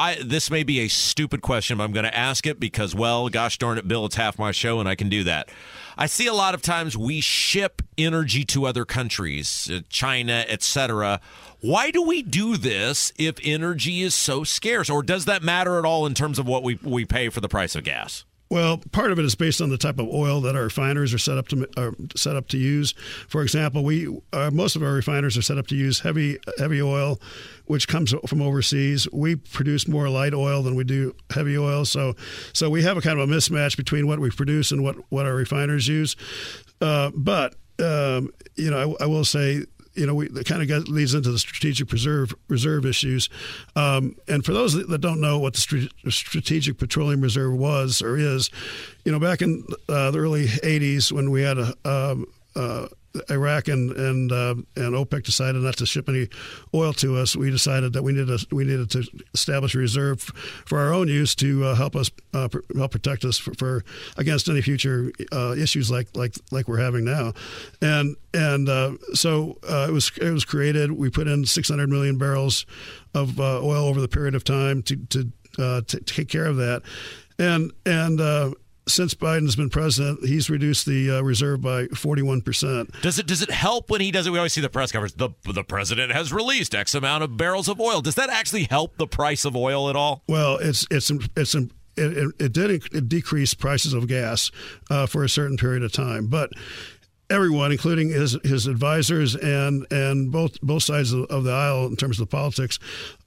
I, 0.02 0.16
this 0.16 0.50
may 0.50 0.64
be 0.64 0.80
a 0.80 0.88
stupid 0.88 1.44
question, 1.44 1.78
but 1.78 1.84
I'm 1.84 1.92
going 1.92 2.06
to 2.06 2.18
ask 2.18 2.48
it 2.48 2.60
because, 2.60 2.96
well, 2.96 3.30
gosh 3.30 3.60
darn 3.60 3.78
it, 3.78 3.88
Bill, 3.88 4.08
it's 4.08 4.16
half 4.16 4.40
my 4.40 4.52
show 4.52 4.80
and 4.80 4.90
I 4.90 4.96
can 4.96 5.10
do 5.10 5.24
that. 5.26 5.50
I 5.96 6.08
see 6.08 6.26
a 6.26 6.34
lot 6.34 6.56
of 6.56 6.64
times 6.64 6.98
we 6.98 7.22
ship 7.22 7.84
energy 8.00 8.44
to 8.46 8.66
other 8.66 8.84
countries, 8.84 9.70
uh, 9.72 9.82
China, 9.90 10.44
etc. 10.48 11.22
Why 11.60 11.92
do 11.92 12.02
we 12.02 12.24
do 12.24 12.58
this 12.58 13.14
if 13.20 13.36
energy 13.44 14.02
is 14.02 14.16
so 14.16 14.44
scarce, 14.44 14.90
or 14.90 15.04
does 15.04 15.26
that 15.26 15.44
matter 15.44 15.78
at 15.78 15.86
all 15.86 16.08
in 16.08 16.16
terms 16.16 16.40
of 16.40 16.48
what 16.48 16.64
we 16.64 16.80
we 16.82 17.06
pay 17.06 17.30
for 17.30 17.40
the 17.40 17.50
price 17.50 17.76
of 17.76 17.84
gas? 17.84 18.26
Well, 18.52 18.80
part 18.92 19.14
of 19.14 19.20
it 19.20 19.24
is 19.24 19.34
based 19.34 19.62
on 19.62 19.70
the 19.70 19.78
type 19.78 19.98
of 19.98 20.10
oil 20.10 20.42
that 20.42 20.58
our 20.58 20.64
refiners 20.64 21.14
are 21.14 21.18
set 21.18 21.38
up 21.38 21.48
to 21.48 21.66
are 21.78 21.94
set 22.18 22.36
up 22.36 22.50
to 22.50 22.58
use. 22.58 22.94
For 23.30 23.44
example, 23.44 23.82
we 23.82 24.14
uh, 24.34 24.52
most 24.52 24.76
of 24.76 24.84
our 24.84 24.92
refiners 24.92 25.38
are 25.38 25.42
set 25.42 25.58
up 25.58 25.68
to 25.68 25.76
use 25.76 26.02
heavy 26.02 26.38
heavy 26.58 26.82
oil, 26.82 27.22
which 27.68 27.88
comes 27.88 28.14
from 28.28 28.42
overseas. 28.42 29.08
We 29.14 29.38
produce 29.38 29.88
more 29.88 30.10
light 30.10 30.34
oil 30.34 30.64
than 30.64 30.76
we 30.76 30.84
do 30.84 31.16
heavy 31.34 31.58
oil, 31.58 31.86
so 31.86 32.14
so 32.52 32.70
we 32.70 32.84
have 32.84 32.98
a 32.98 33.02
kind 33.02 33.18
of 33.18 33.30
a 33.30 33.34
mismatch 33.34 33.78
between 33.78 34.06
what 34.06 34.20
we 34.20 34.30
produce 34.30 34.74
and 34.74 34.84
what 34.84 34.98
what 35.08 35.26
our 35.26 35.34
refiners 35.34 35.88
use. 35.88 36.18
Uh, 36.82 37.10
but 37.16 37.56
um, 37.80 38.34
you 38.58 38.70
know, 38.70 38.98
I, 39.00 39.06
I 39.06 39.08
will 39.08 39.24
say 39.24 39.64
you 39.94 40.06
know, 40.06 40.16
we, 40.16 40.28
that 40.30 40.46
kind 40.46 40.70
of 40.70 40.88
leads 40.88 41.14
into 41.14 41.32
the 41.32 41.40
strategic 41.40 41.88
preserve 41.88 42.34
reserve 42.48 42.86
issues. 42.86 43.30
Um, 43.76 44.16
and 44.28 44.44
for 44.46 44.54
those 44.54 44.74
that 44.74 45.02
don't 45.02 45.22
know 45.22 45.40
what 45.40 45.54
the 45.54 45.90
strategic 46.10 46.78
petroleum 46.78 47.22
reserve 47.22 47.54
was 47.54 48.02
or 48.02 48.18
is, 48.18 48.50
you 49.06 49.12
know, 49.12 49.20
back 49.20 49.42
in 49.42 49.66
uh, 49.90 50.12
the 50.12 50.20
early 50.20 50.48
'80s 50.48 51.12
when 51.12 51.32
we 51.32 51.42
had 51.42 51.58
a 51.58 51.74
um, 51.86 52.26
uh, 52.56 52.88
Iraq 53.30 53.68
and 53.68 53.92
and 53.92 54.32
uh, 54.32 54.56
and 54.76 54.96
OPEC 54.96 55.24
decided 55.24 55.62
not 55.62 55.78
to 55.78 55.86
ship 55.86 56.08
any 56.08 56.30
oil 56.74 56.94
to 56.94 57.18
us. 57.18 57.36
We 57.36 57.50
decided 57.52 57.94
that 57.94 58.04
we 58.04 58.14
needed 58.14 58.40
to, 58.40 58.56
we 58.56 58.64
needed 58.64 58.90
to 58.92 59.04
establish 59.34 59.76
a 59.76 59.80
reserve 59.80 60.22
for 60.66 60.80
our 60.80 60.94
own 60.94 61.08
use 61.08 61.36
to 61.36 61.66
uh, 61.66 61.76
help 61.76 61.96
us 61.96 62.10
uh, 62.34 62.48
help 62.76 62.92
protect 62.92 63.26
us 63.26 63.38
for, 63.38 63.54
for 63.56 63.84
against 64.18 64.48
any 64.48 64.62
future 64.62 65.12
uh, 65.32 65.54
issues 65.58 65.92
like 65.92 66.08
like 66.16 66.36
like 66.52 66.68
we're 66.68 66.80
having 66.80 67.04
now. 67.04 67.34
And 67.82 68.16
and 68.34 68.70
uh, 68.70 68.94
so 69.14 69.58
uh, 69.70 69.88
it 69.90 69.92
was 69.92 70.12
it 70.22 70.32
was 70.32 70.46
created. 70.46 70.92
We 70.92 71.10
put 71.10 71.28
in 71.28 71.46
600 71.46 71.90
million 71.90 72.18
barrels 72.18 72.66
of 73.14 73.40
oil 73.40 73.86
over 73.86 74.00
the 74.00 74.08
period 74.08 74.36
of 74.36 74.44
time 74.44 74.84
to 74.84 74.96
to, 74.96 75.32
to 75.58 75.82
take 75.82 76.30
care 76.30 76.46
of 76.46 76.58
that. 76.58 76.84
And 77.38 77.74
and 77.86 78.22
since 78.88 79.14
Biden's 79.14 79.56
been 79.56 79.70
president, 79.70 80.26
he's 80.26 80.50
reduced 80.50 80.86
the 80.86 81.12
uh, 81.12 81.22
reserve 81.22 81.62
by 81.62 81.86
41%. 81.88 83.02
Does 83.02 83.20
it 83.20 83.28
does 83.28 83.42
it 83.42 83.52
help 83.52 83.90
when 83.90 84.02
he 84.02 84.12
does 84.12 84.28
it? 84.28 84.32
We 84.32 84.38
always 84.40 84.54
see 84.54 84.62
the 84.62 84.70
press 84.70 84.92
coverage. 84.92 85.14
The 85.14 85.30
the 85.44 85.64
president 85.64 86.12
has 86.12 86.34
released 86.34 86.74
X 86.74 86.96
amount 86.96 87.24
of 87.24 87.38
barrels 87.38 87.68
of 87.68 87.80
oil. 87.80 88.02
Does 88.02 88.16
that 88.16 88.30
actually 88.30 88.64
help 88.64 88.98
the 88.98 89.08
price 89.08 89.46
of 89.46 89.56
oil 89.56 89.90
at 89.90 89.96
all? 89.96 90.24
Well, 90.28 90.58
it's 90.58 90.86
it's 90.90 91.12
it's 91.36 91.56
it, 91.56 91.72
it, 91.98 92.36
it 92.40 92.54
did 92.54 92.72
it 92.72 93.10
decrease 93.10 93.54
prices 93.54 93.94
of 93.94 94.08
gas 94.08 94.52
uh, 94.90 95.06
for 95.06 95.24
a 95.24 95.30
certain 95.30 95.58
period 95.58 95.84
of 95.84 95.92
time, 95.92 96.28
but 96.28 96.52
everyone, 97.30 97.72
including 97.72 98.10
his 98.10 98.38
his 98.44 98.68
advisors 98.68 99.36
and 99.36 99.86
and 99.92 100.32
both 100.32 100.60
both 100.62 100.84
sides 100.84 101.14
of, 101.14 101.26
of 101.26 101.44
the 101.44 101.52
aisle 101.52 101.88
in 101.88 101.96
terms 101.96 102.20
of 102.20 102.30
the 102.30 102.32
politics, 102.32 102.80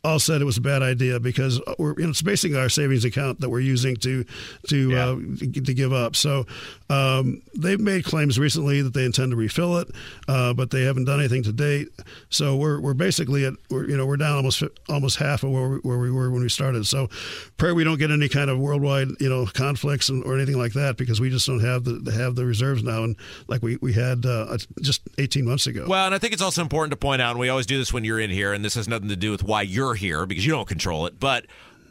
all 0.05 0.19
said 0.19 0.41
it 0.41 0.45
was 0.45 0.59
a 0.59 0.63
bad 0.63 0.83
idea 0.83 1.19
because 1.19 1.61
we're 1.79 1.95
you 1.99 2.05
know 2.05 2.11
it's 2.11 2.23
basically 2.23 2.59
our 2.59 2.69
savings 2.69 3.05
account 3.05 3.41
that 3.41 3.51
we're 3.51 3.61
using 3.61 3.97
to 3.97 4.25
to 4.69 4.91
yeah. 4.91 5.07
uh, 5.07 5.17
to 5.65 5.75
give 5.75 5.93
up. 5.93 6.15
So 6.17 6.47
um, 6.91 7.43
they've 7.57 7.81
made 7.81 8.05
claims 8.05 8.39
recently 8.39 8.83
that 8.83 8.95
they 8.95 9.05
intend 9.05 9.31
to 9.31 9.37
refill 9.37 9.79
it, 9.79 9.89
uh, 10.29 10.53
but 10.55 10.71
they 10.71 10.83
haven't 10.83 11.07
done 11.07 11.21
anything 11.21 11.43
to 11.45 11.53
date. 11.53 11.89
So 12.29 12.57
we're 12.57 12.81
we're 12.81 12.95
basically 12.95 13.47
at 13.47 13.55
we're, 13.71 13.89
you 13.89 13.97
know 13.97 14.07
we're 14.07 14.17
down 14.17 14.37
almost 14.37 14.63
almost 14.89 15.19
half 15.19 15.43
of 15.43 15.51
where 15.51 15.69
we, 15.69 15.77
where 15.79 15.99
we 15.99 16.11
were 16.11 16.31
when 16.31 16.43
we 16.43 16.49
started. 16.49 16.87
So 16.87 17.09
pray 17.57 17.73
we 17.73 17.85
don't 17.85 17.99
get 17.99 18.11
any 18.11 18.29
kind 18.29 18.51
of 18.51 18.59
worldwide 18.59 19.09
you 19.21 19.29
know 19.29 19.47
conflicts 19.47 20.11
or 20.11 20.35
anything 20.35 20.59
like 20.59 20.75
that 20.75 20.97
because 20.97 21.21
we 21.21 21.31
just 21.31 21.47
don't 21.47 21.61
have 21.61 21.85
the 21.85 22.13
have 22.13 22.35
the 22.35 22.45
reserves 22.45 22.83
now 22.83 23.05
and 23.05 23.17
like 23.49 23.63
we 23.63 23.77
we 23.77 23.93
had 23.93 24.27
uh, 24.27 24.57
just 24.81 25.03
18 25.19 25.45
months 25.45 25.67
ago. 25.67 25.87
Well, 25.89 26.07
and 26.07 26.15
I 26.15 26.19
think 26.19 26.33
it's 26.33 26.43
also 26.43 26.63
important 26.63 26.93
to 26.93 26.97
point 26.97 27.23
out, 27.23 27.31
and 27.31 27.41
we 27.41 27.49
always 27.49 27.67
do 27.67 27.79
this 27.79 27.93
when 27.93 28.05
you're 28.05 28.21
in 28.21 28.31
here, 28.31 28.53
and 28.53 28.65
this 28.65 28.75
has 28.75 28.89
nothing 28.89 29.09
to 29.09 29.17
do 29.17 29.31
with 29.31 29.43
why 29.43 29.63
you're 29.63 29.94
here 29.95 30.27
because 30.27 30.45
you 30.45 30.53
don't 30.53 30.69
control 30.69 31.07
it, 31.07 31.19
but 31.19 31.47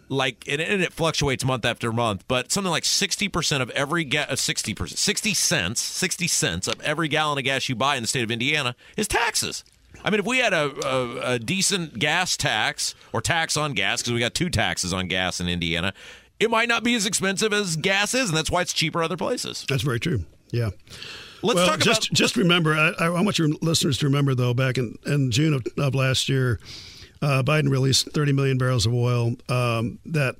like 0.10 0.45
and, 0.47 0.62
and, 0.62 0.82
it 0.82 0.93
fluctuates 0.93 1.45
month 1.45 1.64
after 1.66 1.91
month 1.91 2.26
but 2.28 2.51
something 2.51 2.70
like 2.70 2.84
60% 2.84 3.62
of 3.62 3.70
every 3.72 4.04
ga- 4.04 4.28
60% 4.28 4.82
uh, 4.82 4.86
60 4.86 5.34
cents 5.34 5.82
60 5.82 6.28
cents 6.28 6.68
of 6.68 6.80
every 6.82 7.08
gallon 7.08 7.38
of 7.38 7.45
gas 7.45 7.70
you 7.70 7.76
buy 7.76 7.95
in 7.95 8.04
the 8.04 8.08
state 8.08 8.24
of 8.24 8.30
indiana 8.30 8.76
is 8.97 9.08
taxes 9.08 9.64
I 10.04 10.10
mean, 10.10 10.20
if 10.20 10.26
we 10.26 10.39
had 10.39 10.54
a, 10.54 10.72
a, 10.86 11.34
a 11.34 11.39
decent 11.39 11.99
gas 11.99 12.36
tax 12.36 12.95
or 13.12 13.22
tax 13.22 13.56
on 13.56 13.74
gas, 13.74 14.01
because 14.01 14.14
we 14.14 14.20
got 14.20 14.34
two 14.34 14.49
taxes 14.49 14.93
on 14.93 15.08
gas 15.08 15.39
in 15.39 15.47
Indiana, 15.47 15.93
it 16.39 16.49
might 16.49 16.68
not 16.68 16.84
be 16.84 16.95
as 16.95 17.06
expensive 17.06 17.54
as 17.54 17.76
gas 17.76 18.14
is, 18.14 18.30
and 18.30 18.38
that's 18.38 18.51
why 18.51 18.62
it's 18.62 18.74
cheaper 18.74 19.04
other 19.04 19.18
places. 19.18 19.66
That's 19.70 19.84
very 19.84 19.99
true. 19.99 20.26
Yeah. 20.51 20.72
Let's 21.41 21.56
well, 21.56 21.68
talk 21.68 21.80
just 21.80 22.08
about, 22.08 22.18
just 22.18 22.38
remember. 22.38 22.74
I, 22.74 23.06
I, 23.06 23.22
want 23.22 23.38
your 23.38 23.49
listeners 23.62 23.97
to 23.99 24.06
remember, 24.06 24.34
though, 24.34 24.54
back 24.54 24.78
in, 24.78 24.97
in 25.06 25.30
June 25.30 25.54
of, 25.54 25.66
of 25.78 25.93
last 25.93 26.30
year, 26.30 26.60
Biden 27.43 27.69
released 27.69 28.11
30 28.11 28.34
million 28.34 28.57
barrels 28.57 28.86
of 28.86 28.93
oil 28.93 29.36
um, 29.49 29.99
that 30.05 30.36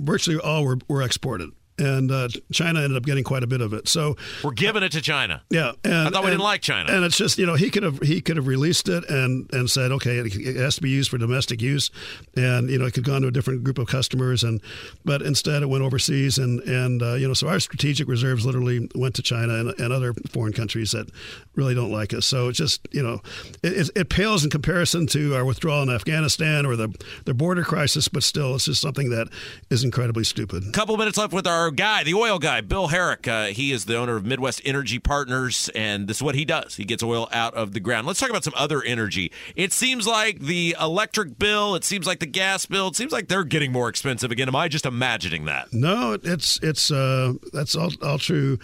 virtually 0.00 0.38
all 0.38 0.64
were, 0.64 0.78
were 0.88 1.02
exported 1.02 1.50
and 1.78 2.10
uh, 2.10 2.28
China 2.52 2.80
ended 2.80 2.96
up 2.96 3.04
getting 3.04 3.24
quite 3.24 3.42
a 3.42 3.46
bit 3.46 3.60
of 3.60 3.72
it. 3.72 3.88
So 3.88 4.16
we're 4.42 4.52
giving 4.52 4.82
it 4.82 4.92
to 4.92 5.00
China. 5.00 5.42
Yeah, 5.50 5.72
and, 5.82 5.94
I 5.94 6.10
thought 6.10 6.22
we 6.22 6.30
and, 6.30 6.34
didn't 6.34 6.40
like 6.40 6.62
China. 6.62 6.92
And 6.92 7.04
it's 7.04 7.16
just 7.16 7.38
you 7.38 7.46
know 7.46 7.54
he 7.54 7.70
could 7.70 7.82
have 7.82 8.00
he 8.00 8.20
could 8.20 8.36
have 8.36 8.46
released 8.46 8.88
it 8.88 9.08
and 9.08 9.52
and 9.52 9.70
said 9.70 9.92
okay 9.92 10.18
it 10.18 10.56
has 10.56 10.76
to 10.76 10.82
be 10.82 10.90
used 10.90 11.10
for 11.10 11.18
domestic 11.18 11.60
use, 11.60 11.90
and 12.36 12.70
you 12.70 12.78
know 12.78 12.86
it 12.86 12.94
could 12.94 13.04
go 13.04 13.14
on 13.14 13.22
to 13.22 13.28
a 13.28 13.30
different 13.30 13.64
group 13.64 13.78
of 13.78 13.88
customers 13.88 14.42
and 14.44 14.60
but 15.04 15.22
instead 15.22 15.62
it 15.62 15.66
went 15.66 15.82
overseas 15.82 16.38
and 16.38 16.60
and 16.62 17.02
uh, 17.02 17.14
you 17.14 17.26
know 17.26 17.34
so 17.34 17.48
our 17.48 17.60
strategic 17.60 18.08
reserves 18.08 18.46
literally 18.46 18.88
went 18.94 19.14
to 19.14 19.22
China 19.22 19.54
and, 19.54 19.80
and 19.80 19.92
other 19.92 20.12
foreign 20.30 20.52
countries 20.52 20.92
that 20.92 21.08
really 21.54 21.74
don't 21.74 21.90
like 21.90 22.14
us. 22.14 22.26
So 22.26 22.48
it's 22.48 22.58
just 22.58 22.86
you 22.92 23.02
know 23.02 23.20
it, 23.62 23.90
it 23.94 24.08
pales 24.08 24.44
in 24.44 24.50
comparison 24.50 25.06
to 25.08 25.34
our 25.34 25.44
withdrawal 25.44 25.82
in 25.82 25.90
Afghanistan 25.90 26.66
or 26.66 26.76
the 26.76 26.94
the 27.24 27.34
border 27.34 27.64
crisis, 27.64 28.08
but 28.08 28.22
still 28.22 28.54
it's 28.54 28.66
just 28.66 28.80
something 28.80 29.10
that 29.10 29.28
is 29.70 29.84
incredibly 29.84 30.24
stupid. 30.24 30.72
Couple 30.72 30.96
minutes 30.96 31.18
left 31.18 31.32
with 31.32 31.46
our 31.46 31.63
our 31.64 31.70
guy, 31.70 32.04
the 32.04 32.12
oil 32.12 32.38
guy, 32.38 32.60
Bill 32.60 32.88
Herrick. 32.88 33.26
Uh, 33.26 33.46
he 33.46 33.72
is 33.72 33.86
the 33.86 33.96
owner 33.96 34.16
of 34.16 34.26
Midwest 34.26 34.60
Energy 34.66 34.98
Partners, 34.98 35.70
and 35.74 36.06
this 36.06 36.18
is 36.18 36.22
what 36.22 36.34
he 36.34 36.44
does. 36.44 36.76
He 36.76 36.84
gets 36.84 37.02
oil 37.02 37.26
out 37.32 37.54
of 37.54 37.72
the 37.72 37.80
ground. 37.80 38.06
Let's 38.06 38.20
talk 38.20 38.28
about 38.28 38.44
some 38.44 38.52
other 38.54 38.82
energy. 38.82 39.32
It 39.56 39.72
seems 39.72 40.06
like 40.06 40.40
the 40.40 40.76
electric 40.78 41.38
bill, 41.38 41.74
it 41.74 41.82
seems 41.82 42.06
like 42.06 42.20
the 42.20 42.26
gas 42.26 42.66
bill, 42.66 42.88
it 42.88 42.96
seems 42.96 43.12
like 43.12 43.28
they're 43.28 43.44
getting 43.44 43.72
more 43.72 43.88
expensive 43.88 44.30
again. 44.30 44.46
Am 44.46 44.54
I 44.54 44.68
just 44.68 44.84
imagining 44.84 45.46
that? 45.46 45.72
No, 45.72 46.18
it's 46.22 46.58
it's 46.62 46.90
uh, 46.90 47.32
that's 47.54 47.74
all 47.74 47.90
all 48.02 48.18
true. 48.18 48.58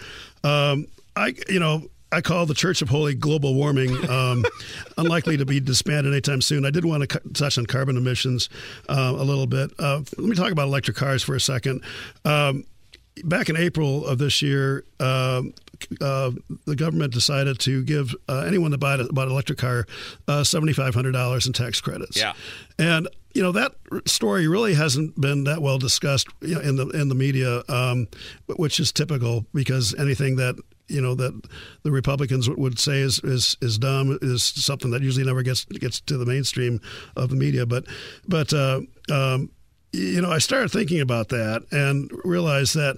Um, 0.44 0.86
I 1.16 1.34
you 1.48 1.58
know 1.58 1.88
I 2.12 2.20
call 2.20 2.44
the 2.44 2.54
Church 2.54 2.82
of 2.82 2.90
Holy 2.90 3.14
Global 3.14 3.54
Warming 3.54 4.10
um, 4.10 4.44
unlikely 4.98 5.38
to 5.38 5.46
be 5.46 5.58
disbanded 5.58 6.12
anytime 6.12 6.42
soon. 6.42 6.66
I 6.66 6.70
did 6.70 6.84
want 6.84 7.08
to 7.08 7.20
touch 7.32 7.56
on 7.56 7.64
carbon 7.64 7.96
emissions 7.96 8.50
uh, 8.90 9.14
a 9.16 9.24
little 9.24 9.46
bit. 9.46 9.70
Uh, 9.78 10.02
let 10.18 10.28
me 10.28 10.36
talk 10.36 10.50
about 10.50 10.66
electric 10.66 10.98
cars 10.98 11.22
for 11.22 11.34
a 11.34 11.40
second. 11.40 11.82
Um, 12.26 12.64
back 13.24 13.48
in 13.48 13.56
April 13.56 14.06
of 14.06 14.18
this 14.18 14.42
year, 14.42 14.84
uh, 14.98 15.42
uh, 16.00 16.30
the 16.66 16.76
government 16.76 17.12
decided 17.12 17.58
to 17.60 17.82
give 17.82 18.14
uh, 18.28 18.44
anyone 18.46 18.70
that 18.70 18.78
bought, 18.78 19.00
bought 19.12 19.26
an 19.26 19.32
electric 19.32 19.58
car 19.58 19.86
uh, 20.28 20.40
$7,500 20.40 21.46
in 21.46 21.52
tax 21.52 21.80
credits. 21.80 22.16
Yeah. 22.16 22.34
And 22.78 23.08
you 23.32 23.42
know 23.42 23.52
that 23.52 23.72
story 24.06 24.48
really 24.48 24.74
hasn't 24.74 25.20
been 25.20 25.44
that 25.44 25.62
well 25.62 25.78
discussed 25.78 26.26
you 26.40 26.56
know, 26.56 26.60
in 26.60 26.74
the 26.74 26.88
in 26.88 27.08
the 27.08 27.14
media, 27.14 27.62
um, 27.68 28.08
which 28.56 28.80
is 28.80 28.90
typical 28.90 29.46
because 29.54 29.94
anything 29.94 30.34
that 30.36 30.56
you 30.88 31.00
know 31.00 31.14
that 31.14 31.48
the 31.84 31.90
Republicans 31.90 32.50
would 32.50 32.78
say 32.78 33.00
is, 33.00 33.20
is 33.20 33.56
is 33.62 33.78
dumb 33.78 34.18
is 34.20 34.42
something 34.42 34.90
that 34.90 35.02
usually 35.02 35.24
never 35.24 35.42
gets 35.42 35.64
gets 35.66 36.00
to 36.02 36.18
the 36.18 36.26
mainstream 36.26 36.80
of 37.16 37.30
the 37.30 37.36
media. 37.36 37.66
But 37.66 37.84
but 38.26 38.52
uh, 38.52 38.80
um, 39.10 39.50
you 39.92 40.20
know, 40.20 40.30
I 40.30 40.38
started 40.38 40.70
thinking 40.70 41.00
about 41.00 41.28
that 41.28 41.64
and 41.72 42.10
realized 42.24 42.74
that 42.74 42.96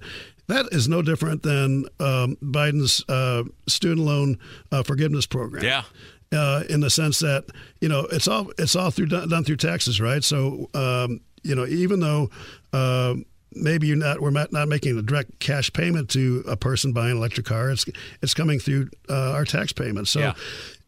that 0.49 0.67
is 0.73 0.89
no 0.89 1.03
different 1.03 1.43
than 1.43 1.87
um, 2.01 2.37
Biden's 2.43 3.05
uh, 3.09 3.45
student 3.67 4.07
loan 4.07 4.39
uh, 4.71 4.83
forgiveness 4.83 5.27
program. 5.27 5.65
Yeah. 5.65 5.85
Uh, 6.33 6.65
in 6.71 6.81
the 6.81 6.89
sense 6.89 7.19
that 7.19 7.45
you 7.83 7.89
know 7.91 8.07
it's 8.11 8.27
all 8.27 8.51
it's 8.57 8.75
all 8.75 8.91
through 8.91 9.05
done, 9.05 9.29
done 9.29 9.45
through 9.45 9.57
taxes, 9.57 10.01
right? 10.01 10.25
So 10.25 10.71
um, 10.73 11.21
you 11.43 11.55
know 11.55 11.67
even 11.67 12.01
though 12.01 12.31
um, 12.73 13.27
maybe 13.55 13.87
you're 13.87 13.97
not 13.97 14.21
we're 14.21 14.31
not 14.31 14.51
making 14.69 14.99
a 14.99 15.03
direct 15.03 15.39
cash 15.41 15.73
payment 15.73 16.09
to 16.11 16.43
a 16.47 16.57
person 16.57 16.93
buying 16.93 17.13
an 17.13 17.17
electric 17.19 17.47
car. 17.47 17.71
It's 17.71 17.85
it's 18.23 18.35
coming 18.35 18.59
through 18.59 18.91
uh, 19.09 19.33
our 19.33 19.45
tax 19.45 19.73
payments. 19.73 20.11
So 20.11 20.21
yeah. 20.21 20.35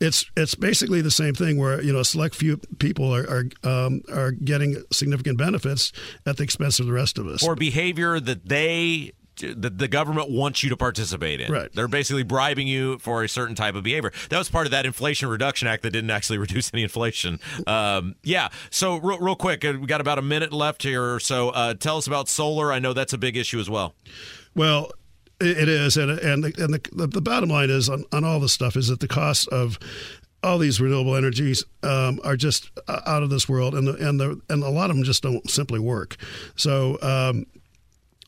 It's 0.05 0.31
it's 0.37 0.55
basically 0.55 1.01
the 1.01 1.11
same 1.11 1.35
thing 1.35 1.59
where 1.59 1.83
you 1.83 1.93
know 1.93 2.01
a 2.01 2.05
select 2.05 2.35
few 2.35 2.59
people 2.79 3.15
are 3.15 3.45
are, 3.65 3.87
um, 3.87 4.03
are 4.13 4.31
getting 4.31 4.83
significant 4.93 5.39
benefits 5.39 5.93
at 6.27 6.37
the 6.37 6.43
expense 6.43 6.79
of 6.81 6.87
the 6.87 6.93
rest 6.93 7.19
of 7.19 7.27
us. 7.27 7.43
Or 7.43 7.55
behavior 7.55 8.21
that 8.21 8.49
they 8.49 9.13
the, 9.37 9.71
the 9.71 9.89
government 9.89 10.31
wants 10.31 10.63
you 10.63 10.71
to 10.71 10.77
participate 10.77 11.41
in. 11.41 11.51
Right. 11.51 11.73
They're 11.73 11.89
basically 11.89 12.23
bribing 12.23 12.69
you 12.69 12.99
for 12.99 13.25
a 13.25 13.29
certain 13.29 13.55
type 13.55 13.75
of 13.75 13.83
behavior. 13.83 14.13
That 14.31 14.39
was 14.39 14.49
part 14.49 14.67
of 14.67 14.71
that 14.71 14.87
Inflation 14.87 15.29
Reduction 15.29 15.67
Act 15.67 15.83
that 15.83 15.91
didn't 15.91 16.11
actually 16.11 16.39
reduce 16.45 16.73
any 16.73 16.85
inflation. 16.85 17.41
Um, 17.67 18.15
yeah. 18.23 18.49
So 18.71 18.97
real, 18.97 19.19
real 19.19 19.37
quick, 19.37 19.65
uh, 19.65 19.75
we 19.81 19.87
got 19.87 20.01
about 20.01 20.19
a 20.19 20.23
minute 20.23 20.53
left 20.53 20.83
here. 20.83 21.15
or 21.15 21.21
So 21.21 21.51
uh, 21.51 21.75
tell 21.75 21.97
us 21.97 22.07
about 22.07 22.29
solar. 22.29 22.73
I 22.73 22.79
know 22.79 22.93
that's 22.93 23.13
a 23.13 23.19
big 23.19 23.37
issue 23.37 23.59
as 23.59 23.69
well. 23.69 23.95
Well, 24.55 24.93
it 25.41 25.69
is, 25.69 25.97
and 25.97 26.11
and 26.11 26.45
the, 26.45 26.63
and 26.63 26.75
the, 26.75 27.07
the 27.07 27.21
bottom 27.21 27.49
line 27.49 27.71
is 27.71 27.89
on, 27.89 28.05
on 28.13 28.25
all 28.25 28.41
this 28.41 28.53
stuff 28.53 28.77
is 28.77 28.89
that 28.89 29.01
the 29.01 29.09
cost 29.09 29.49
of 29.49 29.79
all 30.43 30.59
these 30.59 30.81
renewable 30.81 31.17
energies 31.17 31.65
um, 31.83 32.21
are 32.23 32.37
just 32.37 32.71
uh, 32.87 33.01
out 33.07 33.23
of 33.23 33.31
this 33.31 33.49
world, 33.49 33.75
and 33.75 33.89
the, 33.89 34.09
and 34.09 34.21
the 34.21 34.41
and 34.49 34.63
a 34.63 34.69
lot 34.69 34.91
of 34.91 34.97
them 34.97 35.05
just 35.05 35.23
don't 35.23 35.49
simply 35.51 35.79
work. 35.79 36.17
So 36.57 36.99
um, 37.03 37.47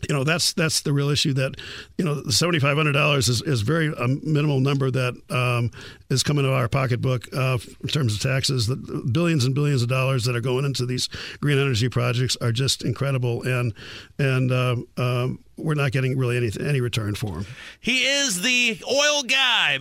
you 0.09 0.15
know 0.15 0.25
that's 0.25 0.53
that's 0.53 0.83
the 0.83 0.93
real 0.93 1.09
issue 1.09 1.33
that 1.35 1.55
you 1.99 2.05
know 2.05 2.15
the 2.15 2.33
seventy 2.33 2.59
five 2.59 2.77
hundred 2.77 2.93
dollars 2.93 3.29
is 3.29 3.43
is 3.43 3.63
very 3.63 3.89
a 3.89 4.09
minimal 4.23 4.61
number 4.61 4.91
that 4.91 5.15
um, 5.31 5.71
is 6.11 6.23
coming 6.23 6.45
to 6.45 6.53
our 6.53 6.69
pocketbook 6.69 7.27
uh, 7.35 7.59
in 7.83 7.89
terms 7.89 8.15
of 8.15 8.21
taxes. 8.21 8.67
The 8.67 8.77
billions 9.13 9.45
and 9.45 9.55
billions 9.55 9.83
of 9.83 9.89
dollars 9.89 10.25
that 10.25 10.37
are 10.37 10.41
going 10.41 10.65
into 10.65 10.87
these 10.87 11.09
green 11.41 11.59
energy 11.59 11.89
projects 11.89 12.37
are 12.41 12.53
just 12.53 12.85
incredible, 12.85 13.43
and 13.43 13.73
and 14.19 14.53
uh, 14.53 14.77
um, 14.97 15.39
we're 15.57 15.75
not 15.75 15.93
getting 15.93 16.17
really 16.19 16.37
any 16.37 16.51
any 16.61 16.81
return 16.81 17.15
for 17.15 17.33
them. 17.33 17.47
He 17.81 18.05
is 18.05 18.43
the 18.43 18.79
oil 18.91 19.23
guy. 19.23 19.79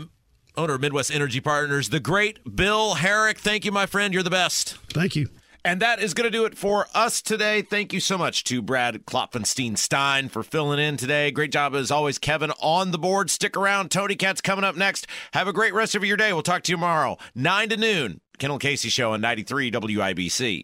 Owner 0.57 0.75
of 0.75 0.81
Midwest 0.81 1.13
Energy 1.13 1.41
Partners, 1.41 1.89
the 1.89 1.99
great 1.99 2.55
Bill 2.55 2.93
Herrick. 2.93 3.39
Thank 3.39 3.65
you, 3.65 3.73
my 3.73 3.85
friend. 3.85 4.13
You're 4.13 4.23
the 4.23 4.29
best. 4.29 4.77
Thank 4.93 5.17
you. 5.17 5.27
And 5.65 5.81
that 5.81 5.99
is 5.99 6.13
going 6.13 6.25
to 6.25 6.37
do 6.37 6.45
it 6.45 6.55
for 6.55 6.85
us 6.93 7.23
today. 7.23 7.63
Thank 7.63 7.91
you 7.91 7.99
so 7.99 8.19
much 8.19 8.43
to 8.43 8.61
Brad 8.61 9.03
Klopfenstein 9.07 9.75
Stein 9.79 10.29
for 10.29 10.43
filling 10.43 10.77
in 10.77 10.95
today. 10.95 11.31
Great 11.31 11.51
job 11.51 11.73
as 11.73 11.89
always, 11.89 12.19
Kevin, 12.19 12.51
on 12.61 12.91
the 12.91 12.99
board. 12.99 13.31
Stick 13.31 13.57
around. 13.57 13.89
Tony 13.89 14.15
Katz 14.15 14.41
coming 14.41 14.63
up 14.63 14.75
next. 14.75 15.07
Have 15.33 15.47
a 15.47 15.53
great 15.53 15.73
rest 15.73 15.95
of 15.95 16.05
your 16.05 16.17
day. 16.17 16.31
We'll 16.33 16.43
talk 16.43 16.61
to 16.63 16.71
you 16.71 16.77
tomorrow, 16.77 17.17
9 17.33 17.69
to 17.69 17.77
noon. 17.77 18.21
Kendall 18.37 18.59
Casey 18.59 18.89
Show 18.89 19.13
on 19.13 19.21
93 19.21 19.71
WIBC. 19.71 20.63